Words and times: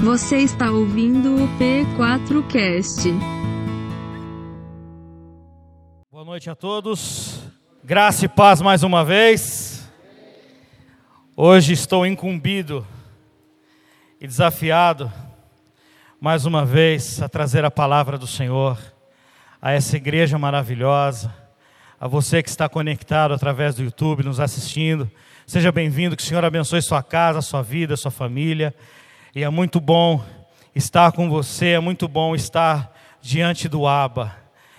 Você 0.00 0.38
está 0.38 0.70
ouvindo 0.70 1.34
o 1.34 1.48
P4Cast. 1.58 3.12
Boa 6.08 6.24
noite 6.24 6.48
a 6.48 6.54
todos. 6.54 7.42
Graça 7.82 8.24
e 8.24 8.28
paz 8.28 8.60
mais 8.60 8.84
uma 8.84 9.04
vez. 9.04 9.90
Hoje 11.36 11.72
estou 11.72 12.06
incumbido 12.06 12.86
e 14.20 14.26
desafiado 14.28 15.12
mais 16.20 16.46
uma 16.46 16.64
vez 16.64 17.20
a 17.20 17.28
trazer 17.28 17.64
a 17.64 17.70
palavra 17.70 18.16
do 18.16 18.26
Senhor 18.26 18.78
a 19.60 19.72
essa 19.72 19.96
igreja 19.96 20.38
maravilhosa, 20.38 21.34
a 21.98 22.06
você 22.06 22.40
que 22.40 22.48
está 22.48 22.68
conectado 22.68 23.34
através 23.34 23.74
do 23.74 23.82
YouTube, 23.82 24.22
nos 24.22 24.38
assistindo. 24.38 25.10
Seja 25.44 25.72
bem-vindo, 25.72 26.16
que 26.16 26.22
o 26.22 26.26
Senhor 26.26 26.44
abençoe 26.44 26.80
sua 26.80 27.02
casa, 27.02 27.42
sua 27.42 27.62
vida, 27.62 27.96
sua 27.96 28.12
família. 28.12 28.72
E 29.34 29.44
é 29.44 29.50
muito 29.50 29.78
bom 29.78 30.24
estar 30.74 31.12
com 31.12 31.28
você, 31.28 31.72
é 31.72 31.80
muito 31.80 32.08
bom 32.08 32.34
estar 32.34 32.96
diante 33.20 33.68
do 33.68 33.86
Aba, 33.86 34.34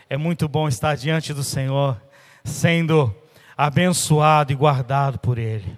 é 0.10 0.18
muito 0.18 0.48
bom 0.48 0.68
estar 0.68 0.96
diante 0.96 1.36
do 1.36 1.44
Senhor, 1.44 2.02
sendo 2.44 3.16
abençoado 3.56 4.52
e 4.52 4.56
guardado 4.56 5.20
por 5.20 5.38
Ele. 5.38 5.78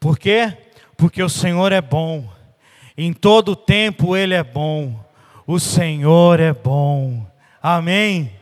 Por 0.00 0.18
quê? 0.18 0.56
Porque 0.96 1.22
o 1.22 1.28
Senhor 1.28 1.72
é 1.72 1.82
bom, 1.82 2.26
em 2.96 3.12
todo 3.12 3.54
tempo 3.54 4.16
Ele 4.16 4.32
é 4.32 4.42
bom, 4.42 4.98
o 5.46 5.60
Senhor 5.60 6.40
é 6.40 6.54
bom. 6.54 7.26
Amém. 7.62 8.32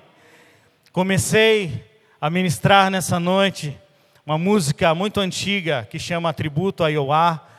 Comecei 0.92 1.84
a 2.20 2.30
ministrar 2.30 2.92
nessa 2.92 3.18
noite 3.18 3.76
uma 4.24 4.38
música 4.38 4.94
muito 4.94 5.18
antiga 5.18 5.84
que 5.90 5.98
chama 5.98 6.32
Tributo 6.32 6.84
a 6.84 6.88
Ioá, 6.88 7.53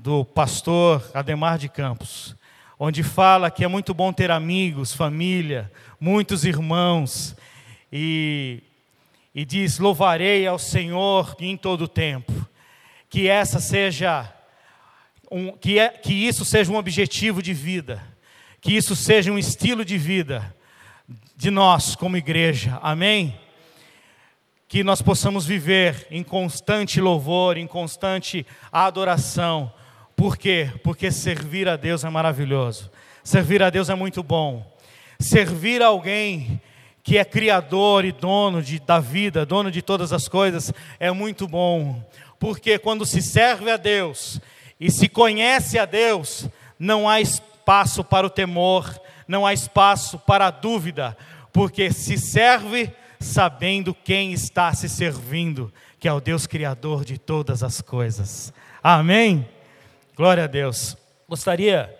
do 0.00 0.24
pastor 0.24 1.10
Ademar 1.12 1.58
de 1.58 1.68
Campos, 1.68 2.36
onde 2.78 3.02
fala 3.02 3.50
que 3.50 3.64
é 3.64 3.68
muito 3.68 3.92
bom 3.92 4.12
ter 4.12 4.30
amigos, 4.30 4.92
família, 4.94 5.70
muitos 6.00 6.44
irmãos, 6.44 7.34
e, 7.92 8.62
e 9.34 9.44
diz: 9.44 9.78
Louvarei 9.78 10.46
ao 10.46 10.58
Senhor 10.58 11.34
em 11.40 11.56
todo 11.56 11.88
tempo. 11.88 12.32
Que 13.10 13.26
essa 13.26 13.58
seja 13.58 14.32
um, 15.30 15.52
que, 15.52 15.78
é, 15.78 15.88
que 15.88 16.12
isso 16.12 16.44
seja 16.44 16.70
um 16.70 16.76
objetivo 16.76 17.42
de 17.42 17.52
vida, 17.52 18.02
que 18.60 18.76
isso 18.76 18.94
seja 18.94 19.32
um 19.32 19.38
estilo 19.38 19.84
de 19.84 19.98
vida 19.98 20.54
de 21.34 21.50
nós 21.50 21.96
como 21.96 22.16
igreja, 22.16 22.78
amém? 22.82 23.38
Que 24.68 24.84
nós 24.84 25.00
possamos 25.00 25.46
viver 25.46 26.06
em 26.10 26.22
constante 26.22 27.00
louvor, 27.00 27.56
em 27.56 27.66
constante 27.66 28.46
adoração, 28.70 29.72
por 30.18 30.36
quê? 30.36 30.68
Porque 30.82 31.12
servir 31.12 31.68
a 31.68 31.76
Deus 31.76 32.02
é 32.02 32.10
maravilhoso, 32.10 32.90
servir 33.22 33.62
a 33.62 33.70
Deus 33.70 33.88
é 33.88 33.94
muito 33.94 34.20
bom, 34.20 34.68
servir 35.20 35.80
alguém 35.80 36.60
que 37.04 37.16
é 37.16 37.24
criador 37.24 38.04
e 38.04 38.10
dono 38.10 38.60
de, 38.60 38.80
da 38.80 38.98
vida, 38.98 39.46
dono 39.46 39.70
de 39.70 39.80
todas 39.80 40.12
as 40.12 40.26
coisas, 40.26 40.72
é 40.98 41.12
muito 41.12 41.46
bom, 41.46 42.04
porque 42.36 42.80
quando 42.80 43.06
se 43.06 43.22
serve 43.22 43.70
a 43.70 43.76
Deus, 43.76 44.40
e 44.80 44.90
se 44.90 45.08
conhece 45.08 45.78
a 45.78 45.84
Deus, 45.84 46.48
não 46.80 47.08
há 47.08 47.20
espaço 47.20 48.02
para 48.02 48.26
o 48.26 48.30
temor, 48.30 49.00
não 49.28 49.46
há 49.46 49.52
espaço 49.52 50.18
para 50.18 50.48
a 50.48 50.50
dúvida, 50.50 51.16
porque 51.52 51.92
se 51.92 52.18
serve 52.18 52.90
sabendo 53.20 53.94
quem 53.94 54.32
está 54.32 54.74
se 54.74 54.88
servindo, 54.88 55.72
que 56.00 56.08
é 56.08 56.12
o 56.12 56.20
Deus 56.20 56.44
Criador 56.44 57.04
de 57.04 57.18
todas 57.18 57.62
as 57.62 57.80
coisas. 57.80 58.52
Amém? 58.82 59.48
Glória 60.18 60.42
a 60.42 60.46
Deus. 60.48 60.96
Gostaria 61.28 61.96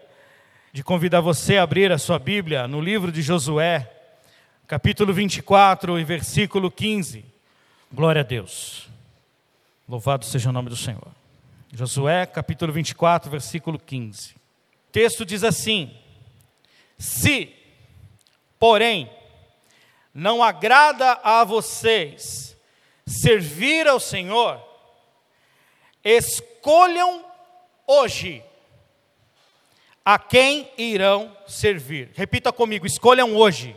de 0.73 0.83
convidar 0.83 1.21
você 1.21 1.57
a 1.57 1.63
abrir 1.63 1.93
a 1.93 1.99
sua 1.99 2.19
Bíblia 2.19 2.67
no 2.67 2.81
livro 2.81 3.13
de 3.13 3.23
Josué, 3.23 3.89
capítulo 4.67 5.13
24 5.15 5.97
e 6.01 6.03
versículo 6.03 6.69
15. 6.69 7.25
Glória 7.93 8.23
a 8.23 8.25
Deus. 8.25 8.89
Louvado 9.89 10.25
seja 10.25 10.51
o 10.51 10.53
nome 10.53 10.69
do 10.69 10.75
Senhor. 10.75 11.07
Josué, 11.73 12.27
capítulo 12.27 12.73
24, 12.73 13.31
versículo 13.31 13.79
15. 13.79 14.33
O 14.33 14.37
texto 14.91 15.25
diz 15.25 15.45
assim: 15.45 15.97
Se, 16.99 17.55
porém, 18.59 19.09
não 20.13 20.43
agrada 20.43 21.21
a 21.23 21.45
vocês 21.45 22.57
servir 23.07 23.87
ao 23.87 24.01
Senhor, 24.01 24.61
escolham 26.03 27.28
hoje 27.89 28.45
a 30.05 30.19
quem 30.19 30.71
irão 30.79 31.37
servir. 31.47 32.11
Repita 32.15 32.53
comigo: 32.53 32.87
escolham 32.87 33.35
hoje. 33.35 33.77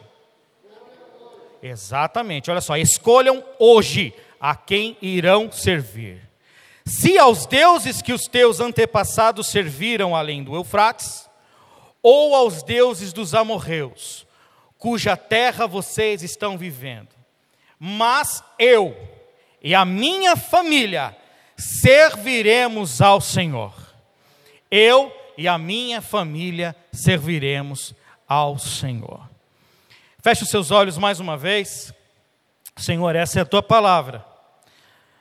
Exatamente, 1.63 2.51
olha 2.51 2.61
só, 2.61 2.75
escolham 2.75 3.43
hoje 3.57 4.13
a 4.39 4.55
quem 4.55 4.97
irão 5.01 5.51
servir. 5.51 6.29
Se 6.85 7.17
aos 7.17 7.45
deuses 7.45 8.01
que 8.01 8.11
os 8.11 8.23
teus 8.23 8.59
antepassados 8.59 9.47
serviram 9.47 10.15
além 10.15 10.43
do 10.43 10.55
Eufrates, 10.55 11.29
ou 12.01 12.35
aos 12.35 12.63
deuses 12.63 13.13
dos 13.13 13.35
amorreus, 13.35 14.25
cuja 14.77 15.15
terra 15.15 15.67
vocês 15.67 16.23
estão 16.23 16.57
vivendo. 16.57 17.09
Mas 17.77 18.43
eu 18.57 18.97
e 19.61 19.75
a 19.75 19.85
minha 19.85 20.35
família 20.35 21.15
serviremos 21.55 23.01
ao 23.01 23.21
Senhor. 23.21 23.80
Eu 24.71 25.11
e 25.37 25.49
a 25.49 25.57
minha 25.57 26.01
família 26.01 26.73
serviremos 26.93 27.93
ao 28.25 28.57
Senhor. 28.57 29.29
Feche 30.23 30.43
os 30.43 30.49
seus 30.49 30.71
olhos 30.71 30.97
mais 30.97 31.19
uma 31.19 31.35
vez. 31.35 31.93
Senhor, 32.77 33.13
essa 33.13 33.39
é 33.39 33.41
a 33.41 33.45
tua 33.45 33.61
palavra. 33.61 34.25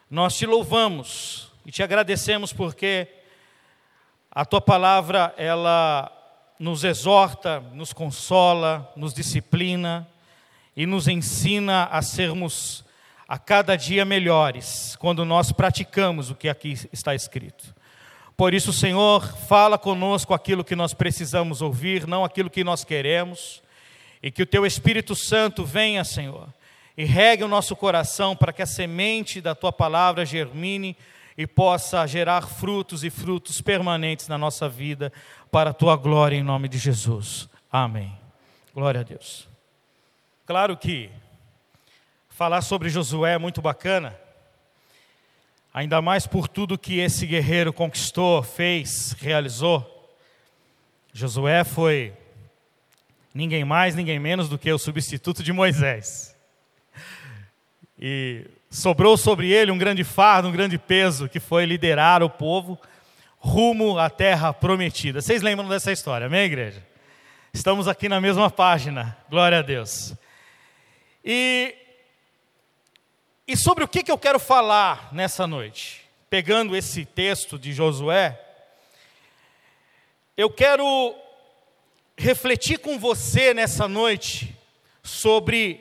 Nós 0.09 0.37
te 0.37 0.47
louvamos 0.47 1.50
e 1.66 1.72
te 1.72 1.83
agradecemos 1.83 2.53
porque 2.53 3.09
a 4.31 4.44
tua 4.44 4.60
palavra 4.60 5.34
ela 5.37 6.16
nos 6.56 6.84
exorta, 6.84 7.59
nos 7.72 7.93
consola, 7.93 8.93
nos 8.94 9.12
disciplina 9.12 10.06
e 10.77 10.87
nos 10.87 11.09
ensina 11.09 11.87
a 11.87 12.03
sermos 12.03 12.84
a 13.27 13.37
cada 13.37 13.75
dia 13.75 14.05
melhores 14.05 14.94
quando 14.97 15.25
nós 15.25 15.50
praticamos 15.50 16.31
o 16.31 16.37
que 16.37 16.49
aqui 16.49 16.75
está 16.93 17.16
escrito. 17.16 17.79
Por 18.41 18.55
isso, 18.55 18.73
Senhor, 18.73 19.23
fala 19.47 19.77
conosco 19.77 20.33
aquilo 20.33 20.65
que 20.65 20.75
nós 20.75 20.95
precisamos 20.95 21.61
ouvir, 21.61 22.06
não 22.06 22.25
aquilo 22.25 22.49
que 22.49 22.65
nós 22.65 22.83
queremos, 22.83 23.62
e 24.23 24.31
que 24.31 24.43
o 24.43 24.47
Teu 24.47 24.65
Espírito 24.65 25.15
Santo 25.15 25.62
venha, 25.62 26.03
Senhor, 26.05 26.49
e 26.97 27.05
regue 27.05 27.45
o 27.45 27.49
nosso 27.49 27.77
coração 27.77 28.34
para 28.34 28.51
que 28.51 28.62
a 28.62 28.67
semente 28.67 29.43
da 29.43 29.55
Tua 29.55 29.71
palavra 29.71 30.25
germine 30.25 30.97
e 31.37 31.47
possa 31.47 32.06
gerar 32.06 32.49
frutos 32.49 33.05
e 33.05 33.11
frutos 33.11 33.61
permanentes 33.61 34.27
na 34.27 34.39
nossa 34.39 34.71
vida, 34.71 35.12
para 35.51 35.69
a 35.69 35.75
tua 35.75 35.95
glória, 35.95 36.34
em 36.34 36.43
nome 36.43 36.67
de 36.67 36.78
Jesus. 36.78 37.47
Amém. 37.71 38.11
Glória 38.72 39.03
a 39.03 39.05
Deus. 39.05 39.47
Claro 40.47 40.78
que 40.78 41.11
falar 42.31 42.62
sobre 42.62 42.89
Josué 42.89 43.34
é 43.34 43.39
muito 43.39 43.61
bacana, 43.61 44.19
ainda 45.72 46.03
mais 46.03 46.26
por 46.26 46.48
tudo 46.48 46.78
que 46.78 46.98
esse 46.98 47.26
guerreiro 47.26 47.72
conquistou, 47.72 48.42
fez, 48.42 49.14
realizou. 49.19 49.86
Josué 51.12 51.64
foi 51.64 52.12
ninguém 53.34 53.64
mais, 53.64 53.94
ninguém 53.94 54.19
menos 54.19 54.48
do 54.48 54.59
que 54.59 54.72
o 54.72 54.78
substituto 54.78 55.42
de 55.42 55.53
Moisés. 55.53 56.36
E 57.98 58.47
sobrou 58.70 59.16
sobre 59.16 59.50
ele 59.53 59.70
um 59.70 59.78
grande 59.78 60.04
fardo, 60.04 60.48
um 60.48 60.53
grande 60.53 60.78
peso, 60.78 61.28
que 61.28 61.41
foi 61.41 61.66
liderar 61.66 62.22
o 62.22 62.30
povo 62.30 62.78
rumo 63.38 63.98
à 63.98 64.10
terra 64.10 64.53
prometida. 64.53 65.20
Vocês 65.20 65.42
lembram 65.42 65.69
dessa 65.69 65.91
história, 65.91 66.26
amém, 66.26 66.42
igreja? 66.42 66.84
Estamos 67.53 67.89
aqui 67.89 68.09
na 68.09 68.21
mesma 68.21 68.50
página, 68.50 69.16
glória 69.28 69.59
a 69.59 69.62
Deus. 69.62 70.15
E, 71.24 71.74
e 73.52 73.56
sobre 73.56 73.82
o 73.82 73.88
que, 73.88 74.10
eu 74.10 74.18
quero 74.18 74.38
falar 74.38 75.12
nessa 75.12 75.47
noite? 75.47 76.08
Pegando 76.28 76.76
esse 76.76 77.04
texto 77.04 77.58
de 77.58 77.72
Josué, 77.72 78.41
eu 80.36 80.48
quero 80.48 81.14
refletir 82.16 82.78
com 82.78 82.98
você 82.98 83.52
nessa 83.52 83.88
noite 83.88 84.56
sobre 85.02 85.80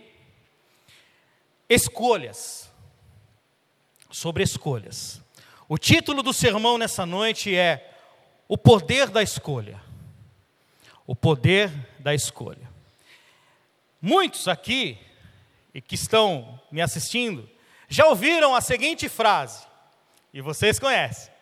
escolhas 1.70 2.70
sobre 4.10 4.44
escolhas. 4.44 5.22
O 5.68 5.78
título 5.78 6.24
do 6.24 6.34
sermão 6.34 6.78
nessa 6.78 7.06
noite 7.06 7.56
é 7.56 7.96
O 8.48 8.58
Poder 8.58 9.10
da 9.10 9.22
Escolha. 9.22 9.82
O 11.06 11.16
Poder 11.16 11.70
da 12.00 12.14
Escolha. 12.14 12.70
Muitos 14.02 14.48
aqui, 14.48 14.98
e 15.74 15.82
que 15.82 15.96
estão 15.96 16.60
me 16.72 16.82
assistindo, 16.82 17.48
já 17.90 18.06
ouviram 18.06 18.56
a 18.56 18.62
seguinte 18.62 19.10
frase, 19.10 19.66
e 20.32 20.42
vocês 20.42 20.78
conhecem: 20.78 21.34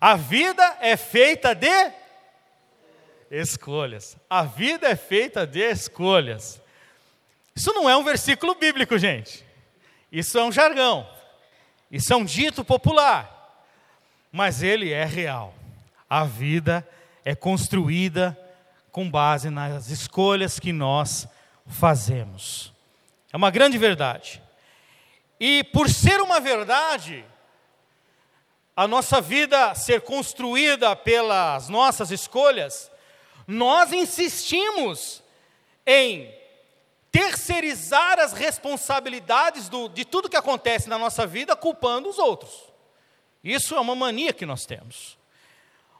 A 0.00 0.14
vida 0.14 0.76
é 0.80 0.96
feita 0.96 1.54
de 1.54 1.92
escolhas. 3.30 4.16
A 4.28 4.42
vida 4.42 4.88
é 4.88 4.94
feita 4.94 5.46
de 5.46 5.60
escolhas. 5.60 6.60
Isso 7.56 7.72
não 7.72 7.88
é 7.88 7.96
um 7.96 8.04
versículo 8.04 8.54
bíblico, 8.54 8.98
gente. 8.98 9.44
Isso 10.12 10.38
é 10.38 10.44
um 10.44 10.52
jargão. 10.52 11.08
Isso 11.90 12.12
é 12.12 12.16
um 12.16 12.24
dito 12.24 12.64
popular. 12.64 13.64
Mas 14.30 14.62
ele 14.62 14.92
é 14.92 15.04
real. 15.04 15.54
A 16.08 16.24
vida 16.24 16.86
é 17.24 17.34
construída 17.34 18.38
com 18.90 19.10
base 19.10 19.50
nas 19.50 19.88
escolhas 19.88 20.58
que 20.58 20.72
nós 20.72 21.28
fazemos. 21.66 22.72
É 23.32 23.36
uma 23.36 23.50
grande 23.50 23.78
verdade. 23.78 24.42
E 25.40 25.64
por 25.64 25.88
ser 25.88 26.20
uma 26.20 26.38
verdade, 26.38 27.24
a 28.76 28.86
nossa 28.86 29.22
vida 29.22 29.74
ser 29.74 30.02
construída 30.02 30.94
pelas 30.94 31.70
nossas 31.70 32.10
escolhas, 32.10 32.90
nós 33.46 33.90
insistimos 33.90 35.22
em 35.86 36.30
terceirizar 37.10 38.20
as 38.20 38.34
responsabilidades 38.34 39.68
do, 39.68 39.88
de 39.88 40.04
tudo 40.04 40.28
que 40.28 40.36
acontece 40.36 40.88
na 40.90 40.98
nossa 40.98 41.26
vida 41.26 41.56
culpando 41.56 42.10
os 42.10 42.18
outros. 42.18 42.70
Isso 43.42 43.74
é 43.74 43.80
uma 43.80 43.94
mania 43.94 44.34
que 44.34 44.44
nós 44.44 44.66
temos. 44.66 45.18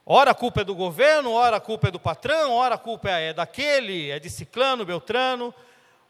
Ora 0.04 0.32
a 0.32 0.34
culpa 0.34 0.60
é 0.60 0.64
do 0.64 0.74
governo, 0.74 1.32
ora 1.32 1.56
a 1.56 1.60
culpa 1.60 1.88
é 1.88 1.90
do 1.90 1.98
patrão, 1.98 2.52
ora 2.52 2.74
a 2.74 2.78
culpa 2.78 3.08
é 3.08 3.32
daquele, 3.32 4.10
é 4.10 4.18
de 4.18 4.28
ciclano, 4.28 4.84
beltrano, 4.84 5.54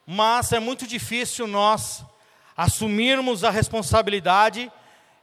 mas 0.04 0.52
é 0.52 0.58
muito 0.58 0.86
difícil 0.86 1.46
nós 1.46 2.04
assumirmos 2.60 3.42
a 3.42 3.48
responsabilidade 3.48 4.70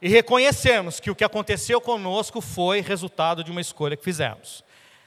e 0.01 0.09
reconhecermos 0.09 0.99
que 0.99 1.11
o 1.11 1.15
que 1.15 1.23
aconteceu 1.23 1.79
conosco 1.79 2.41
foi 2.41 2.81
resultado 2.81 3.43
de 3.43 3.51
uma 3.51 3.61
escolha 3.61 3.95
que 3.95 4.03
fizemos, 4.03 4.63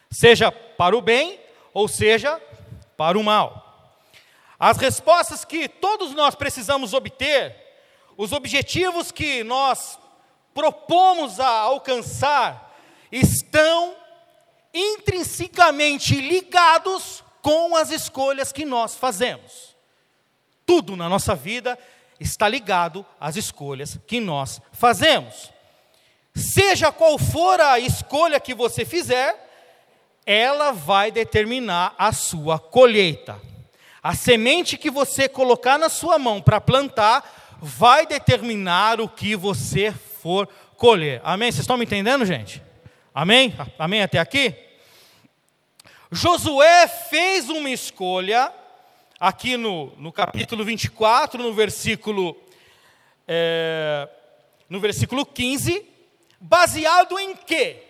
seja 0.08 0.52
para 0.52 0.96
o 0.96 1.02
bem 1.02 1.40
ou 1.74 1.88
seja 1.88 2.40
para 2.96 3.18
o 3.18 3.24
mal. 3.24 3.98
As 4.60 4.76
respostas 4.76 5.44
que 5.44 5.68
todos 5.68 6.14
nós 6.14 6.36
precisamos 6.36 6.94
obter, 6.94 7.52
os 8.16 8.30
objetivos 8.30 9.10
que 9.10 9.42
nós 9.42 9.98
propomos 10.54 11.40
a 11.40 11.48
alcançar, 11.48 12.78
estão 13.10 13.96
intrinsecamente 14.72 16.14
ligados 16.14 17.24
com 17.42 17.74
as 17.74 17.90
escolhas 17.90 18.52
que 18.52 18.64
nós 18.64 18.94
fazemos. 18.94 19.74
Tudo 20.64 20.94
na 20.94 21.08
nossa 21.08 21.34
vida 21.34 21.76
está 22.20 22.46
ligado 22.46 23.04
às 23.18 23.34
escolhas 23.36 23.98
que 24.06 24.20
nós 24.20 24.60
fazemos. 24.72 25.50
Seja 26.34 26.92
qual 26.92 27.18
for 27.18 27.58
a 27.60 27.80
escolha 27.80 28.38
que 28.38 28.54
você 28.54 28.84
fizer, 28.84 29.48
ela 30.26 30.70
vai 30.70 31.10
determinar 31.10 31.94
a 31.98 32.12
sua 32.12 32.58
colheita. 32.58 33.40
A 34.02 34.14
semente 34.14 34.76
que 34.76 34.90
você 34.90 35.28
colocar 35.28 35.78
na 35.78 35.88
sua 35.88 36.18
mão 36.18 36.40
para 36.40 36.60
plantar 36.60 37.58
vai 37.60 38.06
determinar 38.06 39.00
o 39.00 39.08
que 39.08 39.34
você 39.34 39.92
for 40.22 40.48
colher. 40.76 41.20
Amém? 41.24 41.50
Vocês 41.50 41.62
estão 41.62 41.76
me 41.76 41.84
entendendo, 41.84 42.24
gente? 42.24 42.62
Amém? 43.14 43.54
Amém 43.78 44.02
até 44.02 44.18
aqui? 44.18 44.54
Josué 46.12 46.88
fez 46.88 47.48
uma 47.48 47.70
escolha 47.70 48.52
aqui 49.20 49.58
no, 49.58 49.92
no 49.98 50.10
capítulo 50.10 50.64
24, 50.64 51.42
no 51.42 51.52
versículo, 51.52 52.34
é, 53.28 54.08
no 54.66 54.80
versículo 54.80 55.26
15, 55.26 55.86
baseado 56.40 57.18
em 57.18 57.36
quê? 57.36 57.82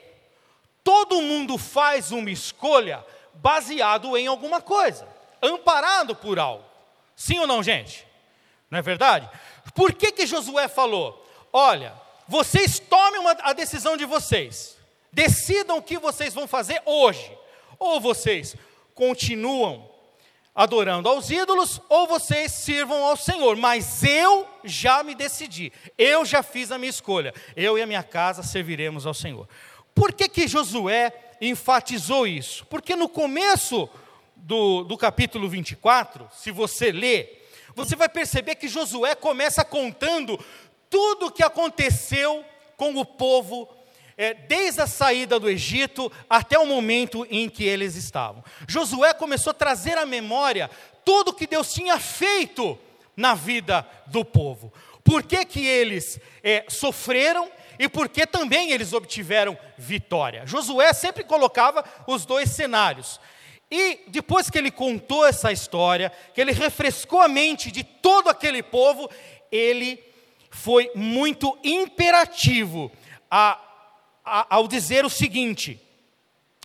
Todo 0.83 1.23
mundo 1.23 1.57
faz 1.57 2.11
uma 2.11 2.33
escolha 2.33 3.07
baseado 3.35 4.17
em 4.17 4.27
alguma 4.27 4.61
coisa, 4.61 5.07
amparado 5.41 6.17
por 6.17 6.41
algo. 6.41 6.65
Sim 7.15 7.39
ou 7.39 7.47
não, 7.47 7.63
gente? 7.63 8.05
Não 8.69 8.81
é 8.81 8.83
verdade? 8.83 9.31
Por 9.73 9.93
que, 9.93 10.11
que 10.11 10.27
Josué 10.27 10.67
falou? 10.67 11.25
Olha, 11.53 11.95
vocês 12.27 12.81
tomem 12.81 13.21
uma, 13.21 13.37
a 13.43 13.53
decisão 13.53 13.97
de 13.97 14.05
vocês, 14.05 14.77
decidam 15.13 15.79
o 15.79 15.83
que 15.83 15.97
vocês 15.97 16.35
vão 16.35 16.49
fazer 16.49 16.83
hoje. 16.85 17.39
Ou 17.79 18.01
vocês 18.01 18.57
continuam 18.95 19.90
adorando 20.55 21.09
aos 21.09 21.31
ídolos, 21.31 21.81
ou 21.89 22.07
vocês 22.07 22.53
sirvam 22.53 23.05
ao 23.05 23.17
Senhor. 23.17 23.57
Mas 23.57 24.03
eu 24.03 24.47
já 24.65 25.03
me 25.03 25.15
decidi, 25.15 25.73
eu 25.97 26.25
já 26.25 26.43
fiz 26.43 26.71
a 26.71 26.79
minha 26.79 26.91
escolha. 26.91 27.35
Eu 27.57 27.79
e 27.79 27.83
a 27.83 27.87
minha 27.87 28.03
casa 28.03 28.43
serviremos 28.43 29.07
ao 29.07 29.15
Senhor. 29.15 29.49
Por 29.95 30.13
que, 30.13 30.29
que 30.29 30.49
Josué 30.49 31.13
enfatizou 31.41 32.27
isso? 32.27 32.67
Porque 32.67 32.95
no 32.97 33.09
começo 33.09 33.89
do, 34.37 34.85
do 34.85 34.97
capítulo 34.97 35.49
24, 35.49 36.29
se 36.35 36.51
você 36.51 36.91
ler, 36.93 37.49
você 37.75 37.95
vai 37.97 38.09
perceber 38.09 38.57
que 38.57 38.69
Josué 38.69 39.15
começa 39.15 39.65
contando 39.65 40.39
tudo 40.89 41.27
o 41.27 41.31
que 41.31 41.43
aconteceu 41.43 42.45
com 42.77 42.97
o 42.97 43.05
povo 43.05 43.69
é, 44.21 44.35
desde 44.35 44.83
a 44.83 44.87
saída 44.87 45.41
do 45.41 45.49
Egito 45.49 46.13
até 46.29 46.59
o 46.59 46.67
momento 46.67 47.27
em 47.31 47.49
que 47.49 47.65
eles 47.65 47.97
estavam. 47.97 48.45
Josué 48.69 49.15
começou 49.15 49.51
a 49.51 49.55
trazer 49.55 49.97
à 49.97 50.05
memória 50.05 50.69
tudo 51.03 51.31
o 51.31 51.35
que 51.35 51.47
Deus 51.47 51.73
tinha 51.73 51.99
feito 51.99 52.79
na 53.17 53.33
vida 53.33 53.87
do 54.09 54.23
povo. 54.23 54.71
Por 55.03 55.23
que, 55.23 55.43
que 55.47 55.67
eles 55.67 56.21
é, 56.45 56.67
sofreram 56.69 57.51
e 57.79 57.89
por 57.89 58.11
que 58.11 58.27
também 58.27 58.73
eles 58.73 58.93
obtiveram 58.93 59.57
vitória. 59.79 60.47
Josué 60.47 60.93
sempre 60.93 61.25
colocava 61.25 61.83
os 62.07 62.27
dois 62.27 62.51
cenários. 62.51 63.19
E 63.71 64.01
depois 64.09 64.51
que 64.51 64.59
ele 64.59 64.71
contou 64.71 65.25
essa 65.25 65.51
história, 65.51 66.13
que 66.35 66.43
ele 66.43 66.53
refrescou 66.53 67.23
a 67.23 67.29
mente 67.29 67.71
de 67.71 67.83
todo 67.83 68.29
aquele 68.29 68.63
povo, 68.63 69.09
ele 69.51 69.99
foi 70.51 70.91
muito 70.95 71.59
imperativo 71.65 72.93
a 73.31 73.59
ao 74.25 74.69
dizer 74.69 75.05
o 75.05 75.11
seguinte, 75.11 75.81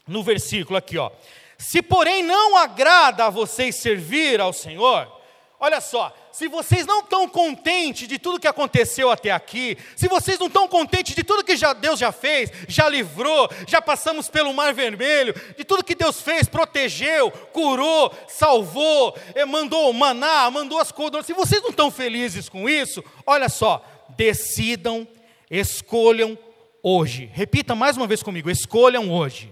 no 0.08 0.24
versículo 0.24 0.78
aqui, 0.78 0.98
ó: 0.98 1.12
Se 1.58 1.82
porém 1.82 2.24
não 2.24 2.58
agrada 2.58 3.26
a 3.26 3.30
vocês 3.30 3.76
servir 3.76 4.40
ao 4.40 4.54
Senhor, 4.54 5.12
olha 5.60 5.82
só, 5.82 6.14
se 6.32 6.50
vocês 6.50 6.86
não 6.86 7.00
estão 7.00 7.30
contentes 7.30 8.10
de 8.10 8.20
tudo 8.20 8.40
que 8.42 8.48
aconteceu 8.48 9.10
até 9.10 9.32
aqui, 9.32 9.78
se 9.96 10.08
vocês 10.10 10.38
não 10.38 10.48
estão 10.48 10.68
contentes 10.68 11.16
de 11.16 11.24
tudo 11.24 11.46
que 11.46 11.56
já, 11.56 11.72
Deus 11.72 11.98
já 11.98 12.12
fez, 12.12 12.52
já 12.68 12.90
livrou, 12.90 13.50
já 13.66 13.82
passamos 13.82 14.30
pelo 14.30 14.54
Mar 14.54 14.74
Vermelho, 14.74 15.34
de 15.58 15.64
tudo 15.64 15.84
que 15.84 15.96
Deus 15.96 16.20
fez, 16.20 16.48
protegeu, 16.48 17.32
curou, 17.32 18.14
salvou, 18.28 19.18
eh, 19.34 19.46
mandou 19.46 19.94
maná, 19.94 20.52
mandou 20.52 20.78
as 20.78 20.92
coisas, 20.92 21.26
se 21.26 21.32
vocês 21.32 21.62
não 21.62 21.70
estão 21.70 21.90
felizes 21.90 22.50
com 22.50 22.68
isso, 22.68 23.02
olha 23.26 23.48
só, 23.48 23.82
decidam, 24.10 25.08
escolham 25.50 26.38
hoje. 26.86 27.32
Repita 27.34 27.74
mais 27.74 27.98
uma 27.98 28.06
vez 28.06 28.22
comigo: 28.22 28.48
escolham 28.48 29.12
hoje. 29.12 29.52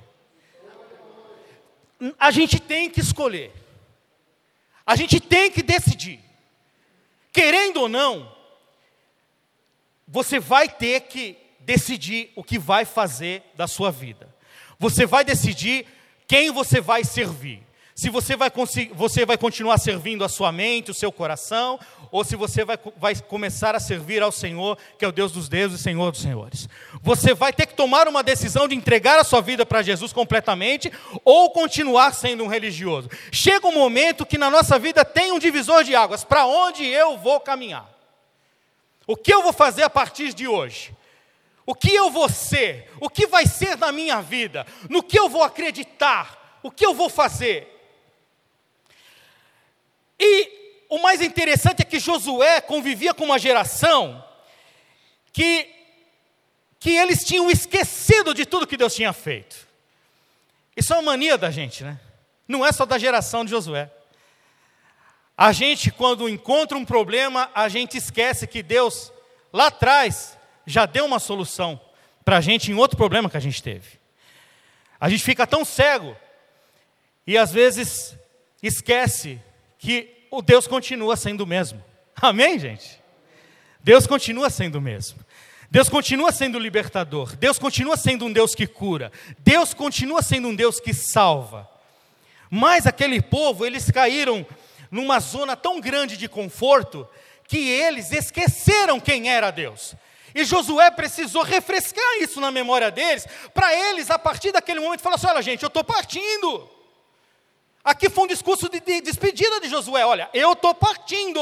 A 2.20 2.30
gente 2.30 2.60
tem 2.60 2.90
que 2.90 3.00
escolher. 3.00 3.52
A 4.86 4.96
gente 4.96 5.20
tem 5.20 5.50
que 5.50 5.64
decidir. 5.64 6.20
Querendo 7.32 7.78
ou 7.78 7.90
não, 7.90 8.32
você 10.08 10.40
vai 10.40 10.70
ter 10.70 11.02
que 11.02 11.36
decidir 11.62 12.32
o 12.36 12.44
que 12.44 12.60
vai 12.60 12.86
fazer 12.86 13.42
da 13.56 13.66
sua 13.66 13.90
vida. 13.90 14.32
Você 14.78 15.06
vai 15.06 15.24
decidir 15.24 15.88
quem 16.28 16.52
você 16.52 16.80
vai 16.80 17.04
servir 17.04 17.64
se 17.96 18.10
você 18.10 18.36
vai, 18.36 18.52
você 18.94 19.24
vai 19.24 19.38
continuar 19.38 19.78
servindo 19.78 20.24
a 20.24 20.30
sua 20.30 20.52
mente, 20.52 20.90
o 20.90 20.96
seu 20.96 21.12
coração, 21.12 21.80
ou 22.12 22.24
se 22.24 22.36
você 22.36 22.66
vai, 22.66 22.78
vai 22.98 23.16
começar 23.16 23.76
a 23.76 23.80
servir 23.80 24.24
ao 24.24 24.32
Senhor, 24.32 24.78
que 24.98 25.06
é 25.06 25.08
o 25.08 25.12
Deus 25.12 25.32
dos 25.32 25.48
deuses 25.48 25.80
e 25.80 25.84
Senhor 25.84 26.12
dos 26.12 26.22
senhores. 26.22 26.68
Você 27.04 27.36
vai 27.36 27.54
ter 27.54 27.68
que 27.68 27.76
tomar 27.76 28.08
uma 28.08 28.24
decisão 28.24 28.68
de 28.68 28.76
entregar 28.76 29.20
a 29.20 29.24
sua 29.24 29.42
vida 29.42 29.64
para 29.64 29.84
Jesus 29.84 30.12
completamente, 30.12 30.92
ou 31.24 31.52
continuar 31.52 32.14
sendo 32.14 32.44
um 32.44 32.48
religioso. 32.48 33.10
Chega 33.32 33.68
um 33.68 33.74
momento 33.74 34.26
que 34.26 34.40
na 34.40 34.50
nossa 34.50 34.80
vida 34.80 35.06
tem 35.06 35.32
um 35.32 35.40
divisor 35.40 35.84
de 35.84 35.96
águas: 35.96 36.24
para 36.24 36.48
onde 36.48 36.84
eu 36.84 37.18
vou 37.20 37.40
caminhar? 37.40 37.88
O 39.06 39.16
que 39.16 39.34
eu 39.34 39.44
vou 39.44 39.54
fazer 39.54 39.84
a 39.84 39.90
partir 39.90 40.34
de 40.34 40.48
hoje? 40.48 40.96
O 41.66 41.76
que 41.76 41.94
eu 41.94 42.10
vou 42.10 42.28
ser? 42.28 42.90
O 43.00 43.10
que 43.10 43.28
vai 43.28 43.46
ser 43.46 43.78
na 43.78 43.92
minha 43.92 44.20
vida? 44.22 44.66
No 44.90 45.04
que 45.04 45.18
eu 45.18 45.30
vou 45.30 45.44
acreditar? 45.44 46.60
O 46.64 46.72
que 46.72 46.86
eu 46.86 46.94
vou 46.94 47.10
fazer? 47.10 47.73
E 50.26 50.86
o 50.88 51.00
mais 51.02 51.20
interessante 51.20 51.82
é 51.82 51.86
que 51.86 52.00
Josué 52.00 52.62
convivia 52.62 53.14
com 53.14 53.26
uma 53.26 53.38
geração 53.38 54.24
que, 55.34 55.70
que 56.80 56.92
eles 56.92 57.26
tinham 57.26 57.52
esquecido 57.52 58.34
de 58.34 58.46
tudo 58.46 58.66
que 58.66 58.78
Deus 58.78 58.96
tinha 58.96 59.12
feito. 59.12 59.68
Isso 60.78 60.94
é 60.94 60.96
uma 60.96 61.12
mania 61.12 61.38
da 61.38 61.52
gente, 61.52 61.84
né? 61.84 62.00
Não 62.48 62.66
é 62.66 62.72
só 62.72 62.86
da 62.86 62.98
geração 62.98 63.44
de 63.44 63.52
Josué. 63.52 63.92
A 65.38 65.52
gente, 65.52 65.92
quando 65.92 66.30
encontra 66.30 66.78
um 66.78 66.86
problema, 66.86 67.52
a 67.54 67.68
gente 67.68 67.98
esquece 67.98 68.48
que 68.48 68.64
Deus, 68.64 69.12
lá 69.52 69.68
atrás, 69.68 70.38
já 70.66 70.86
deu 70.86 71.04
uma 71.04 71.20
solução 71.20 71.82
para 72.24 72.38
a 72.38 72.42
gente 72.42 72.72
em 72.72 72.76
outro 72.76 72.96
problema 72.96 73.30
que 73.30 73.36
a 73.36 73.42
gente 73.42 73.62
teve. 73.62 74.00
A 75.02 75.10
gente 75.10 75.24
fica 75.24 75.46
tão 75.46 75.66
cego 75.66 76.16
E 77.28 77.38
às 77.38 77.52
vezes 77.52 78.16
esquece 78.62 79.42
que 79.84 80.28
o 80.32 80.42
Deus 80.42 80.66
continua 80.66 81.18
sendo 81.18 81.42
o 81.42 81.46
mesmo. 81.46 81.84
Amém, 82.16 82.58
gente? 82.58 83.02
Deus 83.82 84.08
continua 84.08 84.50
sendo 84.50 84.76
o 84.76 84.82
mesmo. 84.82 85.20
Deus 85.70 85.90
continua 85.90 86.32
sendo 86.32 86.58
libertador. 86.58 87.36
Deus 87.36 87.60
continua 87.60 87.98
sendo 87.98 88.26
um 88.26 88.32
Deus 88.32 88.56
que 88.56 88.66
cura. 88.66 89.12
Deus 89.40 89.74
continua 89.74 90.22
sendo 90.22 90.48
um 90.48 90.56
Deus 90.56 90.80
que 90.80 90.94
salva. 90.94 91.70
Mas 92.50 92.88
aquele 92.88 93.22
povo, 93.22 93.66
eles 93.66 93.92
caíram 93.92 94.46
numa 94.90 95.20
zona 95.20 95.54
tão 95.54 95.82
grande 95.82 96.16
de 96.16 96.30
conforto 96.30 97.06
que 97.46 97.58
eles 97.58 98.14
esqueceram 98.14 99.02
quem 99.02 99.30
era 99.30 99.52
Deus. 99.52 99.96
E 100.34 100.46
Josué 100.46 100.92
precisou 100.92 101.44
refrescar 101.44 102.22
isso 102.22 102.40
na 102.40 102.52
memória 102.52 102.90
deles, 102.90 103.28
para 103.54 103.76
eles, 103.76 104.10
a 104.10 104.18
partir 104.18 104.54
daquele 104.54 104.80
momento, 104.80 105.02
falar 105.02 105.16
assim: 105.16 105.28
olha, 105.28 105.42
gente, 105.42 105.62
eu 105.62 105.68
estou 105.68 105.84
partindo. 105.84 106.70
Aqui 107.84 108.10
foi 108.10 108.24
um 108.24 108.28
discurso 108.28 108.70
de, 108.70 108.80
de 108.80 109.02
despedida 109.02 109.60
de 109.60 109.68
Josué: 109.68 110.06
olha, 110.06 110.30
eu 110.34 110.54
estou 110.54 110.74
partindo. 110.74 111.40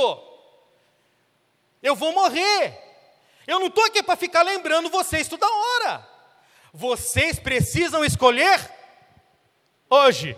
Eu 1.81 1.95
vou 1.95 2.11
morrer. 2.13 2.79
Eu 3.45 3.59
não 3.59 3.67
estou 3.67 3.83
aqui 3.85 4.01
para 4.01 4.15
ficar 4.15 4.43
lembrando 4.43 4.89
vocês 4.89 5.27
toda 5.27 5.47
hora. 5.47 6.07
Vocês 6.73 7.39
precisam 7.39 8.05
escolher 8.05 8.59
hoje. 9.89 10.37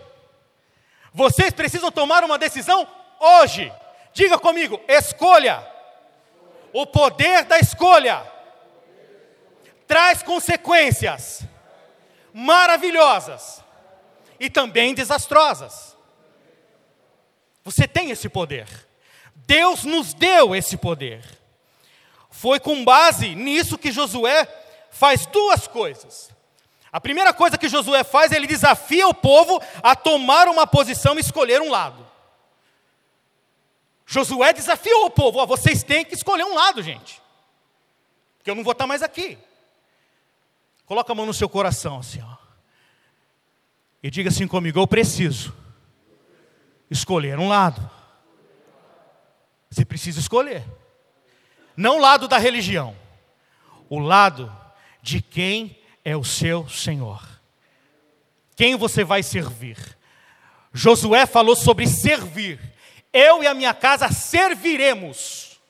Vocês 1.12 1.52
precisam 1.52 1.92
tomar 1.92 2.24
uma 2.24 2.36
decisão 2.38 2.86
hoje. 3.20 3.72
Diga 4.12 4.38
comigo, 4.38 4.80
escolha. 4.88 5.64
O 6.72 6.86
poder 6.86 7.44
da 7.44 7.58
escolha 7.58 8.26
traz 9.86 10.22
consequências 10.22 11.42
maravilhosas 12.32 13.62
e 14.40 14.50
também 14.50 14.92
desastrosas. 14.92 15.93
Você 17.64 17.88
tem 17.88 18.10
esse 18.10 18.28
poder. 18.28 18.68
Deus 19.34 19.84
nos 19.84 20.12
deu 20.12 20.54
esse 20.54 20.76
poder. 20.76 21.24
Foi 22.30 22.60
com 22.60 22.84
base 22.84 23.34
nisso 23.34 23.78
que 23.78 23.90
Josué 23.90 24.46
faz 24.90 25.24
duas 25.26 25.66
coisas. 25.66 26.30
A 26.92 27.00
primeira 27.00 27.32
coisa 27.32 27.58
que 27.58 27.68
Josué 27.68 28.04
faz, 28.04 28.30
ele 28.30 28.46
desafia 28.46 29.08
o 29.08 29.14
povo 29.14 29.60
a 29.82 29.96
tomar 29.96 30.46
uma 30.46 30.66
posição 30.66 31.16
e 31.16 31.20
escolher 31.20 31.60
um 31.60 31.70
lado. 31.70 32.06
Josué 34.06 34.52
desafiou 34.52 35.06
o 35.06 35.10
povo: 35.10 35.44
vocês 35.46 35.82
têm 35.82 36.04
que 36.04 36.14
escolher 36.14 36.44
um 36.44 36.54
lado, 36.54 36.82
gente. 36.82 37.20
Porque 38.36 38.50
eu 38.50 38.54
não 38.54 38.62
vou 38.62 38.72
estar 38.72 38.86
mais 38.86 39.02
aqui. 39.02 39.38
Coloca 40.84 41.10
a 41.10 41.14
mão 41.14 41.24
no 41.24 41.32
seu 41.32 41.48
coração 41.48 41.98
assim, 41.98 42.20
ó. 42.22 42.36
E 44.02 44.10
diga 44.10 44.28
assim 44.28 44.46
comigo: 44.46 44.78
eu 44.78 44.86
preciso 44.86 45.63
escolher 46.94 47.38
um 47.38 47.48
lado. 47.48 47.90
Você 49.68 49.84
precisa 49.84 50.20
escolher 50.20 50.64
não 51.76 51.96
o 51.96 52.00
lado 52.00 52.28
da 52.28 52.38
religião, 52.38 52.96
o 53.90 53.98
lado 53.98 54.54
de 55.02 55.20
quem 55.20 55.78
é 56.04 56.16
o 56.16 56.24
seu 56.24 56.68
Senhor. 56.68 57.20
Quem 58.56 58.76
você 58.76 59.02
vai 59.02 59.22
servir? 59.22 59.76
Josué 60.72 61.26
falou 61.26 61.56
sobre 61.56 61.86
servir. 61.88 62.60
Eu 63.12 63.42
e 63.42 63.46
a 63.46 63.54
minha 63.54 63.74
casa 63.74 64.08
serviremos. 64.10 65.60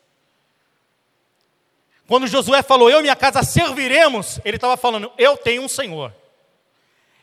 Quando 2.06 2.26
Josué 2.26 2.62
falou, 2.62 2.90
eu 2.90 2.98
e 2.98 3.02
minha 3.02 3.16
casa 3.16 3.42
serviremos, 3.42 4.38
ele 4.44 4.56
estava 4.56 4.76
falando, 4.76 5.10
eu 5.16 5.38
tenho 5.38 5.62
um 5.62 5.68
Senhor. 5.68 6.14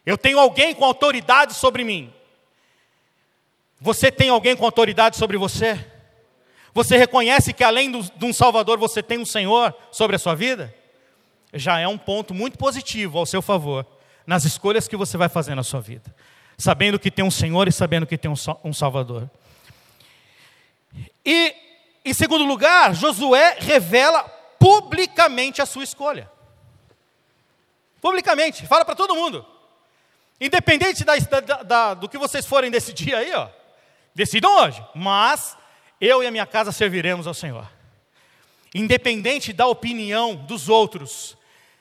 Eu 0.03 0.17
tenho 0.17 0.39
alguém 0.39 0.73
com 0.73 0.83
autoridade 0.83 1.53
sobre 1.53 1.83
mim. 1.83 2.11
Você 3.81 4.11
tem 4.11 4.29
alguém 4.29 4.55
com 4.55 4.63
autoridade 4.63 5.17
sobre 5.17 5.39
você? 5.39 5.83
Você 6.71 6.95
reconhece 6.97 7.51
que 7.51 7.63
além 7.63 7.91
do, 7.91 8.03
de 8.03 8.25
um 8.25 8.31
Salvador 8.31 8.77
você 8.77 9.01
tem 9.01 9.17
um 9.17 9.25
Senhor 9.25 9.75
sobre 9.91 10.15
a 10.15 10.19
sua 10.19 10.35
vida? 10.35 10.73
Já 11.51 11.79
é 11.79 11.87
um 11.87 11.97
ponto 11.97 12.31
muito 12.31 12.59
positivo 12.59 13.17
ao 13.17 13.25
seu 13.25 13.41
favor 13.41 13.83
nas 14.25 14.45
escolhas 14.45 14.87
que 14.87 14.95
você 14.95 15.17
vai 15.17 15.27
fazer 15.27 15.55
na 15.55 15.63
sua 15.63 15.81
vida, 15.81 16.15
sabendo 16.59 16.99
que 16.99 17.09
tem 17.09 17.25
um 17.25 17.31
Senhor 17.31 17.67
e 17.67 17.71
sabendo 17.71 18.05
que 18.05 18.19
tem 18.19 18.29
um, 18.29 18.35
um 18.63 18.71
Salvador. 18.71 19.27
E, 21.25 21.55
em 22.05 22.13
segundo 22.13 22.45
lugar, 22.45 22.93
Josué 22.93 23.57
revela 23.59 24.23
publicamente 24.59 25.59
a 25.59 25.65
sua 25.65 25.83
escolha. 25.83 26.31
Publicamente, 27.99 28.67
fala 28.67 28.85
para 28.85 28.95
todo 28.95 29.15
mundo. 29.15 29.43
Independente 30.39 31.03
da, 31.03 31.15
da, 31.17 31.63
da, 31.63 31.93
do 31.95 32.07
que 32.07 32.17
vocês 32.19 32.45
forem 32.45 32.69
decidir 32.69 33.15
aí, 33.15 33.33
ó, 33.33 33.49
decidam 34.13 34.63
hoje. 34.63 34.83
Mas 34.95 35.57
eu 35.99 36.23
e 36.23 36.27
a 36.27 36.31
minha 36.31 36.45
casa 36.45 36.71
serviremos 36.71 37.27
ao 37.27 37.33
Senhor. 37.33 37.69
Independente 38.73 39.51
da 39.51 39.67
opinião 39.67 40.35
dos 40.35 40.69
outros, 40.69 41.37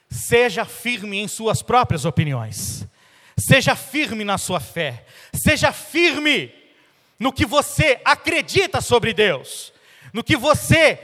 seja 0.08 0.64
firme 0.64 1.18
em 1.18 1.28
suas 1.28 1.62
próprias 1.62 2.04
opiniões. 2.04 2.86
Seja 3.38 3.74
firme 3.74 4.24
na 4.24 4.36
sua 4.36 4.60
fé. 4.60 5.04
Seja 5.32 5.72
firme 5.72 6.52
no 7.18 7.32
que 7.32 7.46
você 7.46 8.00
acredita 8.04 8.80
sobre 8.80 9.14
Deus. 9.14 9.72
No 10.12 10.24
que 10.24 10.36
você 10.36 10.98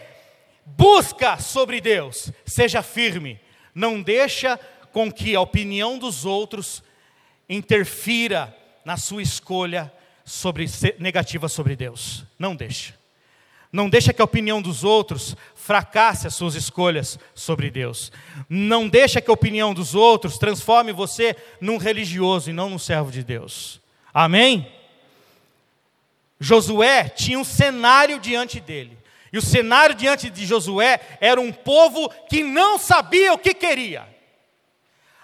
busca 0.65 1.39
sobre 1.39 1.81
Deus. 1.81 2.31
Seja 2.45 2.83
firme. 2.83 3.41
Não 3.75 4.03
deixa 4.03 4.59
com 4.93 5.11
que 5.11 5.35
a 5.37 5.41
opinião 5.41 5.99
dos 5.99 6.25
outros 6.25 6.83
interfira 7.49 8.55
na 8.85 8.97
sua 8.97 9.23
escolha 9.23 9.93
sobre 10.27 10.67
negativa 10.99 11.49
sobre 11.49 11.77
Deus. 11.77 12.25
Não 12.37 12.57
deixa. 12.57 12.95
Não 13.73 13.89
deixa 13.89 14.13
que 14.13 14.21
a 14.21 14.25
opinião 14.25 14.61
dos 14.61 14.83
outros 14.83 15.37
fracasse 15.55 16.27
as 16.27 16.35
suas 16.35 16.55
escolhas 16.55 17.19
sobre 17.35 17.71
Deus. 17.71 18.11
Não 18.49 18.89
deixa 18.89 19.21
que 19.21 19.31
a 19.31 19.35
opinião 19.35 19.73
dos 19.73 19.95
outros 19.95 20.37
transforme 20.37 20.93
você 20.93 21.37
num 21.61 21.77
religioso 21.77 22.51
e 22.51 22.53
não 22.53 22.69
num 22.69 22.79
servo 22.79 23.13
de 23.13 23.23
Deus. 23.23 23.81
Amém? 24.13 24.71
Josué 26.41 27.09
tinha 27.09 27.39
um 27.39 27.45
cenário 27.45 28.19
diante 28.19 28.61
dele. 28.61 28.99
E 29.33 29.39
o 29.39 29.43
cenário 29.43 29.95
diante 29.95 30.29
de 30.29 30.47
Josué 30.47 31.01
era 31.21 31.41
um 31.41 31.53
povo 31.53 32.09
que 32.29 32.43
não 32.43 32.79
sabia 32.79 33.33
o 33.33 33.39
que 33.39 33.55
queria. 33.55 34.09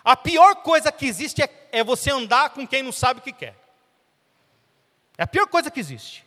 A 0.04 0.16
pior 0.16 0.56
coisa 0.56 0.92
que 0.92 1.06
existe 1.06 1.42
é, 1.42 1.68
é 1.72 1.82
você 1.82 2.10
andar 2.10 2.50
com 2.50 2.66
quem 2.66 2.82
não 2.82 2.92
sabe 2.92 3.20
o 3.20 3.22
que 3.22 3.32
quer. 3.32 3.61
É 5.16 5.22
a 5.22 5.26
pior 5.26 5.46
coisa 5.46 5.70
que 5.70 5.80
existe. 5.80 6.24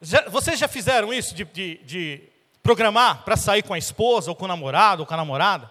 Já, 0.00 0.28
vocês 0.28 0.58
já 0.58 0.68
fizeram 0.68 1.12
isso 1.12 1.34
de, 1.34 1.44
de, 1.44 1.76
de 1.84 2.22
programar 2.62 3.24
para 3.24 3.36
sair 3.36 3.62
com 3.62 3.72
a 3.72 3.78
esposa, 3.78 4.30
ou 4.30 4.36
com 4.36 4.44
o 4.44 4.48
namorado, 4.48 5.02
ou 5.02 5.06
com 5.06 5.14
a 5.14 5.16
namorada? 5.16 5.70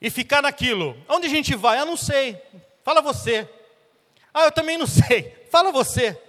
E 0.00 0.10
ficar 0.10 0.42
naquilo. 0.42 0.96
Onde 1.08 1.26
a 1.26 1.30
gente 1.30 1.54
vai? 1.54 1.78
Eu 1.78 1.86
não 1.86 1.96
sei. 1.96 2.40
Fala 2.82 3.00
você. 3.00 3.48
Ah, 4.32 4.44
eu 4.44 4.52
também 4.52 4.76
não 4.76 4.86
sei. 4.88 5.46
Fala 5.50 5.72
você. 5.72 6.20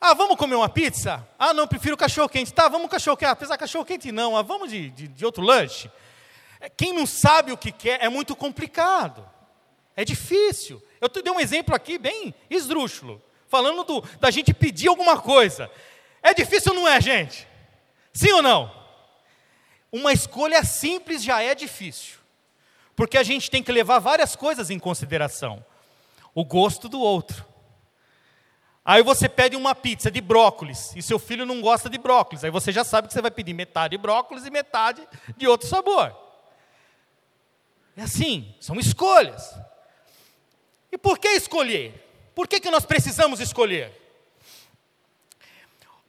Ah, 0.00 0.12
vamos 0.12 0.36
comer 0.36 0.54
uma 0.54 0.68
pizza? 0.68 1.26
Ah, 1.38 1.54
não, 1.54 1.66
prefiro 1.66 1.96
cachorro 1.96 2.28
quente. 2.28 2.52
Tá, 2.52 2.68
vamos 2.68 2.90
cachorro 2.90 3.16
quente. 3.16 3.30
Apesar 3.30 3.56
cachorro 3.56 3.84
quente 3.84 4.12
não. 4.12 4.36
Ah, 4.36 4.42
vamos 4.42 4.70
de, 4.70 4.90
de, 4.90 5.08
de 5.08 5.24
outro 5.24 5.42
lanche. 5.42 5.90
É, 6.60 6.68
quem 6.68 6.92
não 6.92 7.06
sabe 7.06 7.52
o 7.52 7.56
que 7.56 7.72
quer 7.72 8.02
é 8.02 8.08
muito 8.08 8.34
complicado. 8.36 9.28
É 9.96 10.04
difícil. 10.04 10.82
Eu 11.04 11.08
te 11.10 11.20
dei 11.20 11.30
um 11.30 11.38
exemplo 11.38 11.74
aqui 11.74 11.98
bem 11.98 12.34
esdrúxulo 12.48 13.20
falando 13.46 13.84
do, 13.84 14.00
da 14.18 14.30
gente 14.30 14.54
pedir 14.54 14.88
alguma 14.88 15.20
coisa. 15.20 15.70
É 16.22 16.32
difícil 16.32 16.72
ou 16.72 16.80
não 16.80 16.88
é, 16.88 16.98
gente? 16.98 17.46
Sim 18.10 18.32
ou 18.32 18.40
não? 18.42 18.74
Uma 19.92 20.14
escolha 20.14 20.64
simples 20.64 21.22
já 21.22 21.42
é 21.42 21.54
difícil, 21.54 22.18
porque 22.96 23.18
a 23.18 23.22
gente 23.22 23.50
tem 23.50 23.62
que 23.62 23.70
levar 23.70 23.98
várias 23.98 24.34
coisas 24.34 24.70
em 24.70 24.78
consideração. 24.78 25.62
O 26.34 26.42
gosto 26.42 26.88
do 26.88 26.98
outro. 26.98 27.44
Aí 28.82 29.02
você 29.02 29.28
pede 29.28 29.56
uma 29.56 29.74
pizza 29.74 30.10
de 30.10 30.22
brócolis 30.22 30.96
e 30.96 31.02
seu 31.02 31.18
filho 31.18 31.44
não 31.44 31.60
gosta 31.60 31.90
de 31.90 31.98
brócolis. 31.98 32.44
Aí 32.44 32.50
você 32.50 32.72
já 32.72 32.82
sabe 32.82 33.08
que 33.08 33.12
você 33.12 33.20
vai 33.20 33.30
pedir 33.30 33.52
metade 33.52 33.94
de 33.94 33.98
brócolis 34.00 34.46
e 34.46 34.50
metade 34.50 35.06
de 35.36 35.46
outro 35.46 35.68
sabor. 35.68 36.16
É 37.94 38.02
assim, 38.04 38.54
são 38.58 38.80
escolhas. 38.80 39.54
E 40.94 40.96
por 40.96 41.18
que 41.18 41.26
escolher? 41.30 41.92
Por 42.36 42.46
que, 42.46 42.60
que 42.60 42.70
nós 42.70 42.86
precisamos 42.86 43.40
escolher? 43.40 43.90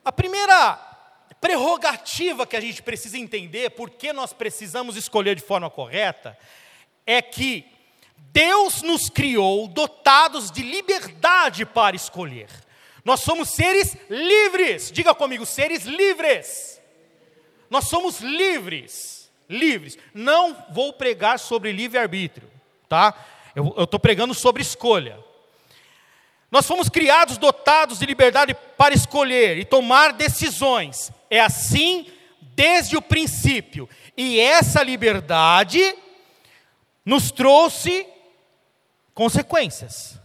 A 0.04 0.12
primeira 0.12 0.76
prerrogativa 1.42 2.46
que 2.46 2.56
a 2.56 2.62
gente 2.62 2.84
precisa 2.84 3.18
entender, 3.18 3.72
por 3.72 3.90
que 3.90 4.14
nós 4.14 4.32
precisamos 4.32 4.96
escolher 4.96 5.36
de 5.36 5.42
forma 5.42 5.72
correta, 5.72 6.38
é 7.04 7.20
que 7.20 7.66
Deus 8.32 8.84
nos 8.84 9.10
criou 9.10 9.68
dotados 9.68 10.52
de 10.52 10.62
liberdade 10.62 11.66
para 11.66 11.96
escolher. 11.96 12.50
Nós 13.04 13.22
somos 13.22 13.50
seres 13.50 13.98
livres. 14.08 14.92
Diga 14.92 15.16
comigo, 15.16 15.48
seres 15.48 15.86
livres. 15.86 16.80
Nós 17.72 17.88
somos 17.88 18.20
livres, 18.20 19.32
livres. 19.50 19.98
Não 20.14 20.64
vou 20.70 20.94
pregar 20.94 21.40
sobre 21.40 21.72
livre 21.72 21.98
arbítrio, 21.98 22.48
tá? 22.88 23.16
Eu 23.56 23.74
estou 23.84 24.00
pregando 24.00 24.34
sobre 24.34 24.62
escolha. 24.62 25.18
Nós 26.52 26.68
fomos 26.68 26.90
criados 26.90 27.38
dotados 27.38 28.00
de 28.00 28.06
liberdade 28.06 28.56
para 28.78 28.94
escolher 28.94 29.58
e 29.58 29.66
tomar 29.66 30.14
decisões. 30.14 31.12
É 31.30 31.40
assim 31.40 32.12
desde 32.42 32.98
o 32.98 33.02
princípio. 33.02 33.90
E 34.16 34.40
essa 34.40 34.84
liberdade 34.84 35.96
nos 37.06 37.32
trouxe 37.32 38.06
consequências. 39.14 40.20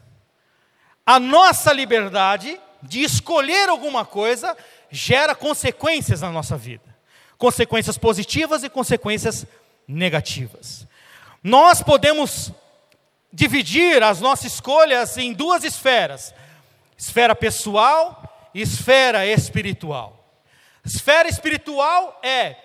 A 1.06 1.18
nossa 1.18 1.72
liberdade 1.72 2.60
de 2.82 3.02
escolher 3.02 3.68
alguma 3.68 4.04
coisa 4.04 4.56
gera 4.90 5.34
consequências 5.34 6.20
na 6.20 6.30
nossa 6.30 6.56
vida. 6.56 6.84
Consequências 7.38 7.96
positivas 7.96 8.64
e 8.64 8.68
consequências 8.68 9.46
negativas. 9.86 10.86
Nós 11.42 11.82
podemos 11.82 12.52
dividir 13.32 14.02
as 14.02 14.20
nossas 14.20 14.52
escolhas 14.52 15.16
em 15.16 15.32
duas 15.32 15.64
esferas: 15.64 16.34
esfera 16.96 17.34
pessoal 17.34 18.50
e 18.54 18.62
esfera 18.62 19.26
espiritual. 19.26 20.16
Esfera 20.84 21.28
espiritual 21.28 22.18
é 22.22 22.56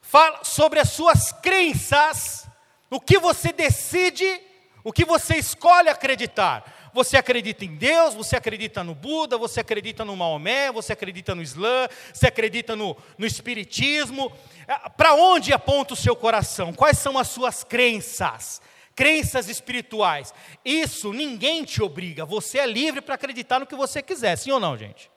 fala 0.00 0.40
sobre 0.42 0.80
as 0.80 0.90
suas 0.90 1.30
crenças, 1.30 2.48
o 2.90 3.00
que 3.00 3.18
você 3.18 3.52
decide, 3.52 4.40
o 4.82 4.92
que 4.92 5.04
você 5.04 5.36
escolhe 5.36 5.88
acreditar. 5.88 6.90
Você 6.92 7.16
acredita 7.16 7.64
em 7.64 7.76
Deus, 7.76 8.14
você 8.14 8.34
acredita 8.34 8.82
no 8.82 8.96
Buda, 8.96 9.38
você 9.38 9.60
acredita 9.60 10.04
no 10.04 10.16
Maomé, 10.16 10.72
você 10.72 10.92
acredita 10.92 11.32
no 11.36 11.42
Islã, 11.42 11.86
você 12.12 12.26
acredita 12.26 12.74
no, 12.74 12.96
no 13.16 13.24
Espiritismo. 13.24 14.32
É, 14.66 14.88
Para 14.88 15.14
onde 15.14 15.52
aponta 15.52 15.94
o 15.94 15.96
seu 15.96 16.16
coração? 16.16 16.72
Quais 16.72 16.98
são 16.98 17.16
as 17.16 17.28
suas 17.28 17.62
crenças? 17.62 18.60
Crenças 19.00 19.48
espirituais. 19.48 20.34
Isso 20.62 21.10
ninguém 21.10 21.64
te 21.64 21.82
obriga, 21.82 22.26
você 22.26 22.58
é 22.58 22.66
livre 22.66 23.00
para 23.00 23.14
acreditar 23.14 23.58
no 23.58 23.64
que 23.66 23.74
você 23.74 24.02
quiser, 24.02 24.36
sim 24.36 24.50
ou 24.50 24.60
não, 24.60 24.76
gente? 24.76 25.10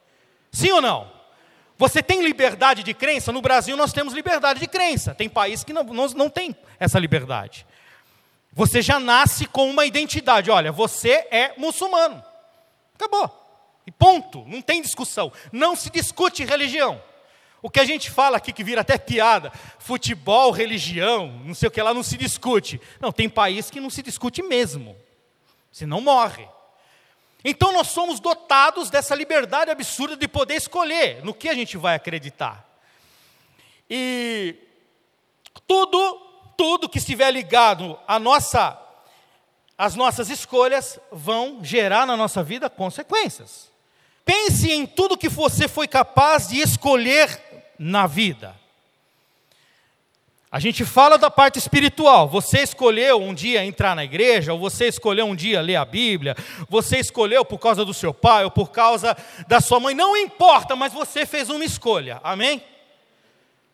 Sim 0.54 0.72
ou 0.72 0.82
não? 0.82 1.12
Você 1.78 2.02
tem 2.02 2.24
liberdade 2.24 2.82
de 2.82 2.94
crença? 2.94 3.34
No 3.34 3.42
Brasil 3.42 3.76
nós 3.76 3.92
temos 3.92 4.14
liberdade 4.14 4.62
de 4.62 4.68
crença. 4.68 5.14
Tem 5.14 5.28
países 5.28 5.66
que 5.66 5.74
não, 5.74 5.84
não, 5.84 6.08
não 6.08 6.30
tem 6.30 6.56
essa 6.80 6.98
liberdade. 6.98 7.68
Você 8.54 8.82
já 8.82 9.02
nasce 9.02 9.48
com 9.48 9.70
uma 9.70 9.86
identidade. 9.86 10.50
Olha, 10.50 10.72
você 10.72 11.28
é 11.30 11.54
muçulmano. 11.58 12.24
Acabou. 12.96 13.30
E 13.86 13.92
ponto. 13.92 14.46
Não 14.48 14.62
tem 14.62 14.82
discussão. 14.82 15.30
Não 15.52 15.76
se 15.76 15.90
discute 15.90 16.46
religião. 16.46 17.02
O 17.64 17.70
que 17.70 17.80
a 17.80 17.86
gente 17.86 18.12
fala 18.12 18.36
aqui 18.36 18.52
que 18.52 18.62
vira 18.62 18.82
até 18.82 18.98
piada, 18.98 19.50
futebol, 19.80 20.52
religião, 20.52 21.42
não 21.46 21.56
sei 21.56 21.70
o 21.70 21.72
que 21.72 21.82
lá, 21.82 21.94
não 21.94 22.04
se 22.04 22.18
discute. 22.18 22.80
Não, 23.00 23.10
tem 23.10 23.30
país 23.30 23.70
que 23.70 23.80
não 23.80 23.90
se 23.90 24.04
discute 24.04 24.44
mesmo. 24.44 24.98
Senão 25.72 26.02
morre. 26.02 26.46
Então 27.42 27.72
nós 27.72 27.88
somos 27.88 28.20
dotados 28.20 28.90
dessa 28.90 29.16
liberdade 29.16 29.72
absurda 29.72 30.18
de 30.18 30.28
poder 30.28 30.56
escolher 30.56 31.24
no 31.24 31.34
que 31.34 31.48
a 31.48 31.54
gente 31.54 31.78
vai 31.78 31.96
acreditar. 31.96 32.70
E 33.90 34.56
tudo, 35.66 36.16
tudo 36.58 36.90
que 36.90 36.98
estiver 36.98 37.32
ligado 37.32 37.98
à 38.06 38.20
nossa, 38.20 38.78
às 39.78 39.96
nossas 39.96 40.30
escolhas 40.30 41.00
vão 41.10 41.64
gerar 41.64 42.06
na 42.06 42.18
nossa 42.18 42.44
vida 42.44 42.70
consequências. 42.70 43.72
Pense 44.26 44.70
em 44.70 44.86
tudo 44.86 45.18
que 45.18 45.30
você 45.30 45.70
foi 45.70 45.88
capaz 45.88 46.50
de 46.50 46.60
escolher 46.60 47.53
na 47.78 48.08
vida. 48.08 48.56
A 50.54 50.60
gente 50.60 50.86
fala 50.86 51.18
da 51.18 51.32
parte 51.32 51.58
espiritual. 51.58 52.28
Você 52.30 52.60
escolheu 52.60 53.20
um 53.20 53.34
dia 53.34 53.66
entrar 53.66 53.96
na 53.96 54.04
igreja, 54.04 54.54
ou 54.54 54.60
você 54.60 54.88
escolheu 54.88 55.26
um 55.26 55.36
dia 55.36 55.60
ler 55.62 55.78
a 55.78 55.84
Bíblia, 55.84 56.36
você 56.70 57.00
escolheu 57.00 57.44
por 57.44 57.58
causa 57.58 57.84
do 57.84 57.92
seu 57.92 58.14
pai 58.14 58.44
ou 58.44 58.52
por 58.52 58.70
causa 58.70 59.18
da 59.48 59.60
sua 59.60 59.80
mãe, 59.80 59.96
não 59.96 60.16
importa, 60.16 60.76
mas 60.76 60.94
você 60.94 61.26
fez 61.26 61.50
uma 61.50 61.66
escolha. 61.66 62.22
Amém? 62.24 62.64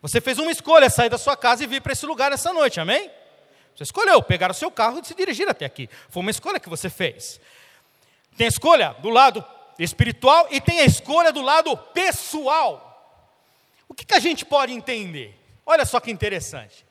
Você 0.00 0.22
fez 0.22 0.38
uma 0.38 0.50
escolha, 0.50 0.88
sair 0.88 1.10
da 1.10 1.18
sua 1.18 1.36
casa 1.36 1.62
e 1.62 1.66
vir 1.66 1.82
para 1.82 1.92
esse 1.92 2.06
lugar 2.06 2.32
essa 2.32 2.50
noite. 2.50 2.80
Amém? 2.80 3.10
Você 3.76 3.82
escolheu 3.82 4.22
pegar 4.22 4.50
o 4.50 4.54
seu 4.54 4.70
carro 4.70 5.00
e 5.02 5.06
se 5.06 5.14
dirigir 5.14 5.46
até 5.50 5.66
aqui. 5.66 5.86
Foi 6.08 6.22
uma 6.22 6.30
escolha 6.30 6.58
que 6.58 6.70
você 6.70 6.88
fez. 6.88 7.38
Tem 8.38 8.46
a 8.46 8.48
escolha 8.48 8.96
do 9.00 9.10
lado 9.10 9.44
espiritual 9.78 10.48
e 10.50 10.62
tem 10.62 10.80
a 10.80 10.86
escolha 10.86 11.30
do 11.30 11.42
lado 11.42 11.76
pessoal. 11.76 12.89
O 13.90 13.94
que, 13.94 14.06
que 14.06 14.14
a 14.14 14.20
gente 14.20 14.44
pode 14.44 14.72
entender? 14.72 15.36
Olha 15.66 15.84
só 15.84 15.98
que 15.98 16.12
interessante. 16.12 16.86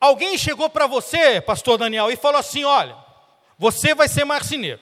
Alguém 0.00 0.38
chegou 0.38 0.70
para 0.70 0.86
você, 0.86 1.42
pastor 1.42 1.76
Daniel, 1.76 2.10
e 2.10 2.16
falou 2.16 2.40
assim: 2.40 2.64
olha, 2.64 2.96
você 3.58 3.94
vai 3.94 4.08
ser 4.08 4.24
marceneiro. 4.24 4.80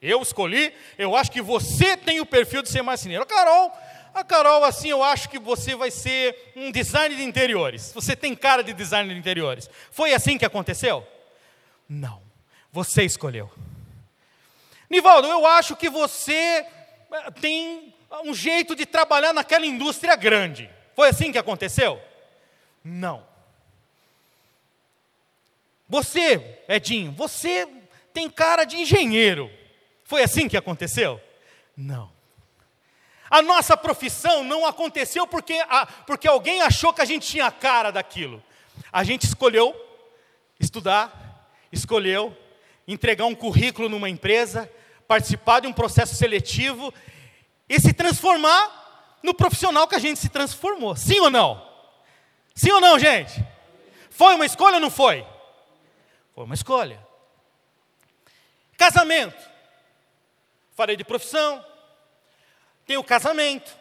Eu 0.00 0.22
escolhi, 0.22 0.72
eu 0.96 1.16
acho 1.16 1.32
que 1.32 1.42
você 1.42 1.96
tem 1.96 2.20
o 2.20 2.26
perfil 2.26 2.62
de 2.62 2.68
ser 2.68 2.80
marceneiro. 2.82 3.24
A 3.24 3.26
Carol, 3.26 3.72
a 4.14 4.22
Carol, 4.22 4.62
assim, 4.62 4.88
eu 4.88 5.02
acho 5.02 5.28
que 5.28 5.38
você 5.38 5.74
vai 5.74 5.90
ser 5.90 6.52
um 6.54 6.70
design 6.70 7.16
de 7.16 7.24
interiores. 7.24 7.90
Você 7.92 8.14
tem 8.14 8.36
cara 8.36 8.62
de 8.62 8.72
design 8.72 9.12
de 9.12 9.18
interiores. 9.18 9.68
Foi 9.90 10.14
assim 10.14 10.38
que 10.38 10.44
aconteceu? 10.44 11.04
Não. 11.88 12.22
Você 12.70 13.02
escolheu. 13.02 13.50
Nivaldo, 14.88 15.26
eu 15.26 15.44
acho 15.44 15.74
que 15.74 15.90
você 15.90 16.32
eh, 16.32 17.30
tem 17.40 17.95
um 18.24 18.34
jeito 18.34 18.74
de 18.74 18.86
trabalhar 18.86 19.32
naquela 19.32 19.66
indústria 19.66 20.16
grande. 20.16 20.70
Foi 20.94 21.08
assim 21.08 21.32
que 21.32 21.38
aconteceu? 21.38 22.00
Não. 22.82 23.26
Você, 25.88 26.60
Edinho, 26.68 27.12
você 27.12 27.68
tem 28.12 28.28
cara 28.28 28.64
de 28.64 28.76
engenheiro. 28.76 29.50
Foi 30.04 30.22
assim 30.22 30.48
que 30.48 30.56
aconteceu? 30.56 31.20
Não. 31.76 32.10
A 33.28 33.42
nossa 33.42 33.76
profissão 33.76 34.44
não 34.44 34.64
aconteceu 34.64 35.26
porque, 35.26 35.54
a, 35.68 35.86
porque 36.06 36.28
alguém 36.28 36.62
achou 36.62 36.92
que 36.92 37.00
a 37.00 37.04
gente 37.04 37.26
tinha 37.26 37.50
cara 37.50 37.90
daquilo. 37.90 38.42
A 38.92 39.02
gente 39.02 39.24
escolheu 39.24 39.74
estudar, 40.58 41.50
escolheu 41.72 42.36
entregar 42.86 43.26
um 43.26 43.34
currículo 43.34 43.88
numa 43.88 44.08
empresa, 44.08 44.70
participar 45.08 45.60
de 45.60 45.66
um 45.66 45.72
processo 45.72 46.14
seletivo 46.14 46.94
e 47.68 47.80
se 47.80 47.92
transformar 47.92 49.18
no 49.22 49.34
profissional 49.34 49.88
que 49.88 49.94
a 49.94 49.98
gente 49.98 50.20
se 50.20 50.28
transformou. 50.28 50.94
Sim 50.96 51.20
ou 51.20 51.30
não? 51.30 51.66
Sim 52.54 52.70
ou 52.72 52.80
não, 52.80 52.98
gente? 52.98 53.44
Foi 54.10 54.34
uma 54.34 54.46
escolha 54.46 54.76
ou 54.76 54.80
não 54.80 54.90
foi? 54.90 55.26
Foi 56.34 56.44
uma 56.44 56.54
escolha. 56.54 57.04
Casamento. 58.76 59.42
Falei 60.74 60.96
de 60.96 61.04
profissão. 61.04 61.64
Tem 62.86 62.96
o 62.96 63.04
casamento. 63.04 63.76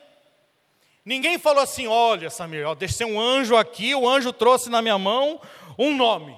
Ninguém 1.05 1.37
falou 1.37 1.61
assim: 1.61 1.85
olha, 1.85 2.29
Samir, 2.29 2.67
ó, 2.67 2.73
deixei 2.73 3.05
um 3.05 3.19
anjo 3.19 3.55
aqui, 3.55 3.93
o 3.93 4.09
anjo 4.09 4.33
trouxe 4.33 4.69
na 4.69 4.81
minha 4.81 4.97
mão 4.97 5.39
um 5.77 5.95
nome. 5.95 6.35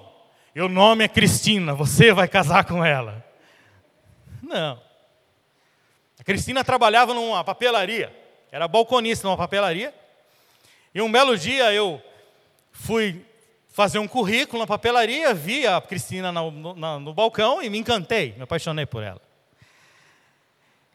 E 0.54 0.60
o 0.60 0.68
nome 0.68 1.04
é 1.04 1.08
Cristina, 1.08 1.74
você 1.74 2.12
vai 2.12 2.28
casar 2.28 2.64
com 2.64 2.84
ela. 2.84 3.24
Não. 4.42 4.87
Cristina 6.28 6.62
trabalhava 6.62 7.14
numa 7.14 7.42
papelaria. 7.42 8.14
Era 8.52 8.68
balconista 8.68 9.26
numa 9.26 9.34
papelaria. 9.34 9.94
E 10.94 11.00
um 11.00 11.10
belo 11.10 11.38
dia 11.38 11.72
eu 11.72 12.02
fui 12.70 13.24
fazer 13.70 13.98
um 13.98 14.06
currículo 14.06 14.60
na 14.60 14.66
papelaria, 14.66 15.32
vi 15.32 15.66
a 15.66 15.80
Cristina 15.80 16.30
no, 16.30 16.50
no, 16.50 17.00
no 17.00 17.14
balcão 17.14 17.62
e 17.62 17.70
me 17.70 17.78
encantei, 17.78 18.34
me 18.36 18.42
apaixonei 18.42 18.84
por 18.84 19.02
ela. 19.02 19.22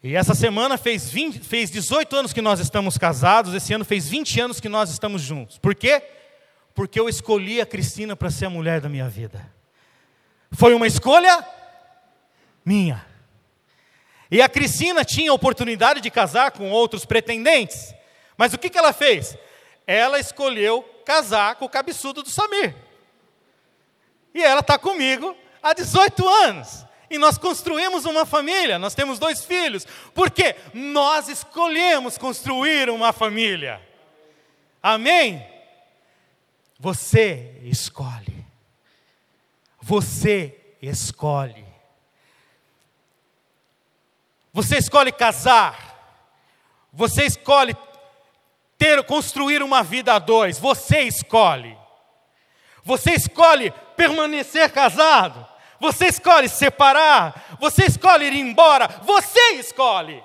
E 0.04 0.16
essa 0.16 0.36
semana 0.36 0.78
fez, 0.78 1.10
20, 1.10 1.40
fez 1.40 1.72
18 1.72 2.16
anos 2.16 2.32
que 2.32 2.42
nós 2.42 2.60
estamos 2.60 2.96
casados, 2.96 3.56
esse 3.56 3.74
ano 3.74 3.84
fez 3.84 4.08
20 4.08 4.40
anos 4.40 4.60
que 4.60 4.70
nós 4.70 4.92
estamos 4.92 5.24
juntos. 5.24 5.58
Por 5.58 5.74
quê? 5.74 6.04
Porque 6.76 7.00
eu 7.00 7.10
escolhi 7.10 7.60
a 7.60 7.66
Cristina 7.66 8.16
para 8.16 8.30
ser 8.30 8.46
a 8.46 8.52
mulher 8.52 8.80
da 8.80 8.88
minha 8.88 9.10
vida. 9.10 9.52
Foi 10.52 10.76
uma 10.76 10.86
escolha 10.86 11.44
minha. 12.64 13.13
E 14.34 14.42
a 14.42 14.50
Cristina 14.50 15.06
tinha 15.06 15.30
a 15.30 15.34
oportunidade 15.36 16.02
de 16.02 16.10
casar 16.10 16.50
com 16.50 16.72
outros 16.72 17.06
pretendentes. 17.06 17.94
Mas 18.36 18.52
o 18.52 18.58
que, 18.58 18.68
que 18.68 18.80
ela 18.80 18.92
fez? 18.92 19.38
Ela 19.86 20.20
escolheu 20.20 20.82
casar 21.06 21.54
com 21.54 21.66
o 21.66 21.70
cabeçudo 21.70 22.24
do 22.24 22.32
Samir. 22.32 22.74
E 24.34 24.44
ela 24.44 24.62
está 24.62 24.76
comigo 24.80 25.38
há 25.62 25.72
18 25.76 26.28
anos. 26.28 26.84
E 27.12 27.20
nós 27.20 27.38
construímos 27.38 28.06
uma 28.06 28.26
família, 28.26 28.80
nós 28.80 28.96
temos 28.96 29.20
dois 29.20 29.46
filhos. 29.46 29.86
Porque 30.16 30.56
nós 30.74 31.30
escolhemos 31.30 32.18
construir 32.18 32.90
uma 32.90 33.14
família. 33.14 33.80
Amém? 34.82 35.46
Você 36.80 37.56
escolhe. 37.62 38.44
Você 39.80 40.60
escolhe. 40.82 41.73
Você 44.54 44.78
escolhe 44.78 45.12
casar. 45.12 45.92
Você 46.94 47.26
escolhe 47.26 47.76
ter, 48.78 49.04
construir 49.04 49.62
uma 49.62 49.84
vida 49.84 50.14
a 50.14 50.20
dois. 50.20 50.60
Você 50.60 51.02
escolhe. 51.02 51.78
Você 52.84 53.12
escolhe 53.14 53.72
permanecer 53.98 54.72
casado. 54.72 55.54
você 55.84 56.08
escolhe 56.08 56.48
separar, 56.48 57.58
você 57.60 57.84
escolhe 57.84 58.26
ir 58.26 58.36
embora, 58.36 58.88
você 59.04 59.56
escolhe. 59.56 60.24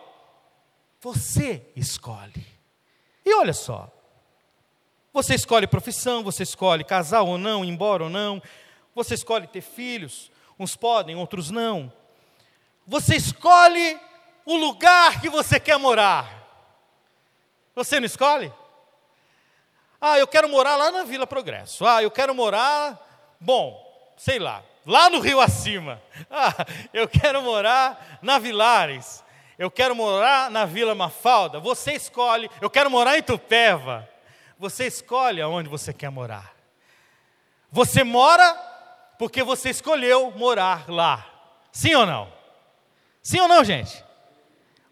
Você 1.00 1.66
escolhe. 1.74 2.46
E 3.26 3.34
olha 3.34 3.52
só, 3.52 3.90
você 5.12 5.34
escolhe 5.34 5.66
profissão, 5.66 6.22
você 6.22 6.44
escolhe 6.44 6.84
casar 6.84 7.22
ou 7.22 7.36
não, 7.36 7.64
ir 7.64 7.68
embora 7.68 8.04
ou 8.04 8.10
não, 8.10 8.40
você 8.94 9.14
escolhe 9.14 9.48
ter 9.48 9.60
filhos, 9.60 10.30
uns 10.56 10.76
podem, 10.76 11.16
outros 11.16 11.50
não. 11.50 11.92
Você 12.86 13.16
escolhe 13.16 13.98
o 14.48 14.56
lugar 14.56 15.20
que 15.20 15.28
você 15.28 15.61
quer 15.61 15.78
morar. 15.78 16.26
Você 17.74 18.00
não 18.00 18.06
escolhe? 18.06 18.50
Ah, 20.00 20.18
eu 20.18 20.26
quero 20.26 20.48
morar 20.48 20.74
lá 20.74 20.90
na 20.90 21.04
Vila 21.04 21.26
Progresso. 21.26 21.84
Ah, 21.84 22.02
eu 22.02 22.11
quero 22.11 22.34
morar, 22.34 22.98
bom, 23.38 23.78
sei 24.16 24.38
lá, 24.38 24.62
lá 24.87 25.11
no 25.11 25.20
Rio 25.20 25.38
Acima. 25.38 26.00
Ah, 26.30 26.54
eu 26.94 27.06
quero 27.06 27.42
morar 27.42 28.18
na 28.22 28.38
Vilares. 28.38 29.22
Eu 29.58 29.70
quero 29.70 29.94
morar 29.94 30.50
na 30.50 30.64
Vila 30.64 30.94
Mafalda. 30.94 31.61
Você 31.61 31.92
escolhe. 31.92 32.50
Eu 32.58 32.70
quero 32.70 32.90
morar 32.90 33.18
em 33.18 33.22
Tupéva. 33.22 34.08
Você 34.58 34.87
escolhe 34.87 35.42
aonde 35.42 35.68
você 35.68 35.92
quer 35.92 36.11
morar. 36.11 36.54
Você 37.70 38.02
mora 38.02 38.54
porque 39.18 39.42
você 39.42 39.68
escolheu 39.68 40.30
morar 40.30 40.88
lá. 40.88 41.26
Sim 41.70 41.94
ou 41.96 42.06
não? 42.06 42.32
Sim 43.22 43.40
ou 43.40 43.48
não, 43.48 43.62
gente? 43.62 44.07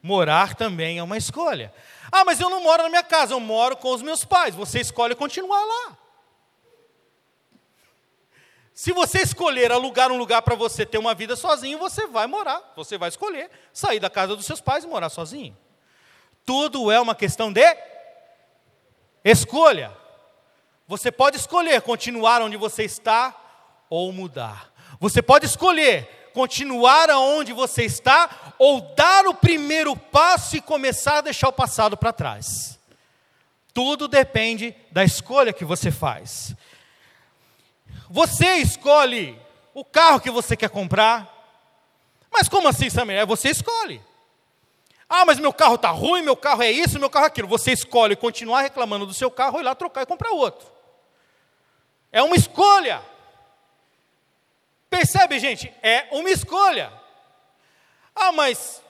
Morar 0.07 0.55
também 0.55 0.99
é 0.99 1.03
uma 1.03 1.17
escolha. 1.17 1.75
Ah, 2.13 2.25
mas 2.25 2.39
eu 2.39 2.49
não 2.49 2.63
moro 2.63 2.85
na 2.85 2.89
minha 2.89 3.03
casa, 3.03 3.35
eu 3.35 3.41
moro 3.41 3.77
com 3.77 3.93
os 3.93 4.03
meus 4.03 4.25
pais. 4.25 4.55
Você 4.55 4.79
escolhe 4.79 5.17
continuar 5.17 5.65
lá. 5.65 5.99
Se 8.73 8.93
você 8.93 9.19
escolher 9.19 9.73
alugar 9.73 10.13
um 10.13 10.17
lugar 10.17 10.43
para 10.43 10.55
você 10.55 10.87
ter 10.87 10.99
uma 10.99 11.13
vida 11.13 11.35
sozinho, 11.35 11.77
você 11.77 12.07
vai 12.07 12.29
morar. 12.29 12.73
Você 12.77 12.97
vai 12.97 13.09
escolher 13.09 13.51
sair 13.73 13.99
da 13.99 14.09
casa 14.09 14.37
dos 14.37 14.47
seus 14.47 14.61
pais 14.61 14.85
e 14.85 14.87
morar 14.87 15.09
sozinho. 15.09 15.57
Tudo 16.45 16.89
é 16.93 17.01
uma 17.01 17.17
questão 17.17 17.53
de 17.53 17.77
escolha. 19.25 19.93
Você 20.87 21.11
pode 21.11 21.37
escolher 21.37 21.83
continuar 21.83 22.43
onde 22.43 22.57
você 22.57 22.85
está 22.85 23.35
ou 23.91 24.13
mudar. 24.13 24.73
Você 25.01 25.21
pode 25.21 25.47
escolher 25.47 26.26
continuar 26.37 27.09
aonde 27.09 27.55
você 27.55 27.85
está 27.87 28.53
ou 28.59 28.83
dar 28.95 29.27
o 29.27 29.33
primeiro 29.33 29.97
passo 29.97 30.55
e 30.55 30.61
começar 30.61 31.17
a 31.17 31.21
deixar 31.23 31.49
o 31.49 31.53
passado 31.53 31.97
para 31.97 32.13
trás. 32.13 32.79
Tudo 33.73 34.07
depende 34.07 34.77
da 34.93 35.03
escolha 35.03 35.51
que 35.51 35.65
você 35.65 35.91
faz. 35.91 36.55
Você 38.11 38.57
escolhe 38.57 39.41
o 39.73 39.83
carro 39.83 40.21
que 40.21 40.31
você 40.31 40.55
quer 40.55 40.69
comprar. 40.69 41.27
Mas 42.31 42.51
como 42.51 42.69
assim, 42.69 42.91
Samir? 42.91 43.17
É 43.17 43.25
você 43.25 43.49
escolhe. 43.49 44.03
Ah, 45.09 45.25
mas 45.25 45.39
meu 45.39 45.55
carro 45.55 45.77
está 45.77 45.89
ruim, 45.89 46.21
meu 46.21 46.37
carro 46.37 46.63
é 46.63 46.71
isso, 46.71 46.99
meu 46.99 47.09
carro 47.09 47.25
é 47.25 47.29
aquilo. 47.29 47.49
Você 47.49 47.73
escolhe 47.73 48.15
continuar 48.15 48.61
reclamando 48.61 49.07
do 49.07 49.15
seu 49.15 49.31
carro, 49.31 49.59
ir 49.59 49.63
lá 49.63 49.75
trocar 49.75 50.03
e 50.03 50.07
comprar 50.07 50.33
outro. 50.33 50.69
É 52.13 52.23
uma 52.23 52.37
escolha. 52.37 53.01
Percebe, 54.97 55.39
gente? 55.39 55.71
É 55.83 56.09
uma 56.11 56.31
escolha. 56.31 56.91
Ah, 58.15 58.33
mas 58.33 58.83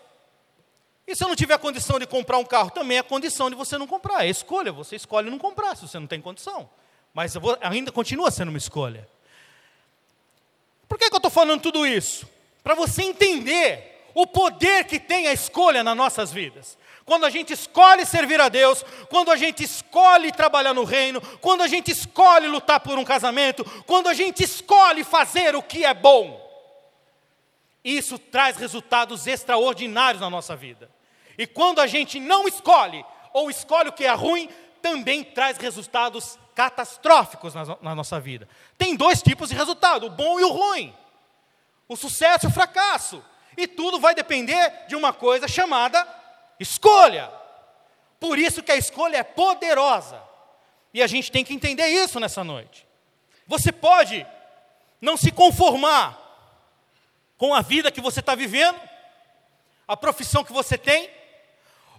e 1.05 1.17
se 1.17 1.25
eu 1.25 1.29
não 1.29 1.35
tiver 1.35 1.59
condição 1.59 1.99
de 1.99 2.07
comprar 2.07 2.39
um 2.39 2.45
carro? 2.45 2.71
Também 2.71 2.97
é 2.97 3.03
condição 3.03 3.51
de 3.51 3.57
você 3.57 3.77
não 3.77 3.89
comprar. 3.89 4.25
É 4.25 4.29
escolha, 4.29 4.71
você 4.71 4.95
escolhe 4.95 5.29
não 5.29 5.39
comprar 5.39 5.75
se 5.75 5.83
você 5.83 5.99
não 5.99 6.07
tem 6.07 6.21
condição. 6.21 6.71
Mas 7.13 7.35
ainda 7.61 7.91
continua 7.91 8.31
sendo 8.31 8.51
uma 8.51 8.59
escolha. 8.59 9.09
Por 10.89 10.97
que, 10.97 11.09
que 11.09 11.15
eu 11.15 11.19
estou 11.19 11.31
falando 11.31 11.61
tudo 11.61 11.85
isso? 11.85 12.25
Para 12.63 12.77
você 12.77 13.03
entender 13.03 13.96
o 14.17 14.27
poder 14.27 14.85
que 14.85 14.99
tem 14.99 15.29
a 15.29 15.33
escolha 15.35 15.85
nas 15.85 15.95
nossas 15.95 16.33
vidas. 16.33 16.79
Quando 17.05 17.27
a 17.27 17.31
gente 17.31 17.53
escolhe 17.53 18.07
servir 18.07 18.41
a 18.41 18.49
Deus, 18.49 18.83
quando 19.11 19.31
a 19.31 19.37
gente 19.37 19.63
escolhe 19.63 20.33
trabalhar 20.33 20.73
no 20.73 20.85
reino, 20.85 21.21
quando 21.43 21.63
a 21.63 21.69
gente 21.69 21.91
escolhe 21.91 22.47
lutar 22.47 22.81
por 22.81 22.97
um 22.97 23.05
casamento, 23.05 23.63
quando 23.83 24.09
a 24.09 24.15
gente 24.15 24.43
escolhe 24.43 25.05
fazer 25.05 25.55
o 25.55 25.63
que 25.63 25.85
é 25.85 25.93
bom, 25.93 26.43
isso 27.85 28.19
traz 28.19 28.57
resultados 28.57 29.27
extraordinários 29.27 30.23
na 30.23 30.31
nossa 30.31 30.57
vida. 30.57 30.91
E 31.37 31.47
quando 31.47 31.83
a 31.83 31.87
gente 31.87 32.19
não 32.19 32.49
escolhe, 32.49 33.05
ou 33.35 33.51
escolhe 33.51 33.91
o 33.91 33.93
que 33.93 34.07
é 34.07 34.15
ruim, 34.15 34.49
também 34.81 35.23
traz 35.23 35.59
resultados 35.59 36.39
catastróficos 36.55 37.55
na, 37.55 37.77
na 37.83 37.95
nossa 37.95 38.19
vida. 38.19 38.49
Tem 38.79 38.97
dois 38.97 39.21
tipos 39.21 39.51
de 39.51 39.55
resultado: 39.55 40.07
o 40.07 40.11
bom 40.11 40.41
e 40.41 40.45
o 40.45 40.53
ruim, 40.53 40.95
o 41.87 41.97
sucesso 41.97 42.47
e 42.47 42.49
o 42.49 42.53
fracasso. 42.53 43.23
E 43.57 43.67
tudo 43.67 43.99
vai 43.99 44.15
depender 44.15 44.87
de 44.87 44.95
uma 44.95 45.13
coisa 45.13 45.49
chamada 45.49 46.07
escolha. 46.61 47.31
Por 48.21 48.39
isso 48.39 48.63
que 48.63 48.73
a 48.73 48.77
escolha 48.77 49.19
é 49.19 49.23
poderosa. 49.23 50.23
E 50.93 51.03
a 51.03 51.07
gente 51.07 51.31
tem 51.31 51.45
que 51.45 51.55
entender 51.55 51.87
isso 51.89 52.19
nessa 52.21 52.43
noite. 52.43 52.87
Você 53.47 53.71
pode 53.71 54.27
não 55.01 55.17
se 55.17 55.31
conformar 55.31 56.23
com 57.37 57.55
a 57.55 57.61
vida 57.61 57.93
que 57.93 58.01
você 58.01 58.21
está 58.21 58.35
vivendo, 58.35 58.81
a 59.87 59.97
profissão 59.97 60.43
que 60.43 60.53
você 60.53 60.77
tem, 60.79 61.11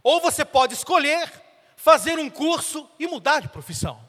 ou 0.03 0.19
você 0.19 0.43
pode 0.43 0.73
escolher 0.73 1.31
fazer 1.75 2.17
um 2.17 2.29
curso 2.29 2.89
e 2.99 3.07
mudar 3.07 3.39
de 3.39 3.47
profissão. 3.47 4.01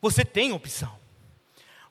Você 0.00 0.24
tem 0.24 0.52
opção. 0.52 0.96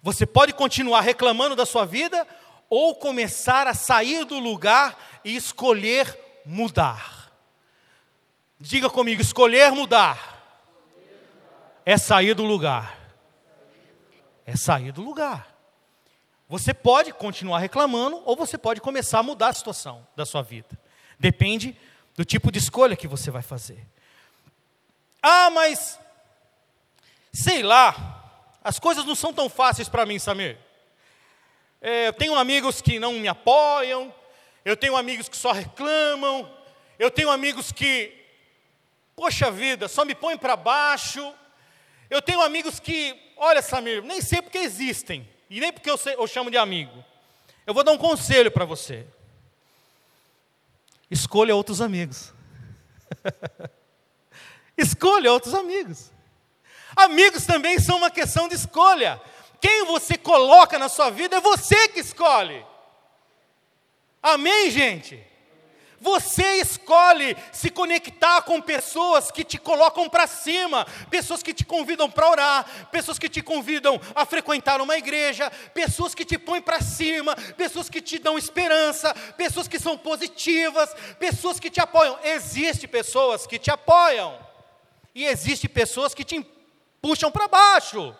Você 0.03 0.25
pode 0.25 0.53
continuar 0.53 1.01
reclamando 1.01 1.55
da 1.55 1.65
sua 1.65 1.85
vida 1.85 2.27
ou 2.71 2.95
começar 2.95 3.67
a 3.67 3.73
sair 3.73 4.23
do 4.23 4.39
lugar 4.39 4.97
e 5.25 5.35
escolher 5.35 6.17
mudar. 6.45 7.29
Diga 8.57 8.89
comigo: 8.89 9.21
escolher 9.21 9.73
mudar 9.73 10.41
é 11.85 11.97
sair 11.97 12.33
do 12.33 12.43
lugar. 12.43 12.97
É 14.45 14.55
sair 14.55 14.93
do 14.93 15.01
lugar. 15.01 15.53
Você 16.47 16.73
pode 16.73 17.11
continuar 17.11 17.59
reclamando 17.59 18.21
ou 18.25 18.37
você 18.37 18.57
pode 18.57 18.79
começar 18.79 19.19
a 19.19 19.23
mudar 19.23 19.49
a 19.49 19.53
situação 19.53 20.07
da 20.15 20.25
sua 20.25 20.41
vida. 20.41 20.79
Depende 21.19 21.77
do 22.15 22.23
tipo 22.23 22.51
de 22.51 22.59
escolha 22.59 22.95
que 22.95 23.07
você 23.07 23.29
vai 23.29 23.41
fazer. 23.41 23.85
Ah, 25.21 25.49
mas 25.49 25.99
sei 27.33 27.63
lá, 27.63 28.49
as 28.63 28.79
coisas 28.79 29.03
não 29.03 29.15
são 29.15 29.33
tão 29.33 29.49
fáceis 29.49 29.89
para 29.89 30.05
mim, 30.05 30.17
Samir. 30.17 30.57
É, 31.81 32.09
eu 32.09 32.13
tenho 32.13 32.35
amigos 32.35 32.79
que 32.79 32.99
não 32.99 33.13
me 33.13 33.27
apoiam, 33.27 34.13
eu 34.63 34.77
tenho 34.77 34.95
amigos 34.95 35.27
que 35.27 35.35
só 35.35 35.51
reclamam, 35.51 36.47
eu 36.99 37.09
tenho 37.09 37.31
amigos 37.31 37.71
que, 37.71 38.13
poxa 39.15 39.49
vida, 39.49 39.87
só 39.87 40.05
me 40.05 40.13
põem 40.13 40.37
para 40.37 40.55
baixo. 40.55 41.33
Eu 42.07 42.21
tenho 42.21 42.39
amigos 42.41 42.79
que, 42.79 43.19
olha, 43.35 43.61
Samir, 43.63 44.03
nem 44.03 44.21
sei 44.21 44.43
porque 44.43 44.59
existem, 44.59 45.27
e 45.49 45.59
nem 45.59 45.73
porque 45.73 45.89
eu, 45.89 45.97
sei, 45.97 46.13
eu 46.13 46.27
chamo 46.27 46.51
de 46.51 46.57
amigo. 46.57 47.03
Eu 47.65 47.73
vou 47.73 47.83
dar 47.83 47.93
um 47.93 47.97
conselho 47.97 48.51
para 48.51 48.65
você. 48.65 49.07
Escolha 51.09 51.55
outros 51.55 51.81
amigos. 51.81 52.31
Escolha 54.77 55.31
outros 55.31 55.55
amigos. 55.55 56.11
Amigos 56.95 57.45
também 57.45 57.79
são 57.79 57.97
uma 57.97 58.11
questão 58.11 58.47
de 58.47 58.55
escolha. 58.55 59.21
Quem 59.61 59.85
você 59.85 60.17
coloca 60.17 60.79
na 60.79 60.89
sua 60.89 61.11
vida 61.11 61.37
é 61.37 61.39
você 61.39 61.87
que 61.89 61.99
escolhe. 61.99 62.65
Amém, 64.21 64.71
gente? 64.71 65.31
Você 66.01 66.55
escolhe 66.55 67.37
se 67.51 67.69
conectar 67.69 68.41
com 68.41 68.59
pessoas 68.59 69.29
que 69.29 69.43
te 69.43 69.59
colocam 69.59 70.09
para 70.09 70.25
cima, 70.25 70.83
pessoas 71.11 71.43
que 71.43 71.53
te 71.53 71.63
convidam 71.63 72.09
para 72.09 72.27
orar, 72.27 72.87
pessoas 72.89 73.19
que 73.19 73.29
te 73.29 73.43
convidam 73.43 74.01
a 74.15 74.25
frequentar 74.25 74.81
uma 74.81 74.97
igreja, 74.97 75.51
pessoas 75.75 76.15
que 76.15 76.25
te 76.25 76.39
põem 76.39 76.59
para 76.59 76.81
cima, 76.81 77.35
pessoas 77.55 77.87
que 77.87 78.01
te 78.01 78.17
dão 78.17 78.35
esperança, 78.35 79.13
pessoas 79.37 79.67
que 79.67 79.77
são 79.77 79.95
positivas, 79.95 80.91
pessoas 81.19 81.59
que 81.59 81.69
te 81.69 81.79
apoiam. 81.79 82.17
Existem 82.23 82.89
pessoas 82.89 83.45
que 83.45 83.59
te 83.59 83.69
apoiam. 83.69 84.39
E 85.13 85.25
existem 85.25 85.69
pessoas 85.69 86.15
que 86.15 86.23
te 86.23 86.43
puxam 86.99 87.31
para 87.31 87.47
baixo. 87.47 88.15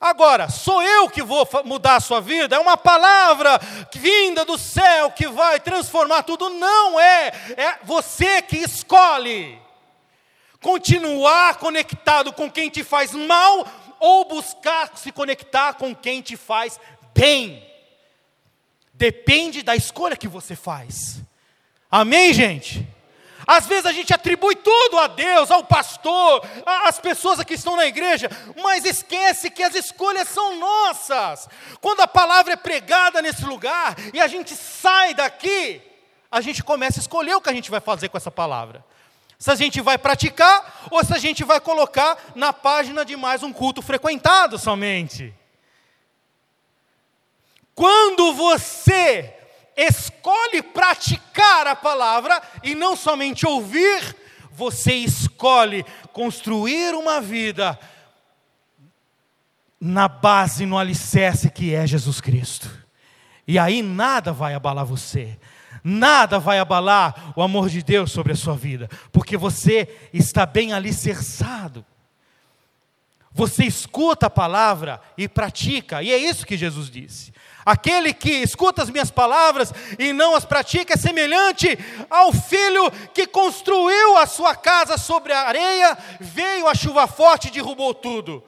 Agora, 0.00 0.50
sou 0.50 0.82
eu 0.82 1.08
que 1.08 1.22
vou 1.22 1.48
mudar 1.64 1.96
a 1.96 2.00
sua 2.00 2.20
vida? 2.20 2.56
É 2.56 2.58
uma 2.58 2.76
palavra 2.76 3.58
vinda 3.94 4.44
do 4.44 4.58
céu 4.58 5.10
que 5.10 5.26
vai 5.26 5.58
transformar 5.58 6.22
tudo? 6.22 6.50
Não 6.50 7.00
é, 7.00 7.28
é 7.56 7.78
você 7.82 8.42
que 8.42 8.58
escolhe. 8.58 9.58
Continuar 10.60 11.56
conectado 11.56 12.32
com 12.32 12.50
quem 12.50 12.68
te 12.68 12.84
faz 12.84 13.12
mal 13.12 13.66
ou 13.98 14.26
buscar 14.26 14.90
se 14.96 15.10
conectar 15.10 15.74
com 15.74 15.94
quem 15.94 16.20
te 16.20 16.36
faz 16.36 16.78
bem. 17.14 17.64
Depende 18.92 19.62
da 19.62 19.74
escolha 19.74 20.16
que 20.16 20.28
você 20.28 20.54
faz. 20.54 21.20
Amém, 21.90 22.34
gente? 22.34 22.86
Às 23.46 23.66
vezes 23.66 23.86
a 23.86 23.92
gente 23.92 24.12
atribui 24.12 24.56
tudo 24.56 24.98
a 24.98 25.06
Deus, 25.06 25.50
ao 25.50 25.62
pastor, 25.62 26.44
às 26.64 26.98
pessoas 26.98 27.42
que 27.44 27.54
estão 27.54 27.76
na 27.76 27.86
igreja, 27.86 28.28
mas 28.60 28.84
esquece 28.84 29.50
que 29.50 29.62
as 29.62 29.74
escolhas 29.74 30.28
são 30.28 30.58
nossas. 30.58 31.48
Quando 31.80 32.00
a 32.00 32.08
palavra 32.08 32.54
é 32.54 32.56
pregada 32.56 33.22
nesse 33.22 33.44
lugar 33.44 33.94
e 34.12 34.20
a 34.20 34.26
gente 34.26 34.56
sai 34.56 35.14
daqui, 35.14 35.80
a 36.28 36.40
gente 36.40 36.64
começa 36.64 36.98
a 36.98 37.02
escolher 37.02 37.36
o 37.36 37.40
que 37.40 37.48
a 37.48 37.52
gente 37.52 37.70
vai 37.70 37.80
fazer 37.80 38.08
com 38.08 38.16
essa 38.16 38.32
palavra. 38.32 38.84
Se 39.38 39.50
a 39.50 39.54
gente 39.54 39.80
vai 39.80 39.96
praticar 39.96 40.88
ou 40.90 41.04
se 41.04 41.14
a 41.14 41.18
gente 41.18 41.44
vai 41.44 41.60
colocar 41.60 42.18
na 42.34 42.52
página 42.52 43.04
de 43.04 43.14
mais 43.16 43.44
um 43.44 43.52
culto 43.52 43.80
frequentado 43.80 44.58
somente. 44.58 45.32
Quando 47.76 48.32
você 48.32 49.35
escolhe 49.76 50.62
praticar 50.62 51.66
a 51.66 51.76
palavra 51.76 52.40
e 52.62 52.74
não 52.74 52.96
somente 52.96 53.46
ouvir, 53.46 54.16
você 54.50 54.94
escolhe 54.94 55.84
construir 56.12 56.94
uma 56.94 57.20
vida 57.20 57.78
na 59.78 60.08
base, 60.08 60.64
no 60.64 60.78
alicerce 60.78 61.50
que 61.50 61.74
é 61.74 61.86
Jesus 61.86 62.20
Cristo. 62.20 62.70
E 63.46 63.58
aí 63.58 63.82
nada 63.82 64.32
vai 64.32 64.54
abalar 64.54 64.84
você, 64.84 65.38
nada 65.84 66.38
vai 66.38 66.58
abalar 66.58 67.32
o 67.36 67.42
amor 67.42 67.68
de 67.68 67.82
Deus 67.82 68.10
sobre 68.10 68.32
a 68.32 68.36
sua 68.36 68.56
vida, 68.56 68.88
porque 69.12 69.36
você 69.36 70.08
está 70.12 70.46
bem 70.46 70.72
alicerçado. 70.72 71.84
Você 73.30 73.64
escuta 73.64 74.26
a 74.26 74.30
palavra 74.30 74.98
e 75.16 75.28
pratica, 75.28 76.02
e 76.02 76.10
é 76.10 76.16
isso 76.16 76.46
que 76.46 76.56
Jesus 76.56 76.90
disse. 76.90 77.34
Aquele 77.66 78.14
que 78.14 78.30
escuta 78.30 78.80
as 78.80 78.90
minhas 78.90 79.10
palavras 79.10 79.74
e 79.98 80.12
não 80.12 80.36
as 80.36 80.44
pratica 80.44 80.94
é 80.94 80.96
semelhante 80.96 81.76
ao 82.08 82.32
filho 82.32 82.88
que 83.12 83.26
construiu 83.26 84.16
a 84.16 84.24
sua 84.24 84.54
casa 84.54 84.96
sobre 84.96 85.32
a 85.32 85.40
areia, 85.40 85.98
veio 86.20 86.68
a 86.68 86.76
chuva 86.76 87.08
forte 87.08 87.48
e 87.48 87.50
derrubou 87.50 87.92
tudo. 87.92 88.40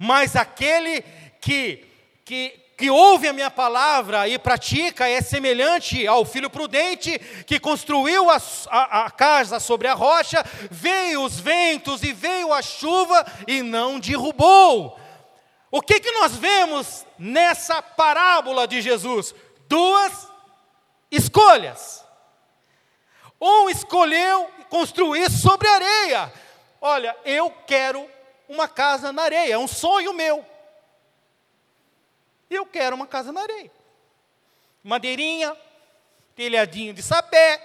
Mas 0.00 0.34
aquele 0.34 1.04
que, 1.40 1.84
que, 2.24 2.58
que 2.76 2.90
ouve 2.90 3.28
a 3.28 3.32
minha 3.32 3.52
palavra 3.52 4.28
e 4.28 4.36
pratica 4.36 5.08
é 5.08 5.20
semelhante 5.20 6.04
ao 6.04 6.24
filho 6.24 6.50
prudente 6.50 7.20
que 7.46 7.60
construiu 7.60 8.28
a, 8.28 8.42
a, 8.68 9.04
a, 9.04 9.10
casa 9.12 9.60
sobre 9.60 9.86
a 9.86 9.94
rocha, 9.94 10.44
veio 10.72 11.22
os 11.22 11.38
ventos 11.38 12.02
e 12.02 12.12
veio 12.12 12.52
a 12.52 12.60
chuva 12.60 13.24
e 13.46 13.62
não 13.62 14.00
derrubou. 14.00 15.05
O 15.70 15.82
que, 15.82 16.00
que 16.00 16.10
nós 16.12 16.36
vemos 16.36 17.04
nessa 17.18 17.82
parábola 17.82 18.66
de 18.66 18.80
Jesus? 18.80 19.34
Duas 19.68 20.28
escolhas. 21.10 22.04
Um 23.40 23.68
escolheu 23.68 24.50
construir 24.68 25.30
sobre 25.30 25.68
areia. 25.68 26.32
Olha, 26.80 27.16
eu 27.24 27.50
quero 27.66 28.08
uma 28.48 28.68
casa 28.68 29.12
na 29.12 29.22
areia, 29.22 29.54
é 29.54 29.58
um 29.58 29.68
sonho 29.68 30.12
meu. 30.14 30.44
Eu 32.48 32.64
quero 32.64 32.94
uma 32.94 33.06
casa 33.06 33.32
na 33.32 33.42
areia. 33.42 33.70
Madeirinha, 34.84 35.56
telhadinho 36.36 36.94
de 36.94 37.02
sapé, 37.02 37.60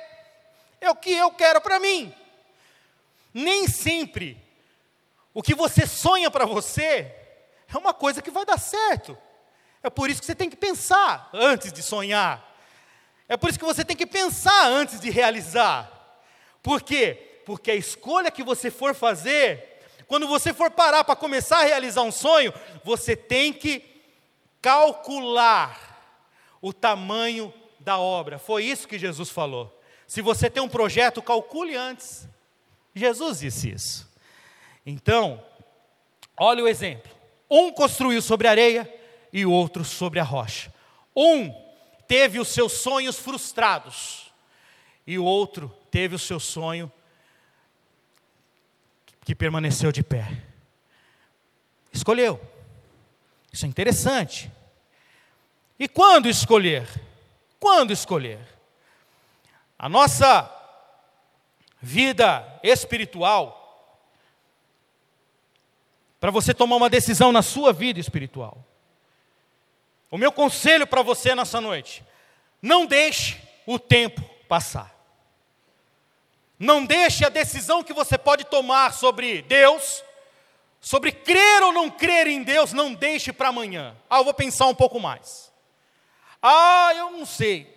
é 0.79 0.89
o 0.89 0.95
que 0.95 1.11
eu 1.11 1.31
quero 1.31 1.61
para 1.61 1.79
mim. 1.79 2.13
Nem 3.31 3.67
sempre 3.67 4.43
o 5.33 5.43
que 5.43 5.53
você 5.53 5.85
sonha 5.85 6.31
para 6.31 6.45
você 6.45 7.20
é 7.73 7.77
uma 7.77 7.93
coisa 7.93 8.21
que 8.21 8.31
vai 8.31 8.45
dar 8.45 8.59
certo. 8.59 9.17
É 9.83 9.89
por 9.89 10.09
isso 10.09 10.19
que 10.19 10.25
você 10.25 10.35
tem 10.35 10.49
que 10.49 10.55
pensar 10.55 11.29
antes 11.33 11.71
de 11.71 11.81
sonhar. 11.81 12.49
É 13.27 13.37
por 13.37 13.49
isso 13.49 13.57
que 13.57 13.65
você 13.65 13.83
tem 13.83 13.95
que 13.95 14.05
pensar 14.05 14.67
antes 14.67 14.99
de 14.99 15.09
realizar. 15.09 15.89
Por 16.61 16.81
quê? 16.81 17.41
Porque 17.45 17.71
a 17.71 17.75
escolha 17.75 18.29
que 18.29 18.43
você 18.43 18.69
for 18.69 18.93
fazer, 18.93 19.79
quando 20.07 20.27
você 20.27 20.53
for 20.53 20.69
parar 20.69 21.03
para 21.03 21.15
começar 21.15 21.59
a 21.59 21.63
realizar 21.63 22.01
um 22.01 22.11
sonho, 22.11 22.53
você 22.83 23.15
tem 23.15 23.51
que 23.53 23.83
calcular 24.61 25.89
o 26.61 26.71
tamanho 26.71 27.51
da 27.79 27.97
obra. 27.97 28.37
Foi 28.37 28.63
isso 28.63 28.87
que 28.87 28.99
Jesus 28.99 29.29
falou. 29.29 29.81
Se 30.05 30.21
você 30.21 30.49
tem 30.49 30.61
um 30.61 30.69
projeto, 30.69 31.21
calcule 31.21 31.75
antes. 31.75 32.27
Jesus 32.93 33.39
disse 33.39 33.71
isso. 33.71 34.11
Então, 34.85 35.43
olha 36.37 36.63
o 36.63 36.67
exemplo. 36.67 37.10
Um 37.53 37.73
construiu 37.73 38.21
sobre 38.21 38.47
a 38.47 38.51
areia 38.51 38.89
e 39.33 39.45
o 39.45 39.51
outro 39.51 39.83
sobre 39.83 40.21
a 40.21 40.23
rocha. 40.23 40.73
Um 41.13 41.53
teve 42.07 42.39
os 42.39 42.47
seus 42.47 42.71
sonhos 42.71 43.19
frustrados 43.19 44.31
e 45.05 45.19
o 45.19 45.25
outro 45.25 45.67
teve 45.91 46.15
o 46.15 46.19
seu 46.19 46.39
sonho 46.39 46.89
que 49.25 49.35
permaneceu 49.35 49.91
de 49.91 50.01
pé. 50.01 50.41
Escolheu. 51.91 52.39
Isso 53.51 53.65
é 53.65 53.67
interessante. 53.67 54.49
E 55.77 55.89
quando 55.89 56.29
escolher? 56.29 56.87
Quando 57.59 57.91
escolher? 57.91 58.39
A 59.77 59.89
nossa 59.89 60.49
vida 61.81 62.59
espiritual 62.63 63.60
para 66.21 66.29
você 66.29 66.53
tomar 66.53 66.75
uma 66.75 66.89
decisão 66.89 67.31
na 67.31 67.41
sua 67.41 67.73
vida 67.73 67.99
espiritual. 67.99 68.63
O 70.11 70.19
meu 70.19 70.31
conselho 70.31 70.85
para 70.85 71.01
você 71.01 71.33
nessa 71.33 71.59
noite: 71.59 72.03
não 72.61 72.85
deixe 72.85 73.41
o 73.65 73.79
tempo 73.79 74.21
passar. 74.47 74.95
Não 76.59 76.85
deixe 76.85 77.25
a 77.25 77.29
decisão 77.29 77.83
que 77.83 77.91
você 77.91 78.19
pode 78.19 78.45
tomar 78.45 78.93
sobre 78.93 79.41
Deus, 79.41 80.03
sobre 80.79 81.11
crer 81.11 81.63
ou 81.63 81.73
não 81.73 81.89
crer 81.89 82.27
em 82.27 82.43
Deus, 82.43 82.71
não 82.71 82.93
deixe 82.93 83.33
para 83.33 83.49
amanhã. 83.49 83.97
Ah, 84.07 84.19
eu 84.19 84.23
vou 84.23 84.33
pensar 84.33 84.67
um 84.67 84.75
pouco 84.75 84.99
mais. 84.99 85.51
Ah, 86.39 86.91
eu 86.95 87.09
não 87.09 87.25
sei. 87.25 87.67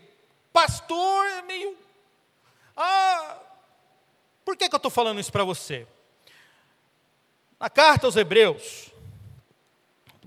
Pastor 0.52 1.26
é 1.28 1.42
meio. 1.42 1.74
Ah, 2.76 3.38
por 4.44 4.54
que, 4.54 4.68
que 4.68 4.74
eu 4.74 4.76
estou 4.76 4.90
falando 4.90 5.18
isso 5.18 5.32
para 5.32 5.44
você? 5.44 5.86
Na 7.64 7.70
carta 7.70 8.06
aos 8.06 8.14
Hebreus, 8.14 8.90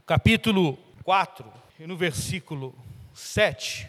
capítulo 0.07 0.75
4, 1.03 1.45
e 1.79 1.85
no 1.85 1.95
versículo 1.95 2.73
7, 3.13 3.87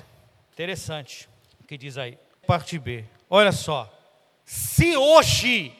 interessante 0.52 1.26
o 1.58 1.66
que 1.66 1.78
diz 1.78 1.96
aí, 1.96 2.18
parte 2.46 2.78
B. 2.78 3.06
Olha 3.30 3.50
só, 3.50 3.90
se 4.44 4.94
hoje 4.98 5.74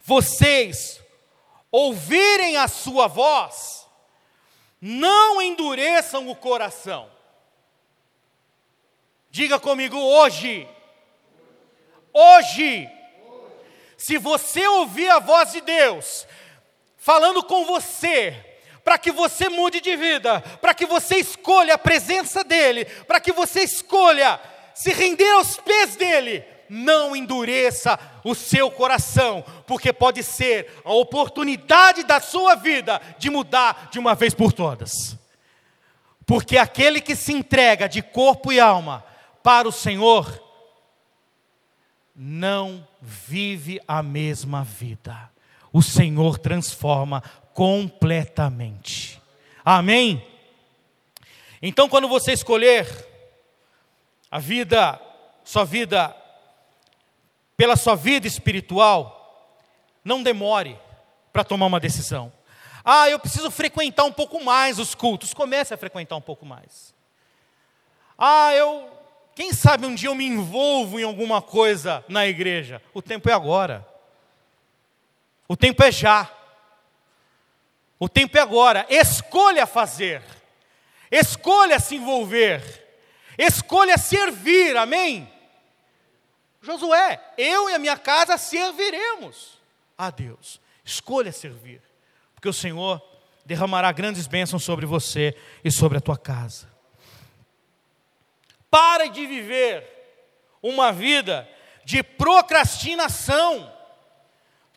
vocês 0.00 1.00
ouvirem 1.70 2.56
a 2.56 2.66
sua 2.66 3.06
voz, 3.06 3.86
não 4.80 5.40
endureçam 5.40 6.28
o 6.28 6.34
coração. 6.34 7.08
Diga 9.30 9.60
comigo 9.60 9.96
hoje. 9.96 10.66
Hoje 12.12 12.90
se 14.00 14.16
você 14.16 14.66
ouvir 14.66 15.10
a 15.10 15.18
voz 15.18 15.52
de 15.52 15.60
Deus 15.60 16.26
falando 16.96 17.42
com 17.42 17.66
você, 17.66 18.34
para 18.82 18.96
que 18.96 19.12
você 19.12 19.50
mude 19.50 19.78
de 19.78 19.94
vida, 19.94 20.40
para 20.58 20.72
que 20.72 20.86
você 20.86 21.16
escolha 21.16 21.74
a 21.74 21.78
presença 21.78 22.42
dEle, 22.42 22.86
para 23.06 23.20
que 23.20 23.30
você 23.30 23.60
escolha 23.60 24.40
se 24.74 24.90
render 24.90 25.30
aos 25.32 25.58
pés 25.58 25.96
dEle, 25.96 26.42
não 26.66 27.14
endureça 27.14 28.00
o 28.24 28.34
seu 28.34 28.70
coração, 28.70 29.44
porque 29.66 29.92
pode 29.92 30.22
ser 30.22 30.80
a 30.82 30.94
oportunidade 30.94 32.02
da 32.02 32.20
sua 32.20 32.54
vida 32.54 33.02
de 33.18 33.28
mudar 33.28 33.90
de 33.92 33.98
uma 33.98 34.14
vez 34.14 34.32
por 34.32 34.50
todas. 34.50 35.14
Porque 36.24 36.56
aquele 36.56 37.02
que 37.02 37.14
se 37.14 37.34
entrega 37.34 37.86
de 37.86 38.00
corpo 38.00 38.50
e 38.50 38.58
alma 38.58 39.04
para 39.42 39.68
o 39.68 39.72
Senhor, 39.72 40.49
não 42.22 42.86
vive 43.00 43.80
a 43.88 44.02
mesma 44.02 44.62
vida. 44.62 45.30
O 45.72 45.80
Senhor 45.80 46.36
transforma 46.36 47.22
completamente. 47.54 49.18
Amém? 49.64 50.22
Então, 51.62 51.88
quando 51.88 52.06
você 52.06 52.32
escolher 52.32 52.86
a 54.30 54.38
vida, 54.38 55.00
sua 55.42 55.64
vida, 55.64 56.14
pela 57.56 57.74
sua 57.74 57.94
vida 57.94 58.26
espiritual, 58.26 59.56
não 60.04 60.22
demore 60.22 60.78
para 61.32 61.42
tomar 61.42 61.64
uma 61.64 61.80
decisão. 61.80 62.30
Ah, 62.84 63.08
eu 63.08 63.18
preciso 63.18 63.50
frequentar 63.50 64.04
um 64.04 64.12
pouco 64.12 64.44
mais 64.44 64.78
os 64.78 64.94
cultos. 64.94 65.32
Comece 65.32 65.72
a 65.72 65.78
frequentar 65.78 66.16
um 66.16 66.20
pouco 66.20 66.44
mais. 66.44 66.94
Ah, 68.18 68.52
eu 68.52 68.99
quem 69.40 69.54
sabe 69.54 69.86
um 69.86 69.94
dia 69.94 70.10
eu 70.10 70.14
me 70.14 70.26
envolvo 70.26 71.00
em 71.00 71.02
alguma 71.02 71.40
coisa 71.40 72.04
na 72.06 72.26
igreja? 72.26 72.82
O 72.92 73.00
tempo 73.00 73.30
é 73.30 73.32
agora. 73.32 73.88
O 75.48 75.56
tempo 75.56 75.82
é 75.82 75.90
já. 75.90 76.30
O 77.98 78.06
tempo 78.06 78.36
é 78.36 78.40
agora. 78.42 78.84
Escolha 78.90 79.66
fazer. 79.66 80.22
Escolha 81.10 81.80
se 81.80 81.96
envolver. 81.96 82.62
Escolha 83.38 83.96
servir. 83.96 84.76
Amém? 84.76 85.26
Josué, 86.60 87.18
eu 87.38 87.70
e 87.70 87.74
a 87.74 87.78
minha 87.78 87.96
casa 87.96 88.36
serviremos 88.36 89.58
a 89.96 90.10
Deus. 90.10 90.60
Escolha 90.84 91.32
servir, 91.32 91.80
porque 92.34 92.50
o 92.50 92.52
Senhor 92.52 93.02
derramará 93.46 93.90
grandes 93.90 94.26
bênçãos 94.26 94.62
sobre 94.62 94.84
você 94.84 95.34
e 95.64 95.70
sobre 95.70 95.96
a 95.96 96.00
tua 96.02 96.18
casa. 96.18 96.69
Pare 98.70 99.08
de 99.08 99.26
viver 99.26 99.84
uma 100.62 100.92
vida 100.92 101.48
de 101.84 102.02
procrastinação. 102.02 103.72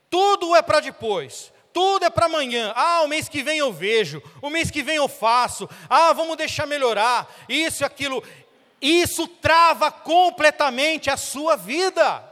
Tudo 0.10 0.56
é 0.56 0.62
para 0.62 0.80
depois. 0.80 1.52
Tudo 1.72 2.06
é 2.06 2.10
para 2.10 2.28
amanhã. 2.28 2.72
Ah, 2.76 3.02
o 3.04 3.08
mês 3.08 3.28
que 3.28 3.44
vem 3.44 3.58
eu 3.58 3.74
vejo. 3.74 4.22
O 4.42 4.50
mês 4.50 4.70
que 4.70 4.84
vem 4.84 4.96
eu 4.96 5.08
faço. 5.08 5.70
Ah, 5.90 6.14
vamos 6.14 6.38
deixar 6.38 6.66
melhorar. 6.66 7.28
Isso 7.50 7.84
aquilo. 7.84 8.24
Isso 8.82 9.28
trava 9.28 9.92
completamente 9.92 11.10
a 11.10 11.18
sua 11.18 11.56
vida. 11.56 12.24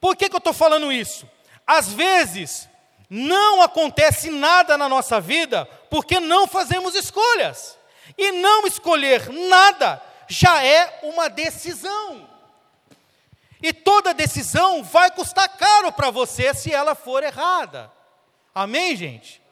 Por 0.00 0.14
que, 0.14 0.28
que 0.28 0.34
eu 0.34 0.38
estou 0.38 0.52
falando 0.52 0.92
isso? 0.92 1.28
Às 1.66 1.92
vezes, 1.92 2.68
não 3.10 3.62
acontece 3.62 4.30
nada 4.30 4.76
na 4.76 4.88
nossa 4.88 5.20
vida 5.20 5.64
porque 5.90 6.20
não 6.20 6.46
fazemos 6.46 6.94
escolhas. 6.94 7.76
E 8.16 8.30
não 8.32 8.66
escolher 8.66 9.28
nada 9.30 10.00
já 10.28 10.62
é 10.62 11.00
uma 11.02 11.28
decisão. 11.28 12.28
E 13.62 13.72
toda 13.72 14.12
decisão 14.14 14.82
vai 14.82 15.10
custar 15.10 15.48
caro 15.56 15.92
para 15.92 16.10
você 16.10 16.52
se 16.54 16.72
ela 16.72 16.94
for 16.94 17.22
errada. 17.22 17.90
Amém, 18.54 18.94
gente? 18.96 19.42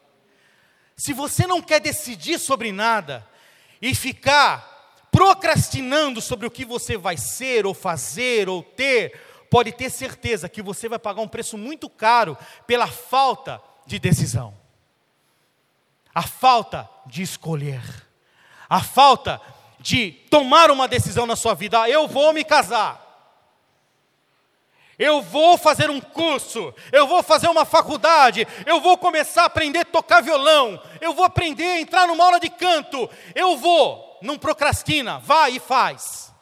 Se 0.96 1.12
você 1.12 1.46
não 1.46 1.60
quer 1.60 1.80
decidir 1.80 2.38
sobre 2.38 2.70
nada 2.70 3.26
e 3.80 3.94
ficar 3.94 4.74
procrastinando 5.10 6.20
sobre 6.20 6.46
o 6.46 6.50
que 6.50 6.64
você 6.64 6.96
vai 6.96 7.16
ser, 7.16 7.66
ou 7.66 7.72
fazer, 7.72 8.48
ou 8.48 8.62
ter, 8.62 9.20
pode 9.50 9.70
ter 9.72 9.90
certeza 9.90 10.48
que 10.48 10.60
você 10.60 10.88
vai 10.88 10.98
pagar 10.98 11.22
um 11.22 11.28
preço 11.28 11.56
muito 11.56 11.88
caro 11.88 12.36
pela 12.66 12.88
falta 12.88 13.62
de 13.86 13.98
decisão, 13.98 14.52
a 16.14 16.22
falta 16.22 16.88
de 17.06 17.22
escolher, 17.22 17.82
a 18.68 18.82
falta 18.82 19.40
de 19.84 20.12
tomar 20.30 20.70
uma 20.70 20.88
decisão 20.88 21.26
na 21.26 21.36
sua 21.36 21.54
vida. 21.54 21.82
Ah, 21.82 21.90
eu 21.90 22.08
vou 22.08 22.32
me 22.32 22.42
casar. 22.42 23.04
Eu 24.98 25.20
vou 25.20 25.58
fazer 25.58 25.90
um 25.90 26.00
curso, 26.00 26.72
eu 26.90 27.06
vou 27.06 27.22
fazer 27.22 27.48
uma 27.48 27.66
faculdade, 27.66 28.46
eu 28.64 28.80
vou 28.80 28.96
começar 28.96 29.42
a 29.42 29.46
aprender 29.46 29.80
a 29.80 29.84
tocar 29.84 30.22
violão, 30.22 30.80
eu 31.00 31.12
vou 31.12 31.24
aprender 31.24 31.64
a 31.64 31.80
entrar 31.80 32.06
numa 32.06 32.24
aula 32.24 32.40
de 32.40 32.48
canto, 32.48 33.10
eu 33.34 33.56
vou, 33.56 34.18
não 34.22 34.38
procrastina, 34.38 35.18
vai 35.18 35.56
e 35.56 35.60
faz. 35.60 36.32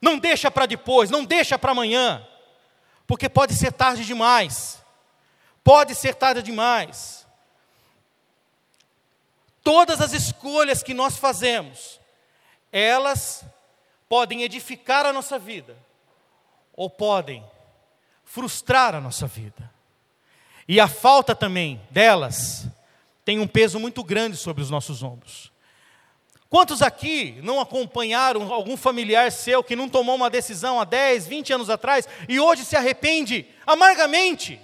Não 0.00 0.18
deixa 0.18 0.50
para 0.50 0.66
depois, 0.66 1.10
não 1.10 1.24
deixa 1.24 1.58
para 1.58 1.72
amanhã, 1.72 2.24
porque 3.06 3.28
pode 3.28 3.54
ser 3.54 3.72
tarde 3.72 4.04
demais. 4.04 4.80
Pode 5.64 5.94
ser 5.94 6.14
tarde 6.14 6.42
demais. 6.42 7.21
Todas 9.62 10.00
as 10.00 10.12
escolhas 10.12 10.82
que 10.82 10.94
nós 10.94 11.16
fazemos, 11.16 12.00
elas 12.72 13.44
podem 14.08 14.42
edificar 14.42 15.06
a 15.06 15.12
nossa 15.12 15.38
vida 15.38 15.76
ou 16.74 16.90
podem 16.90 17.44
frustrar 18.24 18.94
a 18.94 19.00
nossa 19.00 19.26
vida. 19.26 19.70
E 20.66 20.80
a 20.80 20.88
falta 20.88 21.34
também 21.34 21.80
delas 21.90 22.66
tem 23.24 23.38
um 23.38 23.46
peso 23.46 23.78
muito 23.78 24.02
grande 24.02 24.36
sobre 24.36 24.62
os 24.62 24.70
nossos 24.70 25.02
ombros. 25.02 25.52
Quantos 26.48 26.82
aqui 26.82 27.40
não 27.42 27.60
acompanharam 27.60 28.52
algum 28.52 28.76
familiar 28.76 29.32
seu 29.32 29.64
que 29.64 29.74
não 29.74 29.88
tomou 29.88 30.16
uma 30.16 30.28
decisão 30.28 30.80
há 30.80 30.84
10, 30.84 31.26
20 31.26 31.52
anos 31.54 31.70
atrás 31.70 32.06
e 32.28 32.38
hoje 32.38 32.64
se 32.64 32.76
arrepende 32.76 33.46
amargamente? 33.66 34.60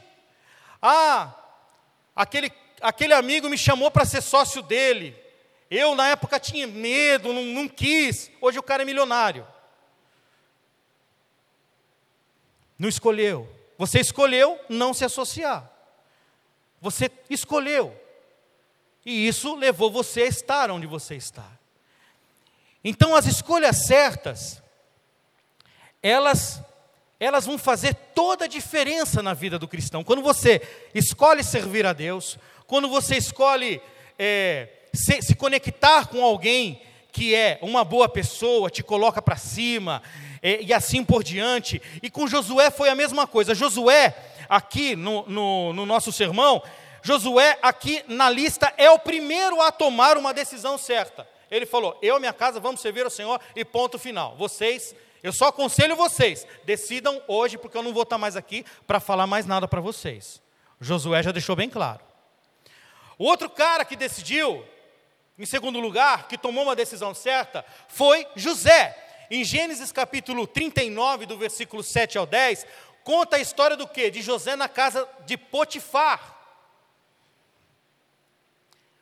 Ah, 0.82 1.34
aquele, 2.14 2.52
aquele 2.80 3.12
amigo 3.12 3.48
me 3.48 3.58
chamou 3.58 3.90
para 3.90 4.04
ser 4.04 4.22
sócio 4.22 4.62
dele. 4.62 5.16
Eu, 5.70 5.94
na 5.94 6.08
época, 6.08 6.40
tinha 6.40 6.66
medo, 6.66 7.32
não, 7.32 7.44
não 7.44 7.68
quis. 7.68 8.30
Hoje 8.40 8.58
o 8.58 8.62
cara 8.62 8.82
é 8.82 8.86
milionário. 8.86 9.46
Não 12.78 12.88
escolheu. 12.88 13.48
Você 13.76 14.00
escolheu 14.00 14.58
não 14.68 14.94
se 14.94 15.04
associar. 15.04 15.70
Você 16.80 17.10
escolheu. 17.28 17.94
E 19.04 19.26
isso 19.26 19.54
levou 19.54 19.90
você 19.90 20.22
a 20.22 20.26
estar 20.26 20.70
onde 20.70 20.86
você 20.86 21.16
está. 21.16 21.46
Então 22.82 23.14
as 23.14 23.26
escolhas 23.26 23.86
certas, 23.86 24.62
elas 26.02 26.62
elas 27.20 27.44
vão 27.44 27.58
fazer 27.58 27.94
toda 28.18 28.46
a 28.46 28.48
diferença 28.48 29.22
na 29.22 29.32
vida 29.32 29.60
do 29.60 29.68
cristão. 29.68 30.02
Quando 30.02 30.20
você 30.22 30.60
escolhe 30.92 31.44
servir 31.44 31.86
a 31.86 31.92
Deus, 31.92 32.36
quando 32.66 32.88
você 32.88 33.16
escolhe 33.16 33.80
é, 34.18 34.66
se, 34.92 35.22
se, 35.22 35.36
conectar 35.36 36.08
com 36.08 36.24
alguém 36.24 36.82
que 37.12 37.32
é 37.32 37.60
uma 37.62 37.84
boa 37.84 38.08
pessoa, 38.08 38.70
te 38.70 38.82
coloca 38.82 39.22
para 39.22 39.36
cima, 39.36 40.02
é, 40.42 40.60
e 40.60 40.74
assim 40.74 41.04
por 41.04 41.22
diante. 41.22 41.80
E 42.02 42.10
com 42.10 42.26
Josué 42.26 42.72
foi 42.72 42.88
a 42.88 42.94
mesma 42.96 43.24
coisa. 43.24 43.54
Josué, 43.54 44.12
aqui 44.48 44.96
no, 44.96 45.24
no, 45.28 45.72
no 45.72 45.86
nosso 45.86 46.10
sermão, 46.10 46.60
Josué, 47.04 47.56
aqui 47.62 48.02
na 48.08 48.28
lista, 48.28 48.74
é 48.76 48.90
o 48.90 48.98
primeiro 48.98 49.62
a 49.62 49.70
tomar 49.70 50.18
uma 50.18 50.34
decisão 50.34 50.76
certa. 50.76 51.24
Ele 51.48 51.66
falou: 51.66 51.96
Eu 52.02 52.16
e 52.16 52.18
minha 52.18 52.32
casa 52.32 52.58
vamos 52.58 52.80
servir 52.80 53.04
ao 53.04 53.10
Senhor, 53.10 53.40
e 53.54 53.64
ponto 53.64 53.96
final. 53.96 54.34
Vocês, 54.36 54.92
eu 55.22 55.32
só 55.32 55.46
aconselho 55.46 55.96
vocês, 55.96 56.46
decidam 56.64 57.20
hoje, 57.26 57.58
porque 57.58 57.76
eu 57.76 57.82
não 57.82 57.92
vou 57.92 58.04
estar 58.04 58.18
mais 58.18 58.36
aqui 58.36 58.64
para 58.86 59.00
falar 59.00 59.26
mais 59.26 59.46
nada 59.46 59.66
para 59.66 59.80
vocês. 59.80 60.40
Josué 60.80 61.22
já 61.22 61.32
deixou 61.32 61.56
bem 61.56 61.68
claro. 61.68 62.00
O 63.18 63.24
outro 63.24 63.50
cara 63.50 63.84
que 63.84 63.96
decidiu, 63.96 64.64
em 65.36 65.44
segundo 65.44 65.80
lugar, 65.80 66.28
que 66.28 66.38
tomou 66.38 66.62
uma 66.62 66.76
decisão 66.76 67.12
certa, 67.14 67.64
foi 67.88 68.26
José. 68.36 68.96
Em 69.30 69.44
Gênesis 69.44 69.90
capítulo 69.90 70.46
39, 70.46 71.26
do 71.26 71.36
versículo 71.36 71.82
7 71.82 72.16
ao 72.16 72.24
10, 72.24 72.64
conta 73.02 73.36
a 73.36 73.40
história 73.40 73.76
do 73.76 73.88
que? 73.88 74.10
De 74.10 74.22
José 74.22 74.54
na 74.54 74.68
casa 74.68 75.06
de 75.26 75.36
Potifar. 75.36 76.36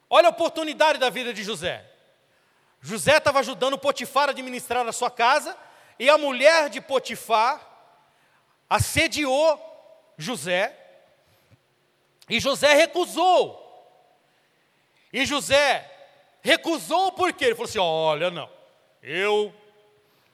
Olha 0.09 0.29
a 0.29 0.31
oportunidade 0.31 0.99
da 0.99 1.11
vida 1.11 1.35
de 1.35 1.45
José. 1.45 1.85
José 2.81 3.19
estava 3.19 3.41
ajudando 3.41 3.79
Potifar 3.79 4.29
a 4.29 4.31
administrar 4.31 4.87
a 4.87 4.93
sua 4.93 5.11
casa, 5.11 5.57
e 5.99 6.09
a 6.09 6.19
mulher 6.19 6.69
de 6.69 6.81
Potifar 6.81 7.61
assediou 8.69 9.61
José, 10.19 10.77
e 12.29 12.41
José 12.41 12.75
recusou. 12.75 13.63
E 15.13 15.25
José 15.25 15.89
recusou 16.43 17.13
por 17.13 17.33
quê? 17.33 17.47
Ele 17.47 17.55
falou 17.55 17.69
assim: 17.69 17.79
Olha, 17.79 18.31
não, 18.31 18.51
eu 19.03 19.55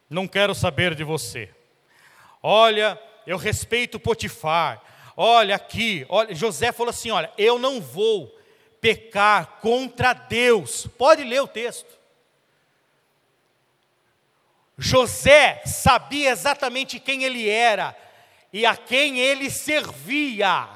não 0.08 0.26
quero 0.26 0.54
saber 0.54 0.94
de 0.94 1.04
você. 1.04 1.50
Olha, 2.42 3.00
eu 3.26 3.36
respeito 3.36 4.00
Potifar. 4.00 4.82
Olha 5.16 5.54
aqui, 5.54 6.06
olha, 6.08 6.34
José 6.34 6.72
falou 6.72 6.90
assim: 6.90 7.10
olha, 7.10 7.30
eu 7.36 7.58
não 7.58 7.80
vou 7.80 8.34
pecar 8.80 9.58
contra 9.60 10.12
Deus. 10.12 10.86
Pode 10.98 11.22
ler 11.22 11.42
o 11.42 11.46
texto. 11.46 11.98
José 14.78 15.62
sabia 15.66 16.30
exatamente 16.30 16.98
quem 16.98 17.24
ele 17.24 17.48
era 17.48 17.96
e 18.52 18.66
a 18.66 18.76
quem 18.76 19.18
ele 19.18 19.50
servia. 19.50 20.68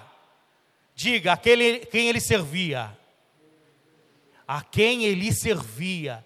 Diga, 0.94 1.32
aquele 1.32 1.80
quem 1.87 2.09
ele 2.09 2.20
servia. 2.20 2.96
A 4.46 4.62
quem 4.62 5.04
ele 5.04 5.32
servia. 5.32 6.24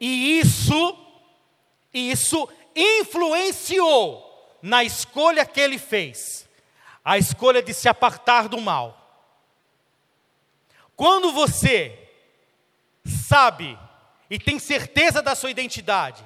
E 0.00 0.40
isso 0.40 1.06
isso 1.92 2.48
influenciou 2.74 4.26
na 4.62 4.84
escolha 4.84 5.44
que 5.44 5.60
ele 5.60 5.78
fez, 5.78 6.48
a 7.04 7.18
escolha 7.18 7.62
de 7.62 7.74
se 7.74 7.88
apartar 7.88 8.48
do 8.48 8.60
mal. 8.60 8.96
Quando 10.94 11.32
você 11.32 11.98
sabe 13.04 13.78
e 14.28 14.38
tem 14.38 14.58
certeza 14.58 15.22
da 15.22 15.34
sua 15.34 15.50
identidade, 15.50 16.22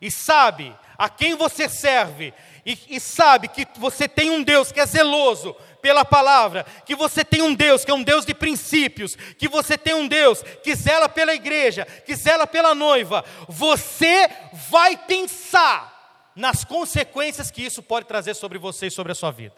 e 0.00 0.10
sabe 0.10 0.74
a 0.96 1.08
quem 1.08 1.34
você 1.34 1.68
serve, 1.68 2.32
e, 2.64 2.78
e, 2.88 3.00
sabe 3.00 3.48
que 3.48 3.66
você 3.76 4.08
tem 4.08 4.30
um 4.30 4.42
Deus 4.42 4.72
que 4.72 4.80
é 4.80 4.86
zeloso 4.86 5.54
pela 5.82 6.04
palavra, 6.04 6.64
que 6.86 6.94
você 6.94 7.24
tem 7.24 7.42
um 7.42 7.54
Deus 7.54 7.84
que 7.84 7.90
é 7.90 7.94
um 7.94 8.02
Deus 8.02 8.24
de 8.24 8.34
princípios, 8.34 9.16
que 9.36 9.48
você 9.48 9.76
tem 9.76 9.92
um 9.92 10.08
Deus 10.08 10.42
que 10.62 10.74
zela 10.74 11.08
pela 11.08 11.34
igreja, 11.34 11.84
que 12.06 12.14
zela 12.14 12.46
pela 12.46 12.74
noiva, 12.74 13.24
você 13.48 14.28
vai 14.70 14.96
pensar 14.96 16.32
nas 16.34 16.64
consequências 16.64 17.50
que 17.50 17.62
isso 17.62 17.82
pode 17.82 18.06
trazer 18.06 18.34
sobre 18.34 18.58
você 18.58 18.86
e 18.86 18.90
sobre 18.90 19.12
a 19.12 19.14
sua 19.14 19.30
vida. 19.30 19.56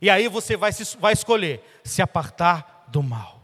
E 0.00 0.10
aí 0.10 0.28
você 0.28 0.56
vai, 0.56 0.72
se, 0.72 0.96
vai 0.98 1.12
escolher 1.12 1.62
se 1.84 2.02
apartar 2.02 2.84
do 2.88 3.02
mal. 3.02 3.42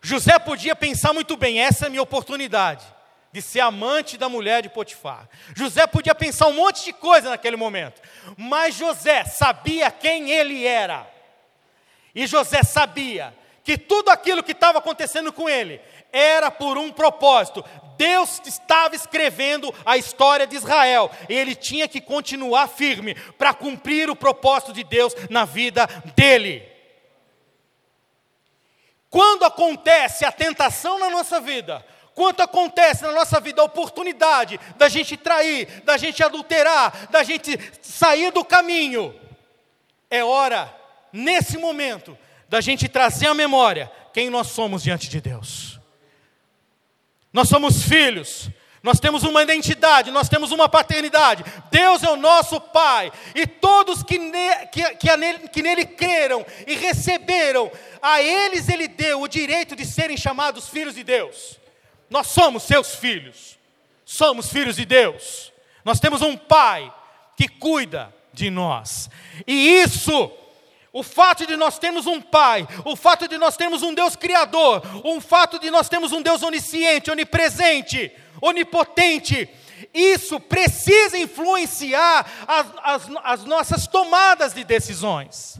José 0.00 0.38
podia 0.38 0.74
pensar 0.74 1.12
muito 1.12 1.36
bem: 1.36 1.60
essa 1.60 1.84
é 1.84 1.86
a 1.86 1.90
minha 1.90 2.02
oportunidade. 2.02 2.84
De 3.32 3.40
ser 3.40 3.60
amante 3.60 4.18
da 4.18 4.28
mulher 4.28 4.62
de 4.62 4.68
Potifar. 4.68 5.28
José 5.56 5.86
podia 5.86 6.14
pensar 6.14 6.48
um 6.48 6.52
monte 6.52 6.84
de 6.84 6.92
coisa 6.92 7.30
naquele 7.30 7.56
momento, 7.56 8.00
mas 8.36 8.74
José 8.74 9.24
sabia 9.24 9.90
quem 9.90 10.30
ele 10.30 10.66
era. 10.66 11.10
E 12.14 12.26
José 12.26 12.62
sabia 12.62 13.34
que 13.64 13.78
tudo 13.78 14.10
aquilo 14.10 14.42
que 14.42 14.52
estava 14.52 14.78
acontecendo 14.78 15.32
com 15.32 15.48
ele 15.48 15.80
era 16.12 16.50
por 16.50 16.76
um 16.76 16.92
propósito. 16.92 17.64
Deus 17.96 18.40
estava 18.44 18.94
escrevendo 18.94 19.72
a 19.84 19.96
história 19.96 20.46
de 20.46 20.56
Israel 20.56 21.10
e 21.28 21.34
ele 21.34 21.54
tinha 21.54 21.88
que 21.88 22.00
continuar 22.00 22.66
firme 22.68 23.14
para 23.14 23.54
cumprir 23.54 24.10
o 24.10 24.16
propósito 24.16 24.72
de 24.72 24.84
Deus 24.84 25.14
na 25.30 25.44
vida 25.44 25.86
dele. 26.14 26.68
Quando 29.08 29.44
acontece 29.44 30.24
a 30.24 30.32
tentação 30.32 30.98
na 30.98 31.10
nossa 31.10 31.40
vida, 31.40 31.84
quando 32.14 32.40
acontece 32.40 33.02
na 33.02 33.12
nossa 33.12 33.40
vida 33.40 33.62
a 33.62 33.64
oportunidade 33.64 34.60
da 34.76 34.88
gente 34.88 35.16
trair, 35.16 35.82
da 35.84 35.96
gente 35.96 36.22
adulterar, 36.22 37.08
da 37.10 37.22
gente 37.22 37.58
sair 37.80 38.30
do 38.30 38.44
caminho, 38.44 39.14
é 40.10 40.22
hora, 40.22 40.72
nesse 41.12 41.56
momento, 41.56 42.16
da 42.48 42.60
gente 42.60 42.88
trazer 42.88 43.26
à 43.26 43.34
memória 43.34 43.90
quem 44.12 44.28
nós 44.28 44.48
somos 44.48 44.82
diante 44.82 45.08
de 45.08 45.20
Deus. 45.20 45.80
Nós 47.32 47.48
somos 47.48 47.82
filhos, 47.84 48.50
nós 48.82 49.00
temos 49.00 49.22
uma 49.22 49.42
identidade, 49.42 50.10
nós 50.10 50.28
temos 50.28 50.52
uma 50.52 50.68
paternidade. 50.68 51.44
Deus 51.70 52.02
é 52.02 52.10
o 52.10 52.16
nosso 52.16 52.60
Pai, 52.60 53.10
e 53.34 53.46
todos 53.46 54.02
que, 54.02 54.18
ne, 54.18 54.66
que, 54.66 54.94
que, 54.96 55.16
nele, 55.16 55.48
que 55.48 55.62
nele 55.62 55.86
creram 55.86 56.44
e 56.66 56.74
receberam, 56.74 57.72
a 58.02 58.20
eles 58.20 58.68
Ele 58.68 58.86
deu 58.86 59.22
o 59.22 59.28
direito 59.28 59.74
de 59.74 59.86
serem 59.86 60.16
chamados 60.16 60.68
filhos 60.68 60.94
de 60.94 61.04
Deus. 61.04 61.61
Nós 62.12 62.26
somos 62.26 62.64
seus 62.64 62.94
filhos, 62.94 63.58
somos 64.04 64.52
filhos 64.52 64.76
de 64.76 64.84
Deus. 64.84 65.50
Nós 65.82 65.98
temos 65.98 66.20
um 66.20 66.36
Pai 66.36 66.94
que 67.34 67.48
cuida 67.48 68.14
de 68.34 68.50
nós, 68.50 69.10
e 69.46 69.80
isso 69.80 70.30
o 70.92 71.02
fato 71.02 71.46
de 71.46 71.56
nós 71.56 71.78
termos 71.78 72.06
um 72.06 72.20
Pai, 72.20 72.68
o 72.84 72.94
fato 72.94 73.26
de 73.26 73.38
nós 73.38 73.56
termos 73.56 73.82
um 73.82 73.94
Deus 73.94 74.14
Criador, 74.14 74.82
o 75.02 75.20
fato 75.22 75.58
de 75.58 75.70
nós 75.70 75.88
termos 75.88 76.12
um 76.12 76.20
Deus 76.20 76.42
onisciente, 76.42 77.10
onipresente, 77.10 78.12
onipotente, 78.42 79.48
isso 79.94 80.38
precisa 80.38 81.16
influenciar 81.16 82.30
as, 82.46 82.66
as, 82.82 83.02
as 83.24 83.44
nossas 83.44 83.86
tomadas 83.86 84.52
de 84.52 84.64
decisões. 84.64 85.58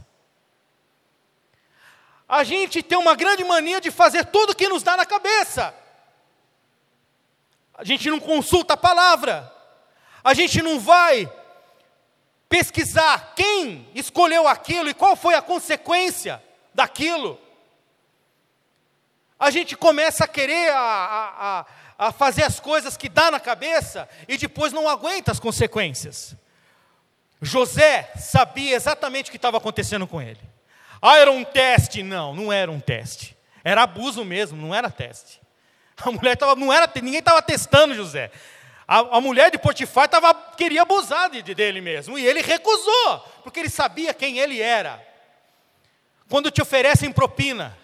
A 2.29 2.45
gente 2.45 2.83
tem 2.83 2.99
uma 2.99 3.15
grande 3.15 3.43
mania 3.43 3.81
de 3.81 3.91
fazer 3.91 4.27
tudo 4.27 4.51
o 4.51 4.55
que 4.55 4.69
nos 4.69 4.83
dá 4.83 4.99
na 4.99 5.07
cabeça. 5.07 5.82
A 7.83 7.85
gente 7.85 8.09
não 8.09 8.21
consulta 8.21 8.75
a 8.75 8.77
palavra, 8.77 9.53
a 10.23 10.33
gente 10.35 10.63
não 10.63 10.79
vai 10.79 11.29
pesquisar 12.49 13.33
quem 13.35 13.89
escolheu 13.93 14.47
aquilo 14.47 14.89
e 14.89 14.95
qual 14.95 15.17
foi 15.17 15.35
a 15.35 15.43
consequência 15.43 16.41
daquilo. 16.73 17.41
A 19.37 19.51
gente 19.51 19.77
começa 19.77 20.23
a 20.23 20.29
querer 20.29 20.71
a, 20.71 20.79
a, 20.79 22.07
a, 22.07 22.13
fazer 22.13 22.45
as 22.45 22.61
coisas 22.61 22.97
que 22.97 23.09
dá 23.09 23.33
na 23.33 23.41
cabeça 23.41 24.09
e 24.29 24.39
depois 24.39 24.73
não 24.73 24.89
aguenta 24.89 25.33
as 25.33 25.41
consequências. 25.41 26.37
José 27.41 28.13
sabia 28.17 28.77
exatamente 28.77 29.27
o 29.27 29.33
que 29.33 29.39
estava 29.39 29.57
acontecendo 29.57 30.07
com 30.07 30.23
ele. 30.23 30.39
Ah, 31.01 31.19
era 31.19 31.33
um 31.33 31.43
teste? 31.43 32.01
Não, 32.01 32.33
não 32.33 32.53
era 32.53 32.71
um 32.71 32.79
teste. 32.79 33.37
Era 33.65 33.83
abuso 33.83 34.25
mesmo, 34.25 34.57
não 34.57 34.73
era 34.73 34.89
teste. 34.89 35.42
A 36.03 36.11
mulher 36.11 36.37
tava, 36.37 36.55
não 36.57 36.73
era, 36.73 36.91
ninguém 36.97 37.19
estava 37.19 37.41
testando 37.43 37.95
José. 37.95 38.31
A, 38.87 39.17
a 39.17 39.21
mulher 39.21 39.51
de 39.51 39.59
Potifar 39.59 40.09
tava, 40.09 40.35
queria 40.57 40.83
abusar 40.83 41.31
de, 41.31 41.55
dele 41.55 41.81
mesmo, 41.81 42.19
e 42.19 42.27
ele 42.27 42.43
recusou, 42.43 43.21
porque 43.43 43.61
ele 43.61 43.71
sabia 43.71 44.13
quem 44.13 44.39
ele 44.39 44.61
era. 44.61 45.05
Quando 46.29 46.51
te 46.51 46.63
oferecem 46.63 47.13
propina, 47.13 47.77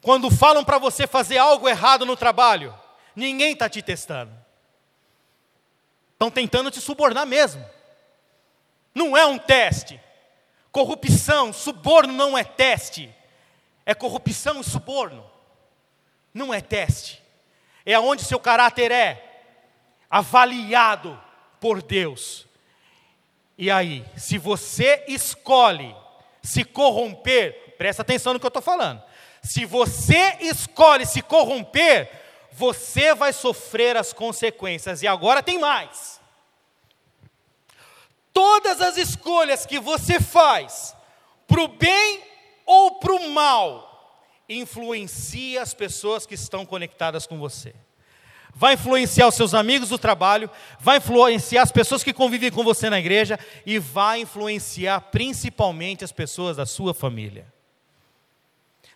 quando 0.00 0.30
falam 0.30 0.64
para 0.64 0.78
você 0.78 1.06
fazer 1.06 1.38
algo 1.38 1.68
errado 1.68 2.04
no 2.04 2.16
trabalho, 2.16 2.74
ninguém 3.14 3.52
está 3.52 3.68
te 3.68 3.80
testando. 3.80 4.32
Estão 6.12 6.30
tentando 6.30 6.70
te 6.70 6.80
subornar 6.80 7.26
mesmo. 7.26 7.64
Não 8.94 9.16
é 9.16 9.24
um 9.24 9.38
teste. 9.38 10.00
Corrupção, 10.70 11.52
suborno 11.52 12.12
não 12.12 12.36
é 12.36 12.44
teste. 12.44 13.14
É 13.84 13.94
corrupção 13.94 14.60
e 14.60 14.64
suborno. 14.64 15.28
Não 16.32 16.52
é 16.52 16.60
teste. 16.60 17.21
É 17.84 17.94
aonde 17.94 18.24
seu 18.24 18.38
caráter 18.38 18.90
é 18.90 19.44
avaliado 20.10 21.20
por 21.60 21.82
Deus. 21.82 22.46
E 23.56 23.70
aí, 23.70 24.04
se 24.16 24.38
você 24.38 25.04
escolhe 25.08 25.94
se 26.42 26.64
corromper, 26.64 27.76
presta 27.78 28.02
atenção 28.02 28.32
no 28.32 28.40
que 28.40 28.46
eu 28.46 28.48
estou 28.48 28.62
falando. 28.62 29.02
Se 29.42 29.64
você 29.64 30.36
escolhe 30.40 31.06
se 31.06 31.22
corromper, 31.22 32.10
você 32.52 33.14
vai 33.14 33.32
sofrer 33.32 33.96
as 33.96 34.12
consequências. 34.12 35.02
E 35.02 35.06
agora 35.06 35.42
tem 35.42 35.58
mais. 35.58 36.20
Todas 38.32 38.80
as 38.80 38.96
escolhas 38.96 39.66
que 39.66 39.78
você 39.78 40.20
faz, 40.20 40.96
para 41.46 41.60
o 41.60 41.68
bem 41.68 42.22
ou 42.64 42.98
para 42.98 43.12
o 43.12 43.30
mal, 43.30 43.91
influencia 44.54 45.62
as 45.62 45.74
pessoas 45.74 46.26
que 46.26 46.34
estão 46.34 46.64
conectadas 46.66 47.26
com 47.26 47.38
você 47.38 47.74
vai 48.54 48.74
influenciar 48.74 49.28
os 49.28 49.34
seus 49.34 49.54
amigos 49.54 49.88
do 49.88 49.98
trabalho, 49.98 50.50
vai 50.78 50.98
influenciar 50.98 51.62
as 51.62 51.72
pessoas 51.72 52.02
que 52.02 52.12
convivem 52.12 52.50
com 52.50 52.62
você 52.62 52.90
na 52.90 52.98
igreja 52.98 53.38
e 53.64 53.78
vai 53.78 54.20
influenciar 54.20 55.00
principalmente 55.00 56.04
as 56.04 56.12
pessoas 56.12 56.56
da 56.56 56.66
sua 56.66 56.92
família. 56.92 57.46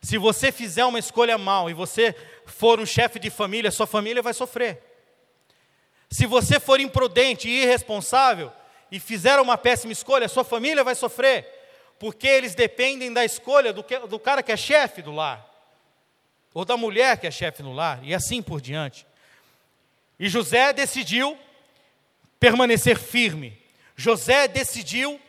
Se 0.01 0.19
você 0.19 0.53
fizer 0.53 0.85
uma 0.85 0.99
escolha 0.99 1.39
mal 1.39 1.71
e 1.71 1.75
você 1.75 2.15
for 2.45 2.79
um 2.79 2.87
chefe 2.87 3.19
de 3.19 3.31
família, 3.31 3.71
sua 3.71 3.87
família 3.87 4.23
vai 4.23 4.35
sofrer. 4.35 4.83
Se 6.09 6.27
você 6.27 6.61
for 6.61 6.79
imprudente 6.79 7.49
e 7.49 7.63
irresponsável 7.63 8.53
e 8.93 9.01
fizer 9.01 9.41
uma 9.41 9.59
péssima 9.59 9.93
escolha, 9.93 10.29
sua 10.29 10.45
família 10.45 10.85
vai 10.85 10.95
sofrer, 10.95 11.56
porque 11.99 12.27
eles 12.27 12.55
dependem 12.55 13.13
da 13.13 13.25
escolha 13.25 13.73
do, 13.73 13.83
que, 13.83 13.99
do 14.01 14.19
cara 14.19 14.43
que 14.43 14.53
é 14.53 14.57
chefe 14.57 15.03
do 15.03 15.13
lar, 15.13 15.45
ou 16.53 16.65
da 16.65 16.77
mulher 16.77 17.19
que 17.19 17.27
é 17.27 17.31
chefe 17.31 17.63
no 17.63 17.73
lar, 17.73 18.01
e 18.03 18.15
assim 18.15 18.43
por 18.43 18.61
diante. 18.61 19.07
E 20.19 20.29
José 20.29 20.73
decidiu 20.73 21.39
permanecer 22.39 22.99
firme. 22.99 23.59
José 23.95 24.49
decidiu 24.49 25.21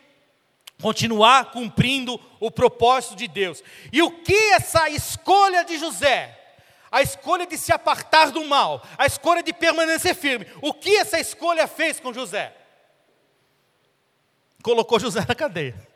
continuar 0.82 1.52
cumprindo 1.52 2.20
o 2.40 2.52
propósito 2.52 3.16
de 3.16 3.28
Deus. 3.28 3.64
E 3.92 4.02
o 4.02 4.12
que 4.12 4.52
essa 4.52 4.90
escolha 4.90 5.64
de 5.64 5.78
José, 5.78 6.38
a 6.92 7.02
escolha 7.02 7.46
de 7.46 7.58
se 7.58 7.72
apartar 7.72 8.32
do 8.32 8.46
mal, 8.46 8.86
a 8.98 9.06
escolha 9.06 9.42
de 9.42 9.54
permanecer 9.54 10.16
firme, 10.16 10.46
o 10.62 10.74
que 10.74 10.96
essa 10.98 11.20
escolha 11.20 11.68
fez 11.68 12.00
com 12.00 12.14
José? 12.14 12.54
Colocou 14.62 15.00
José 15.00 15.24
na 15.28 15.36
cadeia. 15.36 15.87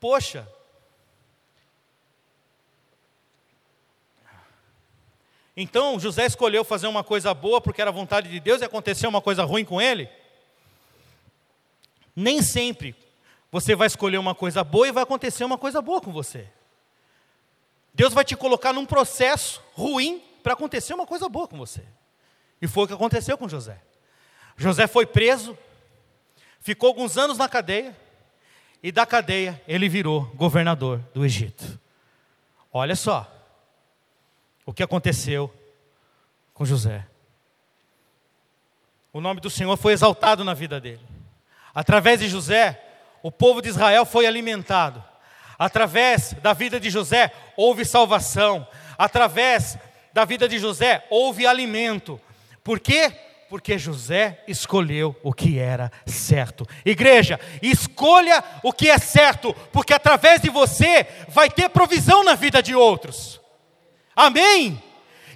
Poxa, 0.00 0.48
Então 5.56 6.00
José 6.00 6.24
escolheu 6.24 6.64
fazer 6.64 6.86
uma 6.86 7.04
coisa 7.04 7.34
boa 7.34 7.60
porque 7.60 7.82
era 7.82 7.92
vontade 7.92 8.30
de 8.30 8.40
Deus 8.40 8.62
e 8.62 8.64
aconteceu 8.64 9.10
uma 9.10 9.20
coisa 9.20 9.44
ruim 9.44 9.62
com 9.62 9.78
ele? 9.78 10.08
Nem 12.16 12.40
sempre 12.40 12.96
você 13.52 13.74
vai 13.74 13.86
escolher 13.86 14.16
uma 14.16 14.34
coisa 14.34 14.64
boa 14.64 14.88
e 14.88 14.92
vai 14.92 15.02
acontecer 15.02 15.44
uma 15.44 15.58
coisa 15.58 15.82
boa 15.82 16.00
com 16.00 16.12
você. 16.12 16.48
Deus 17.92 18.14
vai 18.14 18.24
te 18.24 18.34
colocar 18.34 18.72
num 18.72 18.86
processo 18.86 19.60
ruim 19.74 20.22
para 20.42 20.54
acontecer 20.54 20.94
uma 20.94 21.06
coisa 21.06 21.28
boa 21.28 21.46
com 21.46 21.58
você. 21.58 21.84
E 22.62 22.66
foi 22.66 22.84
o 22.84 22.86
que 22.86 22.94
aconteceu 22.94 23.36
com 23.36 23.46
José. 23.46 23.82
José 24.56 24.86
foi 24.86 25.04
preso, 25.04 25.58
ficou 26.60 26.88
alguns 26.88 27.18
anos 27.18 27.36
na 27.36 27.50
cadeia, 27.50 27.94
e 28.82 28.90
da 28.90 29.04
cadeia 29.04 29.60
ele 29.66 29.88
virou 29.88 30.24
governador 30.34 31.00
do 31.12 31.24
Egito. 31.24 31.78
Olha 32.72 32.96
só, 32.96 33.30
o 34.64 34.72
que 34.72 34.82
aconteceu 34.82 35.52
com 36.54 36.64
José. 36.64 37.06
O 39.12 39.20
nome 39.20 39.40
do 39.40 39.50
Senhor 39.50 39.76
foi 39.76 39.92
exaltado 39.92 40.44
na 40.44 40.54
vida 40.54 40.80
dele. 40.80 41.00
Através 41.74 42.20
de 42.20 42.28
José, 42.28 42.80
o 43.22 43.30
povo 43.30 43.60
de 43.60 43.68
Israel 43.68 44.04
foi 44.04 44.26
alimentado. 44.26 45.02
Através 45.58 46.32
da 46.42 46.52
vida 46.52 46.78
de 46.78 46.88
José, 46.88 47.32
houve 47.56 47.84
salvação. 47.84 48.66
Através 48.96 49.76
da 50.12 50.24
vida 50.24 50.48
de 50.48 50.58
José, 50.58 51.04
houve 51.10 51.46
alimento. 51.46 52.20
Por 52.62 52.78
quê? 52.78 53.12
Porque 53.50 53.76
José 53.76 54.44
escolheu 54.46 55.16
o 55.24 55.32
que 55.32 55.58
era 55.58 55.90
certo. 56.06 56.64
Igreja, 56.84 57.40
escolha 57.60 58.44
o 58.62 58.72
que 58.72 58.88
é 58.88 58.96
certo, 58.96 59.52
porque 59.72 59.92
através 59.92 60.40
de 60.40 60.48
você 60.48 61.04
vai 61.26 61.50
ter 61.50 61.68
provisão 61.68 62.22
na 62.22 62.36
vida 62.36 62.62
de 62.62 62.76
outros. 62.76 63.40
Amém? 64.14 64.80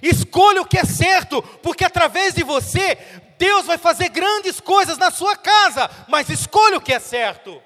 Escolha 0.01 0.61
o 0.61 0.65
que 0.65 0.77
é 0.77 0.85
certo, 0.85 1.41
porque 1.61 1.83
através 1.83 2.33
de 2.33 2.41
você, 2.41 2.97
Deus 3.37 3.65
vai 3.65 3.77
fazer 3.77 4.07
grandes 4.07 4.61
coisas 4.61 4.97
na 4.97 5.11
sua 5.11 5.35
casa, 5.35 5.91
mas 6.07 6.29
escolha 6.29 6.77
o 6.77 6.81
que 6.81 6.93
é 6.93 6.99
certo. 6.99 7.61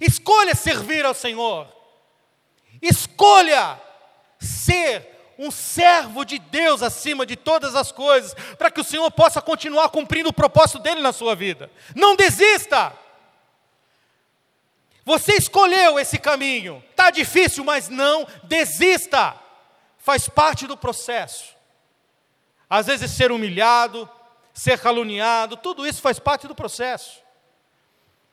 Escolha 0.00 0.52
servir 0.56 1.04
ao 1.04 1.14
Senhor. 1.14 1.68
Escolha 2.82 3.80
ser 4.40 5.21
um 5.38 5.50
servo 5.50 6.24
de 6.24 6.38
Deus 6.38 6.82
acima 6.82 7.26
de 7.26 7.36
todas 7.36 7.74
as 7.74 7.90
coisas, 7.90 8.34
para 8.56 8.70
que 8.70 8.80
o 8.80 8.84
Senhor 8.84 9.10
possa 9.10 9.40
continuar 9.40 9.88
cumprindo 9.88 10.28
o 10.28 10.32
propósito 10.32 10.78
dele 10.78 11.00
na 11.00 11.12
sua 11.12 11.34
vida. 11.34 11.70
Não 11.94 12.16
desista. 12.16 12.92
Você 15.04 15.34
escolheu 15.34 15.98
esse 15.98 16.18
caminho. 16.18 16.82
Tá 16.94 17.10
difícil, 17.10 17.64
mas 17.64 17.88
não 17.88 18.26
desista. 18.44 19.34
Faz 19.98 20.28
parte 20.28 20.66
do 20.66 20.76
processo. 20.76 21.54
Às 22.68 22.86
vezes 22.86 23.10
ser 23.10 23.30
humilhado, 23.30 24.08
ser 24.54 24.78
caluniado, 24.78 25.56
tudo 25.56 25.86
isso 25.86 26.00
faz 26.00 26.18
parte 26.18 26.46
do 26.46 26.54
processo. 26.54 27.20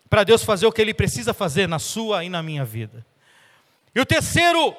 Para 0.10 0.24
Deus 0.24 0.44
fazer 0.44 0.66
o 0.66 0.72
que 0.72 0.82
ele 0.82 0.94
precisa 0.94 1.34
fazer 1.34 1.68
na 1.68 1.80
sua 1.80 2.24
e 2.24 2.30
na 2.30 2.42
minha 2.42 2.66
vida. 2.66 3.06
E 3.94 4.00
o 4.00 4.06
terceiro 4.06 4.76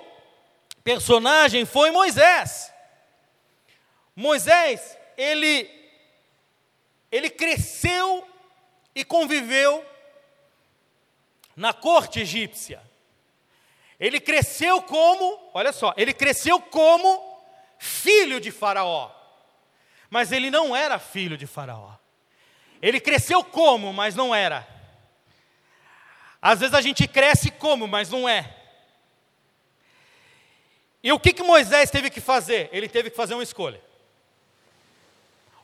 personagem 0.95 1.65
foi 1.65 1.93
Moisés. 1.93 2.73
Moisés, 4.17 4.99
ele, 5.17 5.71
ele 7.13 7.31
cresceu 7.31 8.27
e 8.93 9.05
conviveu 9.05 9.87
na 11.55 11.73
corte 11.73 12.21
egípcia. 12.21 12.83
Ele 14.01 14.19
cresceu 14.19 14.83
como, 14.83 15.51
olha 15.55 15.73
só, 15.73 15.95
ele 15.97 16.13
cresceu 16.13 16.61
como 16.61 17.41
filho 17.79 18.41
de 18.41 18.51
Faraó. 18.51 19.13
Mas 20.09 20.33
ele 20.33 20.51
não 20.51 20.75
era 20.75 20.99
filho 20.99 21.37
de 21.37 21.47
Faraó. 21.47 21.95
Ele 22.83 22.99
cresceu 22.99 23.45
como, 23.45 23.93
mas 23.93 24.17
não 24.17 24.35
era. 24.35 24.67
Às 26.43 26.59
vezes 26.59 26.75
a 26.75 26.81
gente 26.81 27.07
cresce 27.07 27.51
como, 27.51 27.87
mas 27.87 28.11
não 28.11 28.29
é. 28.29 28.60
E 31.03 31.13
o 31.13 31.19
que, 31.19 31.33
que 31.33 31.43
Moisés 31.43 31.91
teve 31.91 32.11
que 32.11 32.21
fazer? 32.21 32.69
Ele 32.73 32.89
teve 32.89 33.11
que 33.11 33.17
fazer 33.17 33.35
uma 33.35 33.43
escolha. 33.43 33.81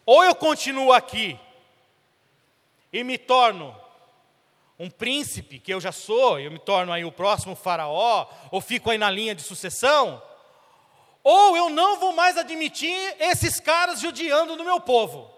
Ou 0.05 0.25
eu 0.25 0.35
continuo 0.35 0.93
aqui 0.93 1.39
e 2.93 3.03
me 3.05 3.19
torno 3.19 3.77
um 4.79 4.91
príncipe, 4.91 5.59
que 5.59 5.73
eu 5.73 5.81
já 5.81 5.91
sou, 5.91 6.39
eu 6.39 6.51
me 6.51 6.59
torno 6.59 6.93
aí 6.93 7.05
o 7.05 7.13
próximo 7.13 7.57
faraó, 7.57 8.27
ou 8.51 8.61
fico 8.61 8.91
aí 8.91 8.99
na 8.99 9.11
linha 9.11 9.35
de 9.35 9.43
sucessão, 9.43 10.23
ou 11.25 11.57
eu 11.57 11.71
não 11.71 11.99
vou 11.99 12.13
mais 12.13 12.37
admitir 12.37 13.17
esses 13.19 13.59
caras 13.59 14.01
judiando 14.01 14.55
do 14.55 14.65
meu 14.65 14.81
povo. 14.81 15.35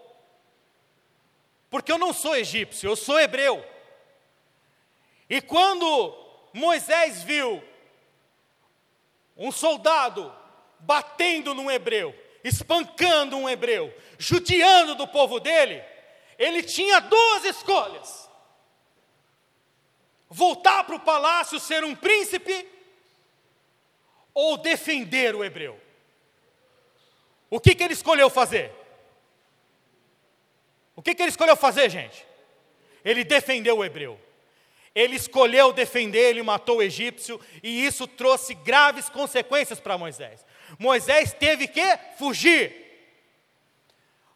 Porque 1.69 1.91
eu 1.91 1.97
não 1.97 2.13
sou 2.13 2.35
egípcio, 2.35 2.89
eu 2.89 2.95
sou 2.95 3.19
hebreu. 3.19 3.65
E 5.29 5.41
quando 5.41 6.15
Moisés 6.53 7.23
viu 7.23 7.63
um 9.39 9.51
soldado 9.51 10.31
batendo 10.79 11.53
num 11.53 11.71
hebreu, 11.71 12.13
espancando 12.43 13.37
um 13.37 13.49
hebreu, 13.49 13.93
judiando 14.17 14.95
do 14.95 15.07
povo 15.07 15.39
dele, 15.39 15.81
ele 16.37 16.61
tinha 16.61 16.99
duas 16.99 17.45
escolhas: 17.45 18.29
voltar 20.29 20.83
para 20.83 20.95
o 20.95 20.99
palácio, 20.99 21.59
ser 21.59 21.85
um 21.85 21.95
príncipe, 21.95 22.67
ou 24.33 24.57
defender 24.57 25.33
o 25.33 25.43
hebreu. 25.43 25.79
O 27.49 27.59
que, 27.59 27.73
que 27.73 27.83
ele 27.83 27.93
escolheu 27.93 28.29
fazer? 28.29 28.71
O 30.95 31.01
que, 31.01 31.15
que 31.15 31.21
ele 31.21 31.29
escolheu 31.29 31.55
fazer, 31.55 31.89
gente? 31.89 32.25
Ele 33.03 33.23
defendeu 33.23 33.77
o 33.77 33.85
hebreu. 33.85 34.19
Ele 34.95 35.15
escolheu 35.15 35.71
defender, 35.71 36.29
ele 36.29 36.43
matou 36.43 36.77
o 36.77 36.81
egípcio, 36.81 37.39
e 37.61 37.85
isso 37.85 38.07
trouxe 38.07 38.53
graves 38.53 39.09
consequências 39.09 39.79
para 39.79 39.97
Moisés. 39.97 40.45
Moisés 40.77 41.33
teve 41.33 41.67
que 41.67 41.97
fugir. 42.17 42.73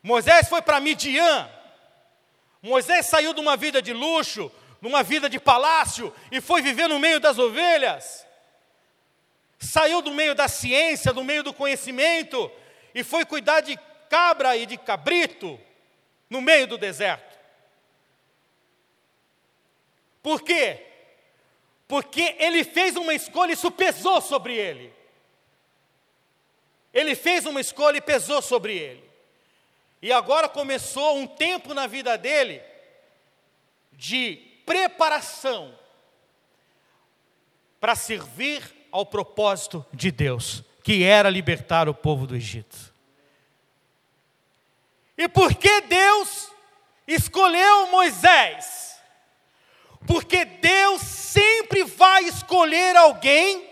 Moisés 0.01 0.47
foi 0.47 0.61
para 0.61 0.79
Midian. 0.79 1.49
Moisés 2.61 3.05
saiu 3.05 3.33
de 3.33 3.41
uma 3.41 3.57
vida 3.57 3.81
de 3.81 3.93
luxo, 3.93 4.51
numa 4.81 5.01
vida 5.01 5.29
de 5.29 5.39
palácio, 5.39 6.13
e 6.31 6.39
foi 6.39 6.61
viver 6.61 6.87
no 6.87 6.99
meio 6.99 7.19
das 7.19 7.37
ovelhas. 7.37 8.25
Saiu 9.59 10.01
do 10.01 10.11
meio 10.11 10.35
da 10.35 10.47
ciência, 10.47 11.13
do 11.13 11.23
meio 11.23 11.41
do 11.41 11.53
conhecimento, 11.53 12.51
e 12.93 13.03
foi 13.03 13.25
cuidar 13.25 13.61
de 13.61 13.79
cabra 14.09 14.55
e 14.57 14.65
de 14.65 14.77
cabrito 14.77 15.59
no 16.29 16.41
meio 16.41 16.67
do 16.67 16.77
deserto. 16.77 17.32
Por 20.23 20.41
quê? 20.41 20.81
Porque 21.87 22.37
ele 22.39 22.63
fez 22.63 22.95
uma 22.95 23.13
escolha 23.13 23.51
e 23.51 23.53
isso 23.53 23.69
pesou 23.69 24.21
sobre 24.21 24.55
ele. 24.55 24.91
Ele 26.93 27.13
fez 27.13 27.45
uma 27.45 27.59
escolha 27.59 27.97
e 27.97 28.01
pesou 28.01 28.41
sobre 28.41 28.75
ele. 28.75 29.03
E 30.01 30.11
agora 30.11 30.47
começou 30.47 31.17
um 31.17 31.27
tempo 31.27 31.73
na 31.73 31.85
vida 31.85 32.17
dele 32.17 32.61
de 33.91 34.37
preparação 34.65 35.77
para 37.79 37.95
servir 37.95 38.63
ao 38.91 39.05
propósito 39.05 39.85
de 39.91 40.09
Deus, 40.09 40.63
que 40.83 41.03
era 41.03 41.29
libertar 41.29 41.89
o 41.89 41.93
povo 41.93 42.25
do 42.25 42.35
Egito. 42.35 42.93
E 45.17 45.27
por 45.27 45.53
que 45.55 45.81
Deus 45.81 46.49
escolheu 47.07 47.87
Moisés? 47.87 48.92
Porque 50.05 50.45
Deus 50.45 51.01
sempre 51.01 51.83
vai 51.83 52.25
escolher 52.25 52.95
alguém 52.95 53.69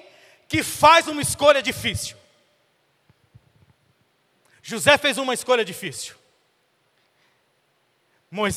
que 0.48 0.64
faz 0.64 1.08
uma 1.08 1.22
escolha 1.22 1.62
difícil. 1.62 2.18
José 4.62 4.98
fez 4.98 5.18
uma 5.18 5.34
escolha 5.34 5.66
difícil. 5.66 6.16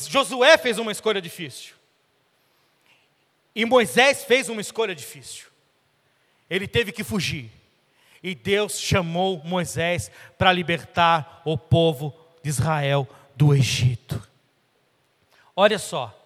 Josué 0.09 0.57
fez 0.57 0.77
uma 0.77 0.91
escolha 0.91 1.21
difícil. 1.21 1.75
E 3.53 3.65
Moisés 3.65 4.23
fez 4.23 4.47
uma 4.47 4.61
escolha 4.61 4.95
difícil. 4.95 5.47
Ele 6.49 6.67
teve 6.67 6.91
que 6.91 7.03
fugir. 7.03 7.51
E 8.23 8.33
Deus 8.33 8.79
chamou 8.79 9.41
Moisés 9.43 10.09
para 10.37 10.51
libertar 10.51 11.41
o 11.45 11.57
povo 11.57 12.13
de 12.41 12.49
Israel 12.49 13.07
do 13.35 13.53
Egito. 13.53 14.25
Olha 15.55 15.77
só, 15.77 16.24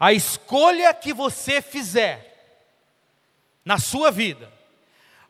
a 0.00 0.14
escolha 0.14 0.94
que 0.94 1.12
você 1.12 1.60
fizer 1.60 2.26
na 3.62 3.78
sua 3.78 4.10
vida 4.10 4.50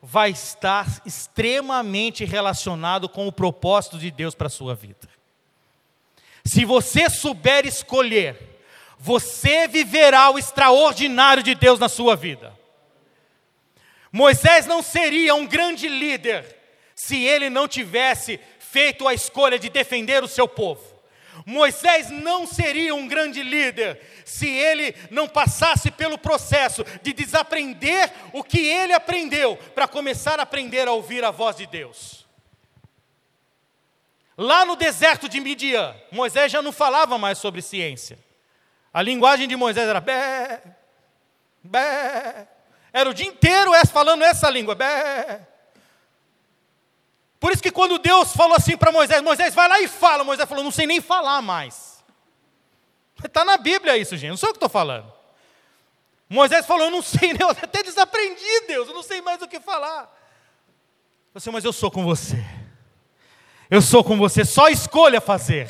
vai 0.01 0.29
estar 0.29 0.87
extremamente 1.05 2.23
relacionado 2.23 3.09
com 3.09 3.27
o 3.27 3.33
propósito 3.33 3.99
de 3.99 4.09
Deus 4.09 4.33
para 4.33 4.47
a 4.47 4.49
sua 4.49 4.73
vida. 4.73 5.09
Se 6.45 6.63
você 6.63 7.09
souber 7.09 7.67
escolher, 7.67 8.61
você 8.97 9.67
viverá 9.67 10.31
o 10.31 10.39
extraordinário 10.39 11.43
de 11.43 11.53
Deus 11.53 11.77
na 11.77 11.89
sua 11.89 12.15
vida. 12.15 12.57
Moisés 14.09 14.65
não 14.65 14.81
seria 14.81 15.35
um 15.35 15.45
grande 15.45 15.89
líder 15.89 16.57
se 16.95 17.17
ele 17.17 17.49
não 17.49 17.67
tivesse 17.67 18.39
feito 18.59 19.05
a 19.07 19.13
escolha 19.13 19.59
de 19.59 19.69
defender 19.69 20.23
o 20.23 20.27
seu 20.27 20.47
povo. 20.47 20.90
Moisés 21.45 22.09
não 22.09 22.45
seria 22.45 22.93
um 22.93 23.07
grande 23.07 23.41
líder 23.41 24.01
se 24.25 24.47
ele 24.47 24.95
não 25.09 25.27
passasse 25.27 25.89
pelo 25.91 26.17
processo 26.17 26.83
de 27.01 27.13
desaprender 27.13 28.11
o 28.33 28.43
que 28.43 28.59
ele 28.59 28.93
aprendeu 28.93 29.57
para 29.73 29.87
começar 29.87 30.39
a 30.39 30.43
aprender 30.43 30.87
a 30.87 30.91
ouvir 30.91 31.23
a 31.23 31.31
voz 31.31 31.55
de 31.55 31.65
Deus. 31.65 32.27
Lá 34.37 34.65
no 34.65 34.75
deserto 34.75 35.29
de 35.29 35.39
Midian, 35.39 35.95
Moisés 36.11 36.51
já 36.51 36.61
não 36.61 36.71
falava 36.71 37.17
mais 37.17 37.37
sobre 37.37 37.61
ciência. 37.61 38.17
A 38.93 39.01
linguagem 39.01 39.47
de 39.47 39.55
Moisés 39.55 39.87
era 39.87 40.01
bé, 40.01 40.61
bé. 41.63 42.47
Era 42.93 43.09
o 43.09 43.13
dia 43.13 43.27
inteiro 43.27 43.71
falando 43.87 44.23
essa 44.23 44.49
língua, 44.49 44.75
bé. 44.75 45.47
Por 47.41 47.51
isso 47.51 47.63
que 47.63 47.71
quando 47.71 47.97
Deus 47.97 48.33
falou 48.33 48.55
assim 48.55 48.77
para 48.77 48.91
Moisés, 48.91 49.19
Moisés 49.23 49.55
vai 49.55 49.67
lá 49.67 49.81
e 49.81 49.87
fala, 49.87 50.23
Moisés 50.23 50.47
falou, 50.47 50.63
não 50.63 50.69
sei 50.69 50.85
nem 50.85 51.01
falar 51.01 51.41
mais. 51.41 52.03
Está 53.25 53.43
na 53.43 53.57
Bíblia 53.57 53.97
isso, 53.97 54.15
gente, 54.15 54.29
não 54.29 54.37
sou 54.37 54.49
eu 54.49 54.53
que 54.53 54.57
estou 54.57 54.69
falando. 54.69 55.11
Moisés 56.29 56.67
falou, 56.67 56.85
eu 56.85 56.91
não 56.91 57.01
sei, 57.01 57.33
eu 57.41 57.49
até 57.49 57.81
desaprendi, 57.81 58.67
Deus, 58.67 58.87
eu 58.87 58.93
não 58.93 59.01
sei 59.01 59.21
mais 59.21 59.41
o 59.41 59.47
que 59.47 59.59
falar. 59.59 60.15
Você, 61.33 61.49
mas 61.49 61.65
eu 61.65 61.73
sou 61.73 61.89
com 61.89 62.03
você. 62.03 62.37
Eu 63.71 63.81
sou 63.81 64.03
com 64.03 64.19
você, 64.19 64.45
só 64.45 64.67
escolha 64.67 65.19
fazer. 65.19 65.67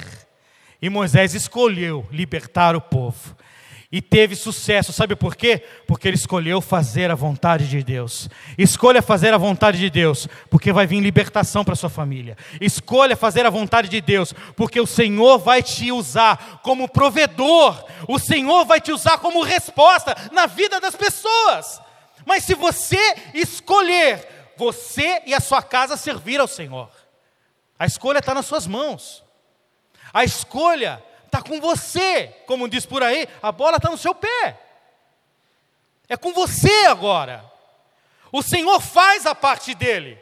E 0.82 0.90
Moisés 0.90 1.34
escolheu 1.34 2.06
libertar 2.12 2.76
o 2.76 2.82
povo. 2.82 3.34
E 3.92 4.02
teve 4.02 4.36
sucesso. 4.36 4.94
Sabe 4.94 5.16
por 5.16 5.36
quê? 5.36 5.64
Porque 5.86 6.08
ele 6.08 6.16
escolheu 6.16 6.62
fazer 6.62 7.12
a 7.12 7.16
vontade 7.16 7.68
de 7.68 7.84
Deus. 7.84 8.30
Escolha 8.58 9.02
fazer 9.02 9.34
a 9.34 9.38
vontade 9.38 9.78
de 9.78 9.90
Deus, 9.90 10.28
porque 10.50 10.72
vai 10.72 10.88
vir 10.88 11.02
libertação 11.02 11.64
para 11.64 11.76
sua 11.76 11.90
família. 11.90 12.38
Escolha 12.62 13.18
fazer 13.18 13.46
a 13.46 13.50
vontade 13.50 13.90
de 13.90 14.00
Deus, 14.00 14.34
porque 14.56 14.80
o 14.80 14.88
Senhor 14.88 15.40
vai 15.40 15.62
te 15.62 15.92
usar 15.92 16.62
como 16.64 16.88
provedor. 16.88 17.86
O 18.08 18.18
Senhor 18.18 18.66
vai 18.66 18.80
te 18.80 18.92
usar 18.92 19.18
como 19.18 19.44
resposta 19.44 20.16
na 20.32 20.46
vida 20.46 20.80
das 20.80 20.96
pessoas. 20.96 21.82
Mas 22.26 22.44
se 22.44 22.54
você 22.54 23.16
escolher 23.34 24.28
você 24.56 25.22
e 25.26 25.34
a 25.34 25.40
sua 25.40 25.62
casa 25.62 25.98
servir 25.98 26.40
ao 26.40 26.48
Senhor, 26.48 26.90
a 27.78 27.86
escolha 27.86 28.20
está 28.20 28.34
nas 28.34 28.46
suas 28.46 28.68
mãos. 28.68 29.24
A 30.14 30.24
escolha 30.24 31.04
está 31.32 31.42
com 31.42 31.62
você, 31.62 32.28
como 32.46 32.68
diz 32.68 32.86
por 32.86 33.02
aí, 33.02 33.26
a 33.42 33.54
bola 33.54 33.78
está 33.78 33.90
no 33.90 33.98
seu 33.98 34.14
pé. 34.14 34.60
É 36.10 36.18
com 36.18 36.34
você 36.34 36.88
agora. 36.88 37.50
O 38.34 38.44
Senhor 38.44 38.82
faz 38.82 39.26
a 39.26 39.34
parte 39.34 39.74
dele. 39.74 40.20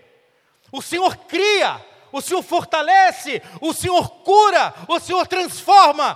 O 0.72 0.84
Senhor 0.84 1.18
cria, 1.18 1.84
o 2.12 2.22
Senhor 2.22 2.43
fortalece, 2.43 3.41
o 3.60 3.74
Senhor 3.74 4.07
cura, 4.22 4.72
o 4.88 4.99
Senhor 4.99 5.26
transforma, 5.26 6.16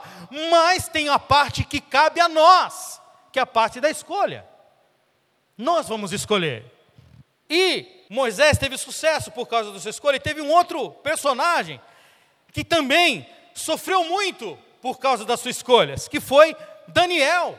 mas 0.51 0.87
tem 0.87 1.09
a 1.09 1.17
parte 1.17 1.63
que 1.63 1.81
cabe 1.81 2.21
a 2.21 2.29
nós, 2.29 3.01
que 3.31 3.39
é 3.39 3.41
a 3.41 3.47
parte 3.47 3.81
da 3.81 3.89
escolha. 3.89 4.45
Nós 5.57 5.87
vamos 5.87 6.13
escolher. 6.13 6.71
E 7.49 8.05
Moisés 8.11 8.59
teve 8.59 8.77
sucesso 8.77 9.31
por 9.31 9.47
causa 9.47 9.71
da 9.71 9.79
sua 9.79 9.89
escolha, 9.89 10.17
e 10.17 10.19
teve 10.19 10.39
um 10.39 10.51
outro 10.51 10.91
personagem 10.91 11.81
que 12.51 12.63
também 12.63 13.27
sofreu 13.55 14.03
muito 14.05 14.55
por 14.83 14.99
causa 14.99 15.23
das 15.23 15.39
suas 15.39 15.55
escolhas, 15.55 16.09
que 16.09 16.19
foi 16.19 16.53
Daniel. 16.89 17.57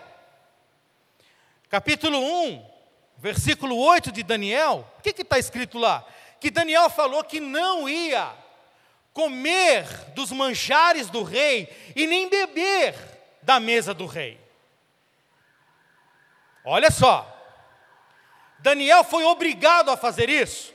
Capítulo 1.70 2.18
1, 2.18 2.70
versículo 3.16 3.79
8 3.79 4.12
de 4.12 4.22
Daniel, 4.22 4.87
o 4.99 5.01
que 5.01 5.22
está 5.22 5.39
escrito 5.39 5.79
lá? 5.79 6.07
Que 6.39 6.51
Daniel 6.51 6.91
falou 6.91 7.25
que 7.25 7.41
não 7.41 7.89
ia 7.89 8.31
comer 9.14 9.87
dos 10.14 10.33
manjares 10.33 11.09
do 11.09 11.22
rei 11.22 11.66
e 11.97 12.07
nem 12.07 12.29
beber 12.29 12.95
da 13.41 13.59
mesa 13.59 13.95
do 13.95 14.05
rei. 14.05 14.39
Olha 16.62 16.91
só, 16.91 17.27
Daniel 18.59 19.03
foi 19.03 19.25
obrigado 19.25 19.91
a 19.91 19.97
fazer 19.97 20.29
isso? 20.29 20.75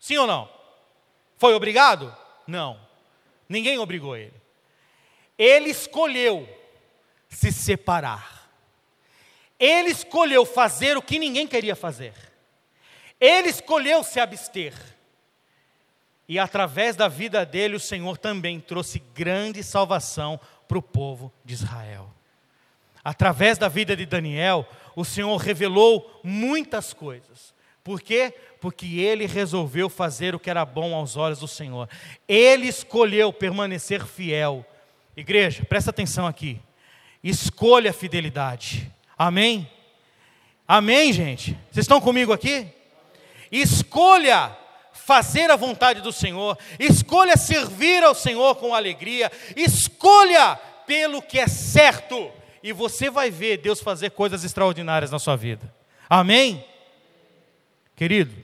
Sim 0.00 0.16
ou 0.16 0.26
não? 0.26 0.48
Foi 1.36 1.52
obrigado? 1.52 2.16
Não. 2.46 2.80
Ninguém 3.46 3.78
obrigou 3.78 4.16
ele. 4.16 4.45
Ele 5.38 5.70
escolheu 5.70 6.48
se 7.28 7.52
separar. 7.52 8.50
Ele 9.58 9.90
escolheu 9.90 10.44
fazer 10.44 10.96
o 10.96 11.02
que 11.02 11.18
ninguém 11.18 11.46
queria 11.46 11.74
fazer. 11.74 12.14
Ele 13.20 13.48
escolheu 13.48 14.02
se 14.04 14.20
abster. 14.20 14.74
E 16.28 16.38
através 16.38 16.96
da 16.96 17.08
vida 17.08 17.46
dele, 17.46 17.76
o 17.76 17.80
Senhor 17.80 18.18
também 18.18 18.60
trouxe 18.60 18.98
grande 19.14 19.62
salvação 19.62 20.40
para 20.66 20.78
o 20.78 20.82
povo 20.82 21.32
de 21.44 21.54
Israel. 21.54 22.10
Através 23.04 23.56
da 23.56 23.68
vida 23.68 23.96
de 23.96 24.04
Daniel, 24.04 24.66
o 24.96 25.04
Senhor 25.04 25.36
revelou 25.36 26.20
muitas 26.24 26.92
coisas. 26.92 27.54
Por 27.84 28.00
quê? 28.00 28.34
Porque 28.60 28.98
ele 28.98 29.26
resolveu 29.26 29.88
fazer 29.88 30.34
o 30.34 30.40
que 30.40 30.50
era 30.50 30.64
bom 30.64 30.92
aos 30.92 31.16
olhos 31.16 31.38
do 31.38 31.46
Senhor. 31.46 31.88
Ele 32.26 32.66
escolheu 32.66 33.32
permanecer 33.32 34.04
fiel 34.04 34.66
Igreja, 35.16 35.64
presta 35.64 35.90
atenção 35.90 36.26
aqui. 36.26 36.60
Escolha 37.24 37.90
a 37.90 37.94
fidelidade. 37.94 38.92
Amém? 39.16 39.68
Amém, 40.68 41.12
gente? 41.12 41.52
Vocês 41.70 41.84
estão 41.84 42.00
comigo 42.00 42.32
aqui? 42.32 42.68
Escolha 43.50 44.54
fazer 44.92 45.50
a 45.50 45.56
vontade 45.56 46.00
do 46.00 46.12
Senhor, 46.12 46.58
escolha 46.80 47.36
servir 47.36 48.02
ao 48.02 48.14
Senhor 48.14 48.56
com 48.56 48.74
alegria, 48.74 49.30
escolha 49.54 50.56
pelo 50.86 51.22
que 51.22 51.38
é 51.38 51.46
certo, 51.46 52.30
e 52.62 52.72
você 52.72 53.08
vai 53.08 53.30
ver 53.30 53.58
Deus 53.58 53.80
fazer 53.80 54.10
coisas 54.10 54.42
extraordinárias 54.42 55.12
na 55.12 55.18
sua 55.18 55.36
vida. 55.36 55.72
Amém? 56.10 56.64
Querido, 57.94 58.34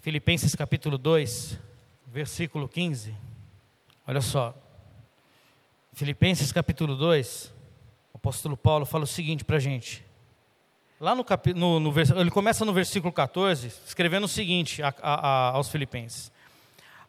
Filipenses 0.00 0.54
capítulo 0.54 0.96
2, 0.96 1.58
versículo 2.06 2.68
15. 2.68 3.14
Olha 4.06 4.20
só. 4.20 4.54
Filipenses 5.94 6.50
capítulo 6.50 6.96
2, 6.96 7.52
o 8.14 8.16
apóstolo 8.16 8.56
Paulo 8.56 8.86
fala 8.86 9.04
o 9.04 9.06
seguinte 9.06 9.44
para 9.44 9.56
a 9.56 9.60
gente. 9.60 10.02
Lá 10.98 11.14
no, 11.14 11.22
cap... 11.22 11.52
no, 11.52 11.78
no 11.78 11.92
ele 12.18 12.30
começa 12.30 12.64
no 12.64 12.72
versículo 12.72 13.12
14, 13.12 13.70
escrevendo 13.86 14.24
o 14.24 14.28
seguinte 14.28 14.82
a, 14.82 14.94
a, 15.02 15.14
a, 15.14 15.50
aos 15.50 15.68
filipenses: 15.68 16.32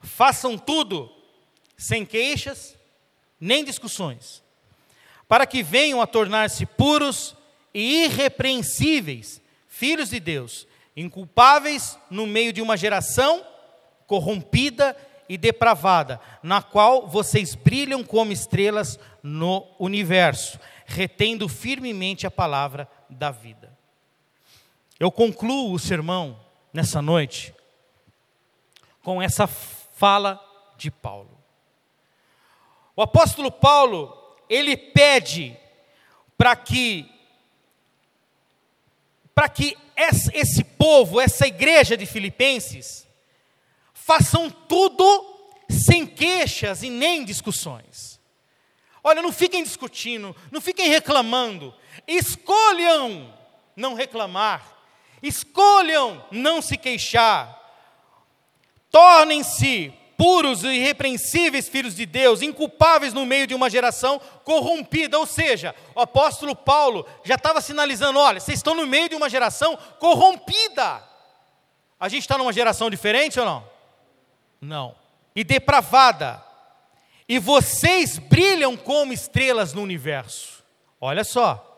Façam 0.01 0.57
tudo 0.57 1.09
sem 1.77 2.05
queixas, 2.05 2.77
nem 3.39 3.63
discussões, 3.63 4.43
para 5.29 5.47
que 5.47 5.63
venham 5.63 6.01
a 6.01 6.07
tornar-se 6.07 6.65
puros 6.65 7.37
e 7.73 8.03
irrepreensíveis, 8.03 9.41
filhos 9.69 10.09
de 10.09 10.19
Deus, 10.19 10.67
inculpáveis 10.95 11.97
no 12.09 12.27
meio 12.27 12.51
de 12.51 12.61
uma 12.61 12.75
geração 12.75 13.45
corrompida 14.07 14.93
e 14.93 15.12
e 15.27 15.37
depravada, 15.37 16.19
na 16.41 16.61
qual 16.61 17.07
vocês 17.07 17.55
brilham 17.55 18.03
como 18.03 18.31
estrelas 18.31 18.99
no 19.21 19.65
universo, 19.79 20.59
retendo 20.85 21.47
firmemente 21.47 22.27
a 22.27 22.31
palavra 22.31 22.87
da 23.09 23.31
vida. 23.31 23.71
Eu 24.99 25.11
concluo 25.11 25.73
o 25.73 25.79
sermão 25.79 26.39
nessa 26.71 27.01
noite 27.01 27.53
com 29.01 29.21
essa 29.21 29.47
fala 29.47 30.39
de 30.77 30.89
Paulo. 30.89 31.37
O 32.95 33.01
apóstolo 33.01 33.51
Paulo, 33.51 34.15
ele 34.49 34.77
pede 34.77 35.57
para 36.37 36.55
que 36.55 37.09
para 39.33 39.49
que 39.49 39.75
esse 39.95 40.63
povo, 40.63 41.19
essa 41.19 41.47
igreja 41.47 41.97
de 41.97 42.05
Filipenses, 42.05 43.02
façam 44.05 44.49
tudo 44.49 45.03
sem 45.69 46.05
queixas 46.05 46.83
e 46.83 46.89
nem 46.89 47.23
discussões. 47.23 48.19
Olha, 49.03 49.21
não 49.21 49.31
fiquem 49.31 49.63
discutindo, 49.63 50.35
não 50.51 50.61
fiquem 50.61 50.89
reclamando, 50.89 51.73
escolham 52.07 53.33
não 53.75 53.93
reclamar, 53.93 54.65
escolham 55.21 56.23
não 56.31 56.61
se 56.61 56.77
queixar, 56.77 57.59
tornem-se 58.91 59.93
puros 60.17 60.63
e 60.63 60.67
irrepreensíveis 60.67 61.67
filhos 61.67 61.95
de 61.95 62.05
Deus, 62.05 62.41
inculpáveis 62.41 63.13
no 63.13 63.25
meio 63.25 63.47
de 63.47 63.55
uma 63.55 63.69
geração 63.69 64.21
corrompida. 64.43 65.17
Ou 65.17 65.25
seja, 65.25 65.75
o 65.95 66.01
apóstolo 66.01 66.55
Paulo 66.55 67.05
já 67.23 67.35
estava 67.35 67.59
sinalizando: 67.61 68.19
olha, 68.19 68.39
vocês 68.39 68.59
estão 68.59 68.75
no 68.75 68.85
meio 68.85 69.09
de 69.09 69.15
uma 69.15 69.29
geração 69.29 69.77
corrompida. 69.99 71.03
A 71.99 72.09
gente 72.09 72.21
está 72.21 72.37
numa 72.37 72.53
geração 72.53 72.89
diferente 72.89 73.39
ou 73.39 73.45
não? 73.45 73.72
Não. 74.63 74.95
E 75.35 75.43
depravada. 75.43 76.43
E 77.27 77.37
vocês 77.37 78.17
brilham 78.17 78.77
como 78.77 79.13
estrelas 79.13 79.73
no 79.73 79.81
universo. 79.81 80.63
Olha 80.99 81.23
só. 81.23 81.69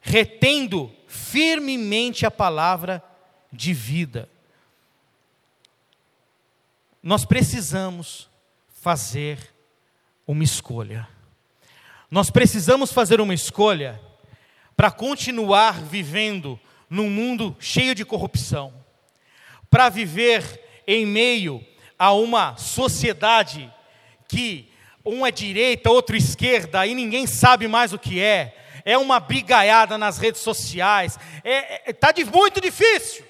Retendo 0.00 0.94
firmemente 1.06 2.24
a 2.26 2.30
palavra 2.30 3.02
de 3.52 3.72
vida. 3.72 4.28
Nós 7.02 7.24
precisamos 7.24 8.28
fazer 8.68 9.38
uma 10.26 10.44
escolha. 10.44 11.08
Nós 12.10 12.30
precisamos 12.30 12.92
fazer 12.92 13.20
uma 13.20 13.34
escolha 13.34 14.00
para 14.76 14.90
continuar 14.90 15.80
vivendo 15.80 16.58
num 16.88 17.08
mundo 17.08 17.56
cheio 17.60 17.94
de 17.94 18.04
corrupção, 18.04 18.72
para 19.70 19.88
viver 19.88 20.69
em 20.86 21.06
meio 21.06 21.64
a 21.98 22.12
uma 22.12 22.56
sociedade 22.56 23.72
que 24.28 24.70
um 25.04 25.26
é 25.26 25.30
direita, 25.30 25.90
outro 25.90 26.16
esquerda, 26.16 26.86
e 26.86 26.94
ninguém 26.94 27.26
sabe 27.26 27.66
mais 27.66 27.92
o 27.92 27.98
que 27.98 28.20
é, 28.20 28.54
é 28.84 28.96
uma 28.96 29.20
brigaiada 29.20 29.98
nas 29.98 30.18
redes 30.18 30.40
sociais, 30.40 31.18
está 31.44 31.48
é, 31.48 31.82
é, 31.86 31.92
tá 31.92 32.12
muito 32.32 32.60
difícil. 32.60 33.24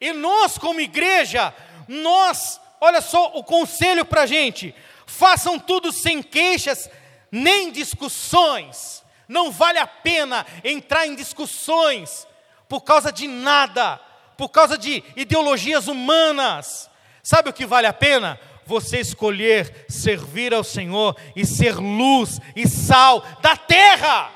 E 0.00 0.12
nós, 0.12 0.56
como 0.56 0.80
igreja, 0.80 1.54
nós, 1.86 2.60
olha 2.80 3.00
só 3.00 3.32
o 3.34 3.44
conselho 3.44 4.04
para 4.04 4.22
a 4.22 4.26
gente: 4.26 4.74
façam 5.06 5.58
tudo 5.58 5.92
sem 5.92 6.22
queixas, 6.22 6.88
nem 7.30 7.70
discussões. 7.70 9.04
Não 9.28 9.50
vale 9.50 9.78
a 9.78 9.86
pena 9.86 10.46
entrar 10.64 11.06
em 11.06 11.14
discussões 11.14 12.26
por 12.68 12.80
causa 12.80 13.12
de 13.12 13.28
nada 13.28 14.00
por 14.40 14.48
causa 14.48 14.78
de 14.78 15.04
ideologias 15.16 15.86
humanas. 15.86 16.88
Sabe 17.22 17.50
o 17.50 17.52
que 17.52 17.66
vale 17.66 17.86
a 17.86 17.92
pena? 17.92 18.40
você 18.64 19.00
escolher 19.00 19.84
servir 19.88 20.54
ao 20.54 20.62
Senhor 20.62 21.16
e 21.34 21.44
ser 21.44 21.74
luz 21.74 22.40
e 22.54 22.68
sal 22.68 23.20
da 23.42 23.56
terra. 23.56 24.30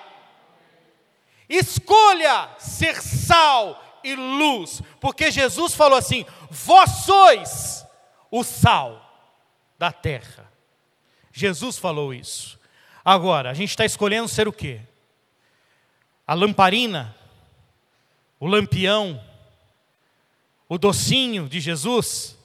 Escolha 1.48 2.50
ser 2.59 3.00
sal 3.00 4.00
e 4.02 4.16
luz, 4.16 4.82
porque 5.00 5.30
Jesus 5.30 5.72
falou 5.72 5.96
assim: 5.96 6.26
Vós 6.50 6.90
sois 7.07 7.86
o 8.28 8.42
sal 8.42 9.00
da 9.78 9.92
terra. 9.92 10.50
Jesus 11.32 11.78
falou 11.78 12.12
isso. 12.12 12.59
Agora, 13.05 13.50
a 13.50 13.55
gente 13.55 13.70
está 13.70 13.84
escolhendo 13.84 14.26
ser 14.26 14.48
o 14.48 14.52
quê? 14.52 14.80
A 16.26 16.34
lamparina, 16.34 17.14
o 18.40 18.48
lampião, 18.48 19.22
o 20.69 20.79
docinho 20.79 21.49
de 21.49 21.61
Jesus? 21.61 22.37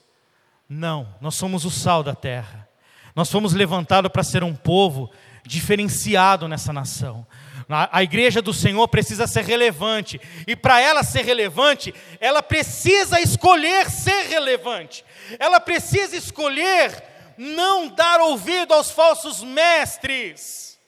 Não, 0.68 1.16
nós 1.20 1.36
somos 1.36 1.66
o 1.66 1.72
sal 1.72 2.04
da 2.04 2.14
terra. 2.14 2.68
Nós 3.16 3.32
fomos 3.32 3.54
levantados 3.54 4.12
para 4.12 4.24
ser 4.24 4.44
um 4.44 4.56
povo 4.56 5.10
diferenciado 5.46 6.48
nessa 6.48 6.72
nação. 6.72 7.26
A 7.68 8.02
igreja 8.02 8.42
do 8.42 8.52
Senhor 8.52 8.88
precisa 8.88 9.28
ser 9.28 9.44
relevante, 9.44 10.20
e 10.48 10.56
para 10.56 10.82
ela 10.82 11.04
ser 11.04 11.24
relevante, 11.24 11.94
ela 12.20 12.42
precisa 12.42 13.22
escolher 13.22 13.92
ser 13.92 14.24
relevante, 14.28 15.06
ela 15.38 15.60
precisa 15.60 16.16
escolher 16.16 17.04
não 17.38 17.88
dar 17.88 18.22
ouvido 18.22 18.74
aos 18.74 18.90
falsos 18.90 19.44
mestres, 19.44 20.80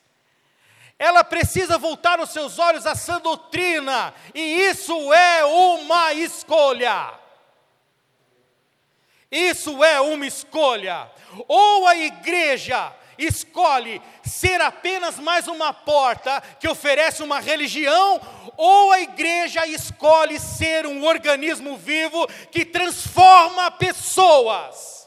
ela 0.97 1.23
precisa 1.23 1.77
voltar 1.77 2.19
os 2.19 2.31
seus 2.31 2.57
olhos 2.57 2.87
à 2.87 2.95
sã 2.95 3.21
doutrina, 3.21 4.11
e 4.33 4.41
isso 4.41 5.13
é 5.13 5.45
uma 5.45 6.13
escolha. 6.13 7.20
Isso 9.31 9.83
é 9.83 10.01
uma 10.01 10.27
escolha. 10.27 11.09
Ou 11.47 11.87
a 11.87 11.95
igreja 11.95 12.93
escolhe 13.17 14.01
ser 14.23 14.59
apenas 14.61 15.17
mais 15.19 15.47
uma 15.47 15.73
porta 15.73 16.41
que 16.59 16.67
oferece 16.67 17.23
uma 17.23 17.39
religião, 17.39 18.19
ou 18.57 18.91
a 18.91 19.01
igreja 19.01 19.65
escolhe 19.65 20.39
ser 20.39 20.85
um 20.85 21.05
organismo 21.05 21.77
vivo 21.77 22.27
que 22.51 22.65
transforma 22.65 23.71
pessoas 23.71 25.00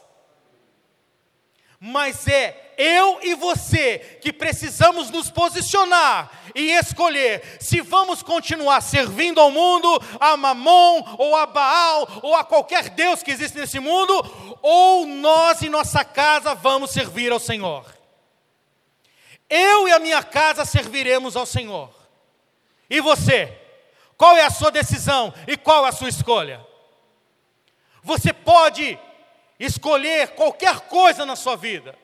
mas 1.79 2.27
é 2.27 2.73
eu 2.77 3.19
e 3.21 3.35
você 3.35 3.99
que 4.21 4.33
precisamos 4.33 5.09
nos 5.09 5.29
posicionar 5.29 6.31
e 6.53 6.71
escolher 6.71 7.57
se 7.59 7.81
vamos 7.81 8.21
continuar 8.21 8.81
servindo 8.81 9.39
ao 9.39 9.51
mundo, 9.51 10.01
a 10.19 10.35
Mamon, 10.35 11.15
ou 11.17 11.35
a 11.35 11.45
Baal, 11.45 12.07
ou 12.21 12.35
a 12.35 12.43
qualquer 12.43 12.89
Deus 12.89 13.23
que 13.23 13.31
existe 13.31 13.57
nesse 13.57 13.79
mundo, 13.79 14.13
ou 14.61 15.05
nós 15.05 15.61
e 15.61 15.69
nossa 15.69 16.03
casa 16.03 16.53
vamos 16.53 16.91
servir 16.91 17.31
ao 17.31 17.39
Senhor. 17.39 17.85
Eu 19.49 19.87
e 19.87 19.91
a 19.91 19.99
minha 19.99 20.23
casa 20.23 20.65
serviremos 20.65 21.35
ao 21.35 21.45
Senhor. 21.45 21.89
E 22.89 22.99
você? 22.99 23.61
Qual 24.17 24.35
é 24.37 24.43
a 24.43 24.49
sua 24.49 24.71
decisão 24.71 25.33
e 25.47 25.57
qual 25.57 25.85
é 25.85 25.89
a 25.89 25.93
sua 25.93 26.09
escolha? 26.09 26.65
Você 28.01 28.31
pode 28.31 28.97
escolher 29.59 30.29
qualquer 30.29 30.81
coisa 30.81 31.25
na 31.25 31.35
sua 31.35 31.55
vida. 31.55 31.97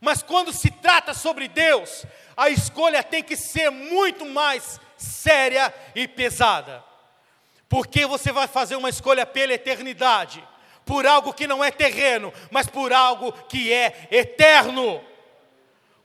Mas 0.00 0.22
quando 0.22 0.52
se 0.52 0.70
trata 0.70 1.12
sobre 1.12 1.46
Deus, 1.46 2.04
a 2.36 2.48
escolha 2.48 3.02
tem 3.02 3.22
que 3.22 3.36
ser 3.36 3.70
muito 3.70 4.24
mais 4.24 4.80
séria 4.96 5.72
e 5.94 6.08
pesada. 6.08 6.82
Porque 7.68 8.06
você 8.06 8.32
vai 8.32 8.48
fazer 8.48 8.76
uma 8.76 8.88
escolha 8.88 9.26
pela 9.26 9.52
eternidade, 9.52 10.42
por 10.84 11.06
algo 11.06 11.34
que 11.34 11.46
não 11.46 11.62
é 11.62 11.70
terreno, 11.70 12.32
mas 12.50 12.66
por 12.66 12.92
algo 12.92 13.32
que 13.48 13.72
é 13.72 14.08
eterno. 14.10 15.04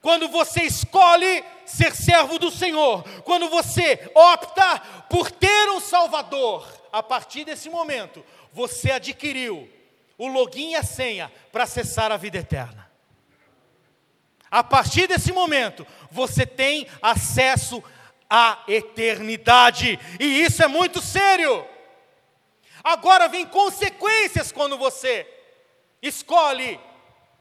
Quando 0.02 0.28
você 0.28 0.62
escolhe 0.62 1.44
ser 1.66 1.96
servo 1.96 2.38
do 2.38 2.52
Senhor, 2.52 3.04
quando 3.24 3.50
você 3.50 4.12
opta 4.14 4.80
por 5.10 5.32
ter 5.32 5.70
um 5.70 5.80
Salvador, 5.80 6.68
a 6.92 7.02
partir 7.02 7.44
desse 7.44 7.70
momento, 7.70 8.24
você 8.54 8.92
adquiriu 8.92 9.68
o 10.18 10.28
login 10.28 10.72
e 10.72 10.76
a 10.76 10.84
senha 10.84 11.32
para 11.52 11.64
acessar 11.64 12.12
a 12.12 12.18
vida 12.18 12.38
eterna. 12.38 12.90
A 14.50 14.64
partir 14.64 15.08
desse 15.08 15.32
momento, 15.32 15.86
você 16.10 16.46
tem 16.46 16.88
acesso 17.02 17.84
à 18.30 18.64
eternidade, 18.68 20.00
e 20.20 20.42
isso 20.42 20.64
é 20.64 20.68
muito 20.68 21.02
sério. 21.02 21.66
Agora 22.84 23.28
vem 23.28 23.46
consequências 23.46 24.52
quando 24.52 24.78
você 24.78 25.28
escolhe 26.02 26.80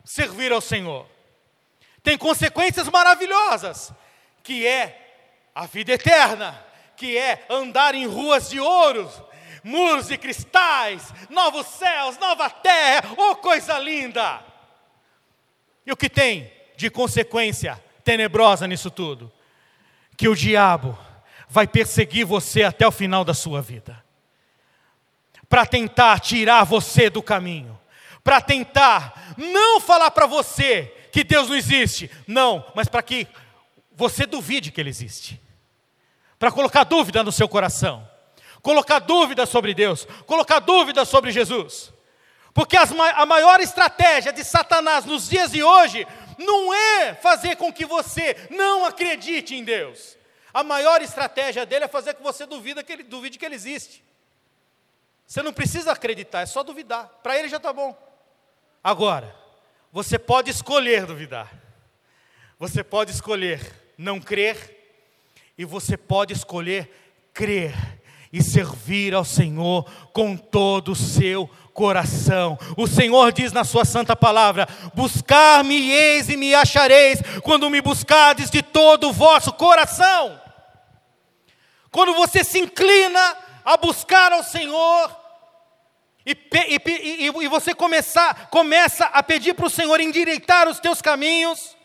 servir 0.05 0.51
ao 0.53 0.61
Senhor. 0.61 1.07
Tem 2.03 2.19
consequências 2.19 2.89
maravilhosas, 2.89 3.93
que 4.43 4.67
é 4.67 5.01
a 5.55 5.67
vida 5.67 5.93
eterna, 5.93 6.65
que 6.97 7.17
é 7.17 7.45
andar 7.49 7.95
em 7.95 8.07
ruas 8.07 8.51
de 8.51 8.59
ouro, 8.59 9.11
muros 9.65 10.09
de 10.09 10.19
cristais, 10.19 11.13
novos 11.31 11.67
céus, 11.67 12.19
nova 12.19 12.51
terra, 12.51 13.15
oh 13.17 13.35
coisa 13.37 13.79
linda! 13.79 14.45
E 15.87 15.91
o 15.91 15.97
que 15.97 16.11
tem 16.11 16.53
de 16.77 16.91
consequência 16.91 17.83
tenebrosa 18.05 18.67
nisso 18.67 18.91
tudo? 18.91 19.33
Que 20.17 20.29
o 20.29 20.37
diabo 20.37 20.97
vai 21.49 21.67
perseguir 21.67 22.27
você 22.27 22.63
até 22.63 22.87
o 22.87 22.93
final 22.93 23.25
da 23.25 23.33
sua 23.33 23.63
vida, 23.63 24.05
para 25.49 25.65
tentar 25.65 26.21
tirar 26.21 26.65
você 26.65 27.09
do 27.09 27.23
caminho, 27.23 27.79
para 28.23 28.41
tentar 28.41 29.35
não 29.37 29.81
falar 29.81 30.11
para 30.11 30.27
você 30.27 30.93
que 31.11 31.25
Deus 31.25 31.49
não 31.49 31.57
existe, 31.57 32.11
não, 32.27 32.65
mas 32.75 32.89
para 32.89 33.03
que 33.03 33.27
você 33.93 34.27
duvide 34.27 34.73
que 34.73 34.81
Ele 34.81 34.91
existe, 34.91 35.41
para 36.39 36.51
colocar 36.51 36.85
dúvida 36.85 37.23
no 37.23 37.33
seu 37.33 37.49
coração 37.49 38.14
colocar 38.65 38.99
dúvidas 38.99 39.51
sobre 39.51 39.75
Deus, 39.75 40.07
colocar 40.27 40.59
dúvidas 40.59 41.07
sobre 41.07 41.31
Jesus. 41.31 41.93
Porque 42.55 42.79
as, 42.79 42.91
a 42.93 43.27
maior 43.27 43.61
estratégia 43.61 44.33
de 44.33 44.43
Satanás 44.43 45.05
nos 45.05 45.29
dias 45.29 45.53
de 45.53 45.63
hoje 45.63 46.07
não 46.39 46.73
é 46.73 47.15
fazer 47.15 47.57
com 47.57 47.71
que 47.71 47.85
você 47.85 48.49
não 48.51 48.87
acredite 48.87 49.55
em 49.55 49.63
Deus. 49.63 50.17
A 50.53 50.65
maior 50.65 51.03
estratégia 51.03 51.67
dele 51.67 51.85
é 51.85 51.89
fazer 51.89 52.15
com 52.15 52.21
que 52.21 52.25
você 52.25 52.47
duvida 52.47 52.83
que 52.83 52.91
ele, 52.91 53.03
duvide 53.03 53.39
que 53.39 53.45
ele 53.45 53.55
existe. 53.55 54.03
Você 55.27 55.43
não 55.43 55.53
precisa 55.53 55.93
acreditar, 55.93 56.41
é 56.41 56.47
só 56.47 56.63
duvidar. 56.63 57.07
Para 57.23 57.39
ele 57.39 57.49
já 57.49 57.59
está 57.59 57.73
bom. 57.73 57.95
Agora, 58.83 59.35
você 59.93 60.19
pode 60.19 60.51
escolher 60.51 61.05
duvidar. 61.05 61.53
Você 62.59 62.83
pode 62.83 63.11
escolher 63.11 63.61
não 63.99 64.19
crer. 64.19 64.73
E 65.59 65.65
você 65.67 65.97
pode 65.97 66.33
escolher 66.33 66.91
crer 67.35 67.75
e 68.35 68.43
servir 68.43 69.15
ao 69.15 69.25
Senhor 69.25 69.89
com 70.13 70.37
todo 70.37 70.91
o 70.91 70.97
seu 70.97 71.49
coração. 71.73 72.59
O 72.77 72.85
Senhor 72.85 73.31
diz 73.31 73.53
na 73.53 73.63
sua 73.63 73.85
santa 73.85 74.17
palavra: 74.17 74.67
Buscar-me 74.93 75.93
eis 75.93 76.29
e 76.29 76.37
me 76.37 76.53
achareis, 76.53 77.21
quando 77.45 77.71
me 77.71 77.81
buscardes 77.81 78.51
de 78.51 78.61
todo 78.61 79.11
o 79.11 79.13
vosso 79.13 79.53
coração. 79.53 80.41
Quando 81.93 82.13
você 82.13 82.43
se 82.43 82.59
inclina 82.59 83.37
a 83.65 83.77
buscar 83.77 84.33
ao 84.33 84.43
Senhor, 84.43 85.17
e, 86.27 86.33
e, 86.33 87.27
e, 87.27 87.45
e 87.45 87.49
você 87.49 87.73
começar, 87.73 88.49
começa 88.51 89.05
a 89.05 89.23
pedir 89.23 89.55
para 89.55 89.67
o 89.67 89.71
Senhor 89.71 90.01
endireitar 90.01 90.69
os 90.69 90.81
teus 90.81 91.01
caminhos, 91.01 91.77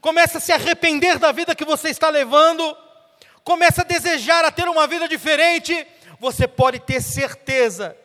começa 0.00 0.38
a 0.38 0.40
se 0.40 0.50
arrepender 0.50 1.20
da 1.20 1.30
vida 1.30 1.54
que 1.54 1.64
você 1.64 1.88
está 1.88 2.08
levando, 2.08 2.76
começa 3.48 3.80
a 3.80 3.84
desejar 3.84 4.44
a 4.44 4.50
ter 4.50 4.68
uma 4.68 4.86
vida 4.86 5.08
diferente, 5.08 5.86
você 6.20 6.46
pode 6.46 6.80
ter 6.80 7.00
certeza 7.00 7.96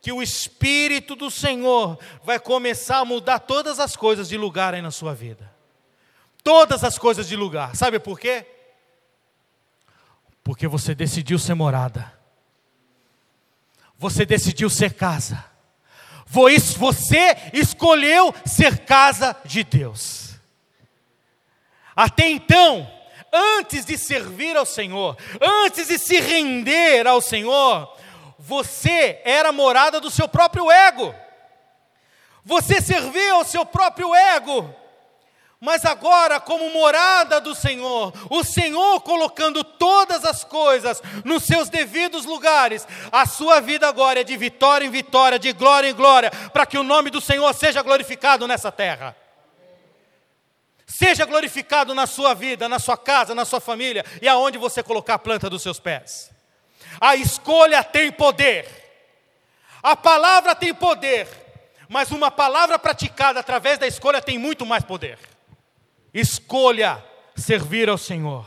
que 0.00 0.10
o 0.10 0.22
Espírito 0.22 1.14
do 1.14 1.30
Senhor 1.30 1.98
vai 2.24 2.40
começar 2.40 2.96
a 2.96 3.04
mudar 3.04 3.40
todas 3.40 3.78
as 3.80 3.94
coisas 3.94 4.30
de 4.30 4.38
lugar 4.38 4.72
aí 4.72 4.80
na 4.80 4.90
sua 4.90 5.14
vida. 5.14 5.52
Todas 6.42 6.84
as 6.84 6.96
coisas 6.96 7.28
de 7.28 7.36
lugar. 7.36 7.76
Sabe 7.76 7.98
por 7.98 8.18
quê? 8.18 8.46
Porque 10.42 10.66
você 10.66 10.94
decidiu 10.94 11.38
ser 11.38 11.52
morada. 11.52 12.10
Você 13.98 14.24
decidiu 14.24 14.70
ser 14.70 14.94
casa. 14.94 15.44
Você 16.24 17.36
escolheu 17.52 18.34
ser 18.46 18.86
casa 18.86 19.36
de 19.44 19.62
Deus. 19.64 20.30
Até 21.94 22.26
então, 22.26 22.90
antes 23.32 23.84
de 23.84 23.96
servir 23.98 24.56
ao 24.56 24.66
Senhor, 24.66 25.16
antes 25.40 25.88
de 25.88 25.98
se 25.98 26.20
render 26.20 27.06
ao 27.06 27.20
Senhor, 27.20 27.96
você 28.38 29.20
era 29.24 29.52
morada 29.52 30.00
do 30.00 30.10
seu 30.10 30.28
próprio 30.28 30.70
ego. 30.70 31.14
Você 32.44 32.80
servia 32.80 33.34
ao 33.34 33.44
seu 33.44 33.66
próprio 33.66 34.14
ego. 34.14 34.74
Mas 35.60 35.84
agora, 35.84 36.38
como 36.38 36.70
morada 36.70 37.40
do 37.40 37.52
Senhor, 37.52 38.12
o 38.30 38.44
Senhor 38.44 39.00
colocando 39.00 39.64
todas 39.64 40.24
as 40.24 40.44
coisas 40.44 41.02
nos 41.24 41.42
seus 41.42 41.68
devidos 41.68 42.24
lugares, 42.24 42.86
a 43.10 43.26
sua 43.26 43.60
vida 43.60 43.88
agora 43.88 44.20
é 44.20 44.24
de 44.24 44.36
vitória 44.36 44.86
em 44.86 44.90
vitória, 44.90 45.36
de 45.36 45.52
glória 45.52 45.90
em 45.90 45.94
glória, 45.94 46.30
para 46.52 46.64
que 46.64 46.78
o 46.78 46.84
nome 46.84 47.10
do 47.10 47.20
Senhor 47.20 47.52
seja 47.54 47.82
glorificado 47.82 48.46
nessa 48.46 48.70
terra. 48.70 49.16
Seja 50.88 51.26
glorificado 51.26 51.94
na 51.94 52.06
sua 52.06 52.32
vida, 52.32 52.66
na 52.66 52.78
sua 52.78 52.96
casa, 52.96 53.34
na 53.34 53.44
sua 53.44 53.60
família 53.60 54.02
e 54.22 54.26
aonde 54.26 54.56
você 54.56 54.82
colocar 54.82 55.14
a 55.14 55.18
planta 55.18 55.50
dos 55.50 55.60
seus 55.60 55.78
pés. 55.78 56.30
A 56.98 57.14
escolha 57.14 57.84
tem 57.84 58.10
poder, 58.10 58.66
a 59.82 59.94
palavra 59.94 60.54
tem 60.54 60.72
poder, 60.72 61.28
mas 61.90 62.10
uma 62.10 62.30
palavra 62.30 62.78
praticada 62.78 63.38
através 63.38 63.78
da 63.78 63.86
escolha 63.86 64.22
tem 64.22 64.38
muito 64.38 64.64
mais 64.64 64.82
poder. 64.82 65.18
Escolha 66.12 67.04
servir 67.36 67.90
ao 67.90 67.98
Senhor. 67.98 68.46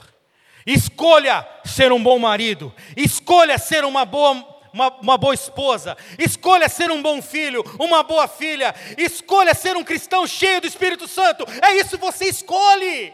Escolha 0.66 1.48
ser 1.64 1.92
um 1.92 2.02
bom 2.02 2.18
marido. 2.18 2.74
Escolha 2.98 3.60
ser 3.60 3.86
uma 3.86 4.04
boa, 4.04 4.34
uma, 4.74 4.90
uma, 5.00 5.18
boa 5.18 5.34
esposa. 5.34 5.98
Escolha 6.18 6.70
ser 6.70 6.92
um 6.92 7.02
bom 7.02 7.22
filho, 7.22 7.64
uma 7.80 8.04
boa 8.04 8.28
filha. 8.28 8.74
Escolha 8.98 9.54
ser 9.54 9.76
um 9.76 9.84
cristão 9.84 10.26
cheio 10.26 10.62
do 10.62 10.68
Espírito 10.68 11.08
Santo. 11.08 11.46
É 11.62 11.76
isso 11.76 11.98
que 11.98 11.98
você 11.98 12.26
escolhe. 12.26 13.14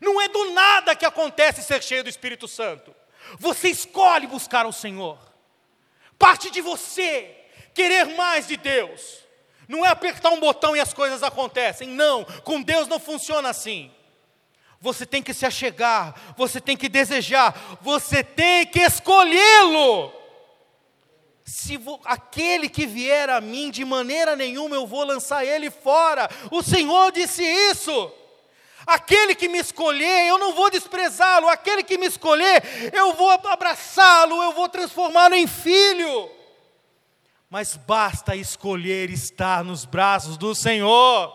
Não 0.00 0.20
é 0.20 0.28
do 0.28 0.52
nada 0.52 0.96
que 0.96 1.06
acontece 1.06 1.62
ser 1.62 1.82
cheio 1.82 2.02
do 2.02 2.10
Espírito 2.10 2.48
Santo. 2.48 2.94
Você 3.38 3.68
escolhe 3.68 4.26
buscar 4.26 4.66
o 4.66 4.72
Senhor. 4.72 5.18
Parte 6.18 6.50
de 6.50 6.60
você 6.60 7.36
querer 7.72 8.16
mais 8.16 8.46
de 8.46 8.56
Deus. 8.56 9.18
Não 9.68 9.84
é 9.84 9.88
apertar 9.88 10.30
um 10.30 10.40
botão 10.40 10.76
e 10.76 10.80
as 10.80 10.92
coisas 10.92 11.22
acontecem. 11.22 11.88
Não, 11.88 12.24
com 12.42 12.60
Deus 12.60 12.86
não 12.86 12.98
funciona 12.98 13.48
assim. 13.48 13.90
Você 14.80 15.06
tem 15.06 15.22
que 15.22 15.32
se 15.32 15.46
achegar, 15.46 16.34
você 16.36 16.60
tem 16.60 16.76
que 16.76 16.90
desejar, 16.90 17.78
você 17.80 18.22
tem 18.22 18.66
que 18.66 18.80
escolhê-lo. 18.80 20.23
Se 21.44 21.78
aquele 22.04 22.68
que 22.68 22.86
vier 22.86 23.28
a 23.28 23.40
mim, 23.40 23.70
de 23.70 23.84
maneira 23.84 24.34
nenhuma 24.34 24.74
eu 24.74 24.86
vou 24.86 25.04
lançar 25.04 25.44
ele 25.44 25.70
fora. 25.70 26.28
O 26.50 26.62
Senhor 26.62 27.12
disse 27.12 27.42
isso. 27.42 28.12
Aquele 28.86 29.34
que 29.34 29.48
me 29.48 29.58
escolher, 29.58 30.26
eu 30.26 30.38
não 30.38 30.54
vou 30.54 30.70
desprezá-lo. 30.70 31.48
Aquele 31.48 31.82
que 31.82 31.98
me 31.98 32.06
escolher, 32.06 32.62
eu 32.92 33.14
vou 33.14 33.30
abraçá-lo, 33.30 34.42
eu 34.42 34.52
vou 34.52 34.68
transformá-lo 34.68 35.34
em 35.34 35.46
filho 35.46 36.30
mas 37.54 37.76
basta 37.76 38.34
escolher 38.34 39.10
estar 39.10 39.62
nos 39.62 39.84
braços 39.84 40.36
do 40.36 40.56
Senhor. 40.56 41.32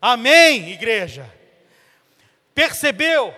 Amém, 0.00 0.70
igreja? 0.70 1.30
Percebeu? 2.54 3.34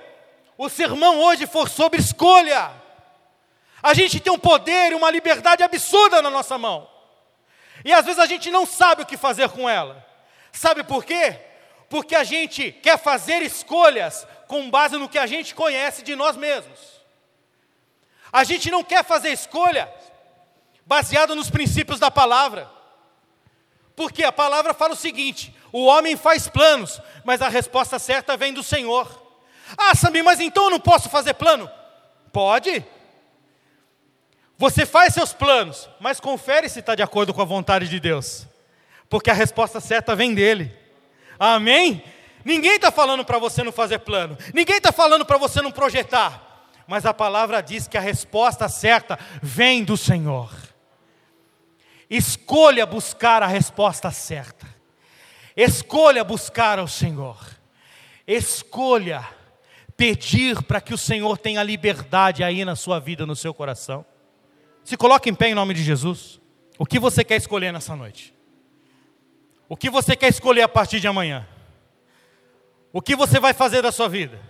O 0.56 0.68
sermão 0.68 1.18
hoje 1.18 1.44
foi 1.44 1.68
sobre 1.68 2.00
escolha. 2.00 2.70
A 3.82 3.94
gente 3.94 4.20
tem 4.20 4.32
um 4.32 4.38
poder 4.38 4.92
e 4.92 4.94
uma 4.94 5.10
liberdade 5.10 5.62
absurda 5.62 6.22
na 6.22 6.30
nossa 6.30 6.56
mão. 6.58 6.88
E 7.84 7.92
às 7.92 8.04
vezes 8.04 8.18
a 8.18 8.26
gente 8.26 8.50
não 8.50 8.66
sabe 8.66 9.02
o 9.02 9.06
que 9.06 9.16
fazer 9.16 9.48
com 9.50 9.68
ela. 9.68 10.04
Sabe 10.52 10.82
por 10.82 11.04
quê? 11.04 11.38
Porque 11.88 12.16
a 12.16 12.24
gente 12.24 12.72
quer 12.72 12.98
fazer 12.98 13.42
escolhas 13.42 14.26
com 14.48 14.70
base 14.70 14.96
no 14.96 15.08
que 15.08 15.18
a 15.18 15.26
gente 15.26 15.54
conhece 15.54 16.02
de 16.02 16.16
nós 16.16 16.36
mesmos. 16.36 16.78
A 18.32 18.42
gente 18.44 18.70
não 18.70 18.82
quer 18.82 19.04
fazer 19.04 19.30
escolha 19.30 19.92
baseado 20.84 21.34
nos 21.34 21.50
princípios 21.50 21.98
da 21.98 22.10
palavra. 22.10 22.70
Porque 23.94 24.24
a 24.24 24.32
palavra 24.32 24.74
fala 24.74 24.94
o 24.94 24.96
seguinte: 24.96 25.54
o 25.72 25.84
homem 25.84 26.16
faz 26.16 26.48
planos, 26.48 27.00
mas 27.24 27.40
a 27.40 27.48
resposta 27.48 27.98
certa 27.98 28.36
vem 28.36 28.52
do 28.52 28.62
Senhor. 28.62 29.22
Ah, 29.76 29.94
Samir, 29.94 30.24
mas 30.24 30.40
então 30.40 30.64
eu 30.64 30.70
não 30.70 30.80
posso 30.80 31.08
fazer 31.08 31.34
plano? 31.34 31.70
Pode. 32.32 32.84
Você 34.58 34.86
faz 34.86 35.12
seus 35.12 35.32
planos, 35.32 35.88
mas 36.00 36.18
confere 36.18 36.68
se 36.68 36.80
está 36.80 36.94
de 36.94 37.02
acordo 37.02 37.34
com 37.34 37.42
a 37.42 37.44
vontade 37.44 37.88
de 37.88 38.00
Deus, 38.00 38.46
porque 39.08 39.30
a 39.30 39.34
resposta 39.34 39.80
certa 39.80 40.16
vem 40.16 40.34
dele. 40.34 40.72
Amém? 41.38 42.02
Ninguém 42.44 42.76
está 42.76 42.90
falando 42.90 43.24
para 43.24 43.38
você 43.38 43.62
não 43.62 43.72
fazer 43.72 43.98
plano, 43.98 44.36
ninguém 44.54 44.76
está 44.76 44.92
falando 44.92 45.26
para 45.26 45.36
você 45.36 45.60
não 45.60 45.70
projetar, 45.70 46.70
mas 46.86 47.04
a 47.04 47.12
palavra 47.12 47.60
diz 47.60 47.86
que 47.86 47.98
a 47.98 48.00
resposta 48.00 48.68
certa 48.68 49.18
vem 49.42 49.84
do 49.84 49.96
Senhor. 49.96 50.50
Escolha 52.08 52.86
buscar 52.86 53.42
a 53.42 53.46
resposta 53.46 54.10
certa. 54.10 54.66
Escolha 55.56 56.22
buscar 56.22 56.78
ao 56.78 56.86
Senhor. 56.86 57.36
Escolha 58.26 59.26
pedir 59.96 60.62
para 60.62 60.80
que 60.80 60.94
o 60.94 60.98
Senhor 60.98 61.36
tenha 61.36 61.62
liberdade 61.62 62.44
aí 62.44 62.64
na 62.64 62.76
sua 62.76 63.00
vida, 63.00 63.26
no 63.26 63.34
seu 63.34 63.52
coração. 63.52 64.06
Se 64.86 64.96
coloque 64.96 65.28
em 65.28 65.34
pé 65.34 65.48
em 65.48 65.54
nome 65.54 65.74
de 65.74 65.82
Jesus. 65.82 66.40
O 66.78 66.86
que 66.86 67.00
você 67.00 67.24
quer 67.24 67.34
escolher 67.34 67.72
nessa 67.72 67.96
noite? 67.96 68.32
O 69.68 69.76
que 69.76 69.90
você 69.90 70.14
quer 70.14 70.28
escolher 70.28 70.62
a 70.62 70.68
partir 70.68 71.00
de 71.00 71.08
amanhã? 71.08 71.44
O 72.92 73.02
que 73.02 73.16
você 73.16 73.40
vai 73.40 73.52
fazer 73.52 73.82
da 73.82 73.90
sua 73.90 74.08
vida? 74.08 74.40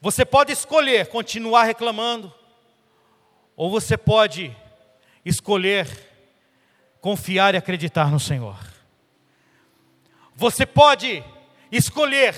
Você 0.00 0.24
pode 0.24 0.54
escolher 0.54 1.08
continuar 1.08 1.64
reclamando, 1.64 2.32
ou 3.54 3.70
você 3.70 3.94
pode 3.94 4.56
escolher 5.22 5.86
confiar 6.98 7.52
e 7.52 7.58
acreditar 7.58 8.10
no 8.10 8.18
Senhor. 8.18 8.58
Você 10.34 10.64
pode 10.64 11.22
escolher 11.70 12.34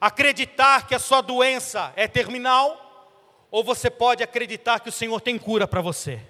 acreditar 0.00 0.86
que 0.86 0.94
a 0.94 1.00
sua 1.00 1.20
doença 1.22 1.92
é 1.96 2.06
terminal, 2.06 2.83
ou 3.54 3.62
você 3.62 3.88
pode 3.88 4.20
acreditar 4.20 4.80
que 4.80 4.88
o 4.88 4.92
Senhor 4.92 5.20
tem 5.20 5.38
cura 5.38 5.64
para 5.64 5.80
você. 5.80 6.20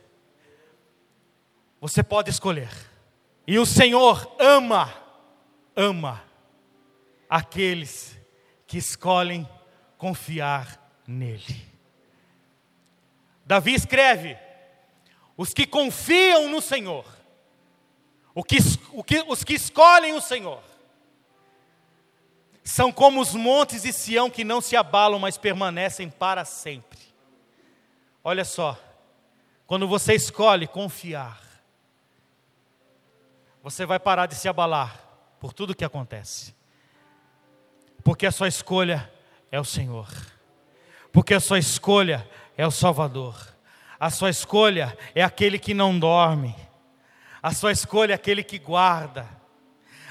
Você 1.81 2.03
pode 2.03 2.29
escolher. 2.29 2.69
E 3.47 3.59
o 3.59 3.65
Senhor 3.65 4.37
ama, 4.39 4.93
ama 5.75 6.23
aqueles 7.27 8.15
que 8.67 8.77
escolhem 8.77 9.49
confiar 9.97 10.79
nele. 11.07 11.67
Davi 13.47 13.73
escreve 13.73 14.37
os 15.35 15.55
que 15.55 15.67
confiam 15.67 16.51
no 16.51 16.61
Senhor, 16.61 17.07
que, 18.47 18.59
que, 19.07 19.25
os 19.27 19.43
que 19.43 19.55
escolhem 19.55 20.13
o 20.13 20.21
Senhor, 20.21 20.63
são 22.63 22.93
como 22.93 23.19
os 23.19 23.35
montes 23.35 23.81
de 23.81 23.95
Sião 23.95 24.29
que 24.29 24.45
não 24.45 24.61
se 24.61 24.77
abalam, 24.77 25.19
mas 25.19 25.39
permanecem 25.39 26.11
para 26.11 26.45
sempre. 26.45 27.14
Olha 28.27 28.43
só, 28.43 28.79
quando 29.67 29.87
você 29.87 30.15
escolhe 30.15 30.67
confiar, 30.67 31.39
você 33.63 33.85
vai 33.85 34.01
parar 34.01 34.25
de 34.25 34.35
se 34.35 34.49
abalar 34.49 34.99
por 35.39 35.53
tudo 35.53 35.75
que 35.75 35.85
acontece, 35.85 36.55
porque 38.03 38.25
a 38.25 38.33
sua 38.33 38.49
escolha 38.49 39.13
é 39.53 39.61
o 39.61 39.65
Senhor, 39.65 40.09
porque 41.13 41.35
a 41.35 41.41
sua 41.41 41.59
escolha 41.59 42.27
é 42.57 42.67
o 42.67 42.71
Salvador. 42.71 43.37
A 44.01 44.09
sua 44.11 44.31
escolha 44.31 44.97
é 45.15 45.23
aquele 45.23 45.59
que 45.59 45.75
não 45.75 45.99
dorme. 45.99 46.55
A 47.43 47.53
sua 47.53 47.73
escolha 47.73 48.13
é 48.13 48.15
aquele 48.15 48.43
que 48.43 48.59
guarda. 48.59 49.29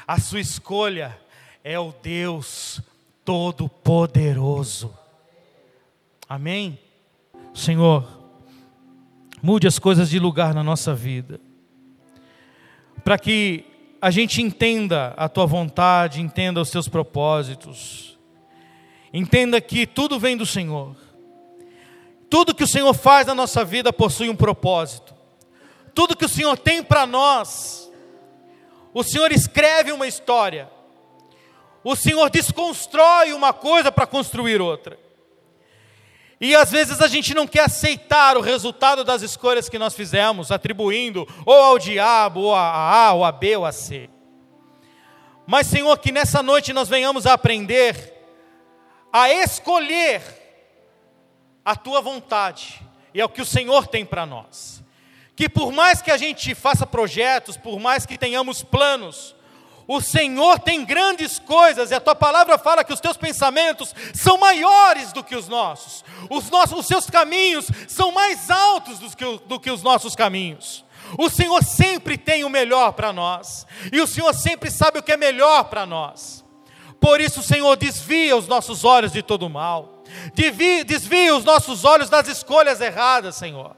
A 0.07 0.19
sua 0.19 0.39
escolha 0.39 1.19
é 1.63 1.79
o 1.79 1.91
Deus 1.91 2.79
Todo-Poderoso. 3.25 4.97
Amém? 6.29 6.79
Senhor, 7.53 8.05
mude 9.41 9.67
as 9.67 9.77
coisas 9.77 10.09
de 10.09 10.19
lugar 10.19 10.53
na 10.53 10.63
nossa 10.63 10.93
vida, 10.93 11.39
para 13.03 13.17
que 13.17 13.65
a 14.01 14.09
gente 14.09 14.41
entenda 14.41 15.13
a 15.15 15.29
tua 15.29 15.45
vontade, 15.45 16.21
entenda 16.21 16.61
os 16.61 16.69
teus 16.69 16.87
propósitos, 16.87 18.17
entenda 19.13 19.61
que 19.61 19.85
tudo 19.85 20.19
vem 20.19 20.35
do 20.35 20.45
Senhor 20.45 20.95
tudo 22.33 22.55
que 22.55 22.63
o 22.63 22.67
Senhor 22.67 22.95
faz 22.95 23.27
na 23.27 23.35
nossa 23.35 23.63
vida 23.63 23.93
possui 23.93 24.27
um 24.27 24.35
propósito. 24.35 25.13
Tudo 25.93 26.17
que 26.17 26.25
o 26.25 26.27
Senhor 26.27 26.57
tem 26.57 26.81
para 26.81 27.05
nós, 27.05 27.87
o 28.91 29.03
Senhor 29.03 29.31
escreve 29.31 29.91
uma 29.91 30.07
história. 30.07 30.67
O 31.83 31.95
Senhor 31.95 32.31
desconstrói 32.31 33.33
uma 33.33 33.53
coisa 33.53 33.91
para 33.91 34.07
construir 34.07 34.59
outra. 34.59 34.97
E 36.43 36.57
às 36.57 36.69
vezes 36.69 36.99
a 36.99 37.07
gente 37.07 37.33
não 37.33 37.47
quer 37.47 37.61
aceitar 37.61 38.35
o 38.35 38.41
resultado 38.41 39.05
das 39.05 39.21
escolhas 39.21 39.69
que 39.69 39.79
nós 39.79 39.95
fizemos, 39.95 40.51
atribuindo 40.51 41.25
ou 41.45 41.55
ao 41.55 41.79
diabo, 41.79 42.41
ou 42.41 42.53
a 42.53 43.07
A, 43.07 43.13
ou 43.13 43.23
a 43.23 43.31
B, 43.31 43.55
ou 43.55 43.65
a 43.65 43.71
C. 43.71 44.09
Mas, 45.47 45.67
Senhor, 45.67 45.97
que 45.99 46.11
nessa 46.11 46.43
noite 46.43 46.73
nós 46.73 46.89
venhamos 46.89 47.25
a 47.25 47.31
aprender 47.31 48.13
a 49.09 49.31
escolher 49.31 50.21
a 51.63 51.77
tua 51.77 52.01
vontade 52.01 52.81
e 53.13 53.21
é 53.21 53.25
o 53.25 53.29
que 53.29 53.41
o 53.41 53.45
Senhor 53.45 53.87
tem 53.87 54.05
para 54.05 54.25
nós. 54.25 54.83
Que 55.37 55.47
por 55.47 55.71
mais 55.71 56.01
que 56.01 56.11
a 56.11 56.17
gente 56.17 56.53
faça 56.53 56.85
projetos, 56.85 57.55
por 57.55 57.79
mais 57.79 58.05
que 58.05 58.17
tenhamos 58.17 58.61
planos, 58.61 59.33
O 59.87 60.01
Senhor 60.01 60.59
tem 60.59 60.85
grandes 60.85 61.39
coisas, 61.39 61.91
e 61.91 61.93
a 61.93 61.99
tua 61.99 62.15
palavra 62.15 62.57
fala 62.57 62.83
que 62.83 62.93
os 62.93 62.99
teus 62.99 63.17
pensamentos 63.17 63.93
são 64.13 64.37
maiores 64.37 65.11
do 65.11 65.23
que 65.23 65.35
os 65.35 65.47
nossos. 65.47 66.03
Os, 66.29 66.49
nossos, 66.49 66.79
os 66.79 66.85
seus 66.85 67.09
caminhos 67.09 67.67
são 67.87 68.11
mais 68.11 68.49
altos 68.49 68.99
do 68.99 69.15
que, 69.15 69.39
do 69.45 69.59
que 69.59 69.71
os 69.71 69.83
nossos 69.83 70.15
caminhos. 70.15 70.85
O 71.17 71.29
Senhor 71.29 71.63
sempre 71.63 72.17
tem 72.17 72.43
o 72.43 72.49
melhor 72.49 72.93
para 72.93 73.11
nós, 73.11 73.67
e 73.91 73.99
o 73.99 74.07
Senhor 74.07 74.33
sempre 74.33 74.71
sabe 74.71 74.99
o 74.99 75.03
que 75.03 75.11
é 75.11 75.17
melhor 75.17 75.65
para 75.65 75.85
nós. 75.85 76.43
Por 76.99 77.19
isso, 77.19 77.43
Senhor, 77.43 77.75
desvia 77.75 78.37
os 78.37 78.47
nossos 78.47 78.85
olhos 78.85 79.11
de 79.11 79.21
todo 79.21 79.49
mal, 79.49 80.03
desvia 80.33 81.35
os 81.35 81.43
nossos 81.43 81.83
olhos 81.83 82.09
das 82.09 82.29
escolhas 82.29 82.79
erradas, 82.79 83.35
Senhor. 83.35 83.75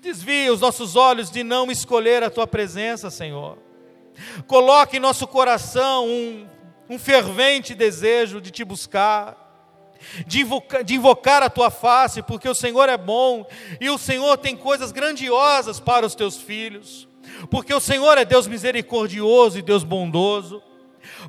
Desvia 0.00 0.52
os 0.52 0.60
nossos 0.60 0.96
olhos 0.96 1.30
de 1.30 1.42
não 1.42 1.70
escolher 1.70 2.22
a 2.22 2.30
tua 2.30 2.46
presença, 2.46 3.10
Senhor. 3.10 3.58
Coloque 4.46 4.96
em 4.96 5.00
nosso 5.00 5.26
coração 5.26 6.06
um, 6.06 6.46
um 6.88 6.98
fervente 6.98 7.74
desejo 7.74 8.40
de 8.40 8.50
te 8.50 8.64
buscar, 8.64 9.36
de 10.26 10.40
invocar, 10.40 10.84
de 10.84 10.94
invocar 10.94 11.42
a 11.42 11.50
tua 11.50 11.70
face, 11.70 12.22
porque 12.22 12.48
o 12.48 12.54
Senhor 12.54 12.88
é 12.88 12.96
bom 12.96 13.46
e 13.80 13.88
o 13.88 13.98
Senhor 13.98 14.36
tem 14.36 14.56
coisas 14.56 14.92
grandiosas 14.92 15.80
para 15.80 16.04
os 16.04 16.14
teus 16.14 16.36
filhos, 16.36 17.08
porque 17.50 17.72
o 17.72 17.80
Senhor 17.80 18.18
é 18.18 18.24
Deus 18.24 18.46
misericordioso 18.46 19.58
e 19.58 19.62
Deus 19.62 19.84
bondoso. 19.84 20.62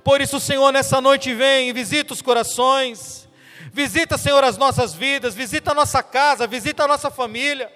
Por 0.04 0.22
isso, 0.22 0.40
Senhor, 0.40 0.72
nessa 0.72 1.00
noite 1.00 1.34
vem 1.34 1.70
e 1.70 1.74
visita 1.74 2.14
os 2.14 2.22
corações, 2.22 3.28
visita, 3.72 4.18
Senhor, 4.18 4.44
as 4.44 4.58
nossas 4.58 4.94
vidas, 4.94 5.34
visita 5.34 5.72
a 5.72 5.76
nossa 5.76 6.04
casa, 6.04 6.46
visita 6.46 6.84
a 6.84 6.88
nossa 6.88 7.10
família. 7.10 7.72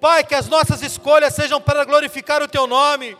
Pai, 0.00 0.22
que 0.22 0.34
as 0.34 0.46
nossas 0.46 0.80
escolhas 0.82 1.34
sejam 1.34 1.60
para 1.60 1.84
glorificar 1.84 2.40
o 2.42 2.48
Teu 2.48 2.66
nome 2.66 3.16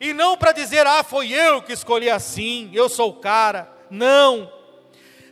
e 0.00 0.12
não 0.12 0.36
para 0.36 0.52
dizer, 0.52 0.86
ah, 0.86 1.02
foi 1.02 1.30
eu 1.30 1.62
que 1.62 1.72
escolhi 1.72 2.10
assim, 2.10 2.70
eu 2.72 2.88
sou 2.88 3.10
o 3.10 3.16
cara. 3.16 3.70
Não. 3.90 4.50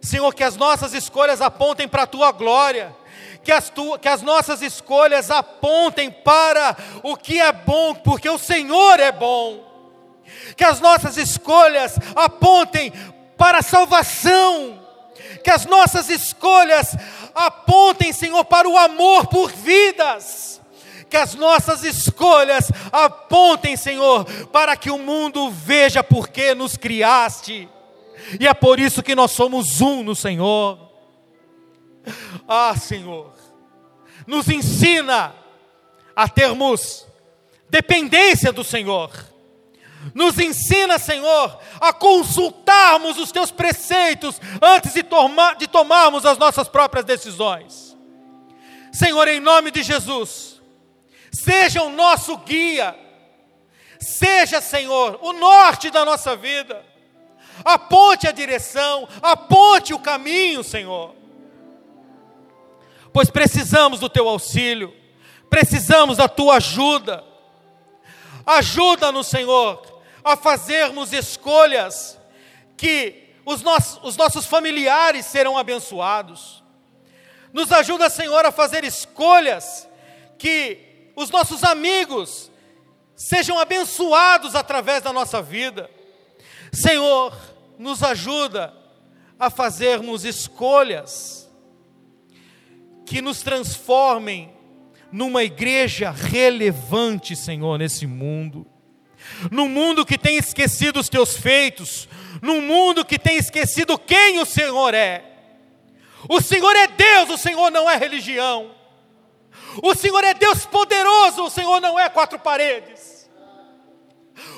Senhor, 0.00 0.32
que 0.34 0.44
as 0.44 0.56
nossas 0.56 0.92
escolhas 0.94 1.40
apontem 1.40 1.86
para 1.86 2.02
a 2.04 2.06
tua 2.06 2.32
glória, 2.32 2.94
que 3.42 3.52
as, 3.52 3.70
tu, 3.70 3.98
que 3.98 4.08
as 4.08 4.22
nossas 4.22 4.62
escolhas 4.62 5.30
apontem 5.30 6.10
para 6.10 6.76
o 7.02 7.16
que 7.16 7.40
é 7.40 7.52
bom, 7.52 7.94
porque 7.94 8.28
o 8.28 8.38
Senhor 8.38 8.98
é 8.98 9.12
bom. 9.12 9.68
Que 10.56 10.64
as 10.64 10.80
nossas 10.80 11.16
escolhas 11.16 11.96
apontem 12.14 12.92
para 13.36 13.58
a 13.58 13.62
salvação, 13.62 14.78
que 15.42 15.50
as 15.50 15.66
nossas 15.66 16.08
escolhas 16.08 16.94
apontem, 17.34 18.12
Senhor, 18.12 18.44
para 18.44 18.68
o 18.68 18.76
amor 18.76 19.26
por 19.26 19.50
vidas 19.50 20.59
que 21.10 21.16
as 21.16 21.34
nossas 21.34 21.82
escolhas 21.82 22.70
apontem, 22.92 23.76
Senhor, 23.76 24.24
para 24.46 24.76
que 24.76 24.90
o 24.90 24.98
mundo 24.98 25.50
veja 25.50 26.02
por 26.02 26.28
que 26.28 26.54
nos 26.54 26.76
criaste, 26.76 27.68
e 28.38 28.46
é 28.46 28.54
por 28.54 28.78
isso 28.78 29.02
que 29.02 29.14
nós 29.14 29.32
somos 29.32 29.80
um 29.80 30.02
no 30.02 30.14
Senhor. 30.14 30.78
Ah, 32.46 32.74
Senhor, 32.76 33.32
nos 34.26 34.48
ensina 34.48 35.34
a 36.14 36.28
termos 36.28 37.06
dependência 37.68 38.52
do 38.52 38.64
Senhor. 38.64 39.10
Nos 40.14 40.38
ensina, 40.38 40.98
Senhor, 40.98 41.58
a 41.78 41.92
consultarmos 41.92 43.18
os 43.18 43.30
teus 43.30 43.50
preceitos 43.50 44.40
antes 44.62 44.94
de, 44.94 45.02
tomar, 45.02 45.56
de 45.56 45.66
tomarmos 45.66 46.24
as 46.24 46.38
nossas 46.38 46.68
próprias 46.68 47.04
decisões. 47.04 47.96
Senhor, 48.92 49.28
em 49.28 49.40
nome 49.40 49.70
de 49.70 49.82
Jesus, 49.82 50.49
seja 51.30 51.82
o 51.82 51.90
nosso 51.90 52.36
guia, 52.38 52.96
seja, 53.98 54.60
Senhor, 54.60 55.18
o 55.22 55.32
norte 55.32 55.90
da 55.90 56.04
nossa 56.04 56.34
vida, 56.36 56.84
aponte 57.64 58.26
a 58.26 58.32
direção, 58.32 59.08
aponte 59.22 59.92
o 59.92 59.98
caminho, 59.98 60.64
Senhor, 60.64 61.14
pois 63.12 63.30
precisamos 63.30 64.00
do 64.00 64.08
teu 64.08 64.28
auxílio, 64.28 64.94
precisamos 65.48 66.16
da 66.16 66.28
tua 66.28 66.56
ajuda, 66.56 67.24
ajuda-nos, 68.46 69.26
Senhor, 69.26 70.02
a 70.24 70.36
fazermos 70.36 71.12
escolhas 71.12 72.18
que 72.76 73.30
os 73.44 73.62
nossos, 73.62 74.00
os 74.02 74.16
nossos 74.16 74.46
familiares 74.46 75.26
serão 75.26 75.58
abençoados. 75.58 76.62
Nos 77.52 77.72
ajuda, 77.72 78.08
Senhor, 78.08 78.44
a 78.44 78.52
fazer 78.52 78.84
escolhas 78.84 79.88
que 80.38 80.89
os 81.14 81.30
nossos 81.30 81.64
amigos 81.64 82.50
sejam 83.14 83.58
abençoados 83.58 84.54
através 84.54 85.02
da 85.02 85.12
nossa 85.12 85.42
vida. 85.42 85.90
Senhor, 86.72 87.36
nos 87.78 88.02
ajuda 88.02 88.74
a 89.38 89.50
fazermos 89.50 90.24
escolhas 90.24 91.50
que 93.04 93.20
nos 93.20 93.42
transformem 93.42 94.52
numa 95.10 95.42
igreja 95.42 96.10
relevante, 96.10 97.34
Senhor, 97.34 97.78
nesse 97.78 98.06
mundo. 98.06 98.66
Num 99.50 99.68
mundo 99.68 100.06
que 100.06 100.16
tem 100.16 100.36
esquecido 100.36 101.00
os 101.00 101.08
teus 101.08 101.36
feitos, 101.36 102.08
num 102.40 102.60
mundo 102.60 103.04
que 103.04 103.18
tem 103.18 103.36
esquecido 103.36 103.98
quem 103.98 104.38
o 104.38 104.46
Senhor 104.46 104.94
é. 104.94 105.24
O 106.28 106.40
Senhor 106.40 106.74
é 106.76 106.86
Deus, 106.86 107.30
o 107.30 107.38
Senhor 107.38 107.70
não 107.70 107.88
é 107.88 107.96
religião. 107.96 108.70
O 109.82 109.94
Senhor 109.94 110.24
é 110.24 110.34
Deus 110.34 110.66
poderoso, 110.66 111.44
o 111.44 111.50
Senhor 111.50 111.80
não 111.80 111.98
é 111.98 112.08
quatro 112.08 112.38
paredes. 112.38 113.28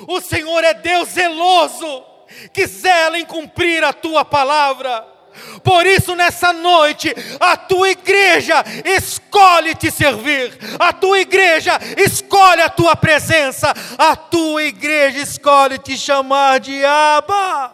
O 0.07 0.21
Senhor 0.21 0.63
é 0.63 0.73
Deus 0.73 1.09
zeloso, 1.09 2.03
que 2.53 2.65
zela 2.65 3.19
em 3.19 3.25
cumprir 3.25 3.83
a 3.83 3.93
tua 3.93 4.23
palavra. 4.25 5.07
Por 5.63 5.85
isso, 5.85 6.15
nessa 6.15 6.53
noite, 6.53 7.13
a 7.39 7.57
tua 7.57 7.89
igreja 7.89 8.63
escolhe 8.85 9.73
te 9.73 9.89
servir, 9.89 10.55
a 10.79 10.93
tua 10.93 11.19
igreja 11.19 11.79
escolhe 11.97 12.61
a 12.61 12.69
tua 12.69 12.95
presença, 12.95 13.73
a 13.97 14.15
tua 14.15 14.63
igreja 14.63 15.19
escolhe 15.19 15.79
te 15.79 15.97
chamar 15.97 16.59
de 16.59 16.85
Abba. 16.85 17.73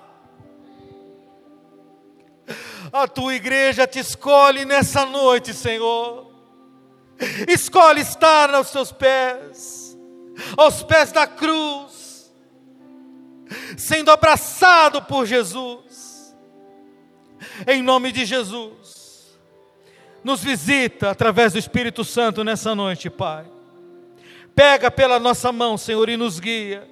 A 2.91 3.07
tua 3.07 3.35
igreja 3.35 3.85
te 3.85 3.99
escolhe 3.99 4.65
nessa 4.65 5.05
noite, 5.05 5.53
Senhor 5.53 6.28
escolhe 7.47 8.01
estar 8.01 8.53
aos 8.53 8.67
seus 8.67 8.91
pés, 8.91 9.97
aos 10.57 10.83
pés 10.83 11.11
da 11.11 11.27
cruz, 11.27 12.31
sendo 13.77 14.11
abraçado 14.11 15.01
por 15.01 15.25
Jesus, 15.25 16.35
em 17.67 17.81
nome 17.81 18.11
de 18.11 18.25
Jesus, 18.25 19.37
nos 20.23 20.43
visita 20.43 21.09
através 21.09 21.53
do 21.53 21.59
Espírito 21.59 22.03
Santo 22.03 22.43
nessa 22.43 22.75
noite, 22.75 23.09
Pai. 23.09 23.45
Pega 24.55 24.91
pela 24.91 25.19
nossa 25.19 25.51
mão, 25.51 25.77
Senhor, 25.77 26.09
e 26.09 26.17
nos 26.17 26.39
guia 26.39 26.87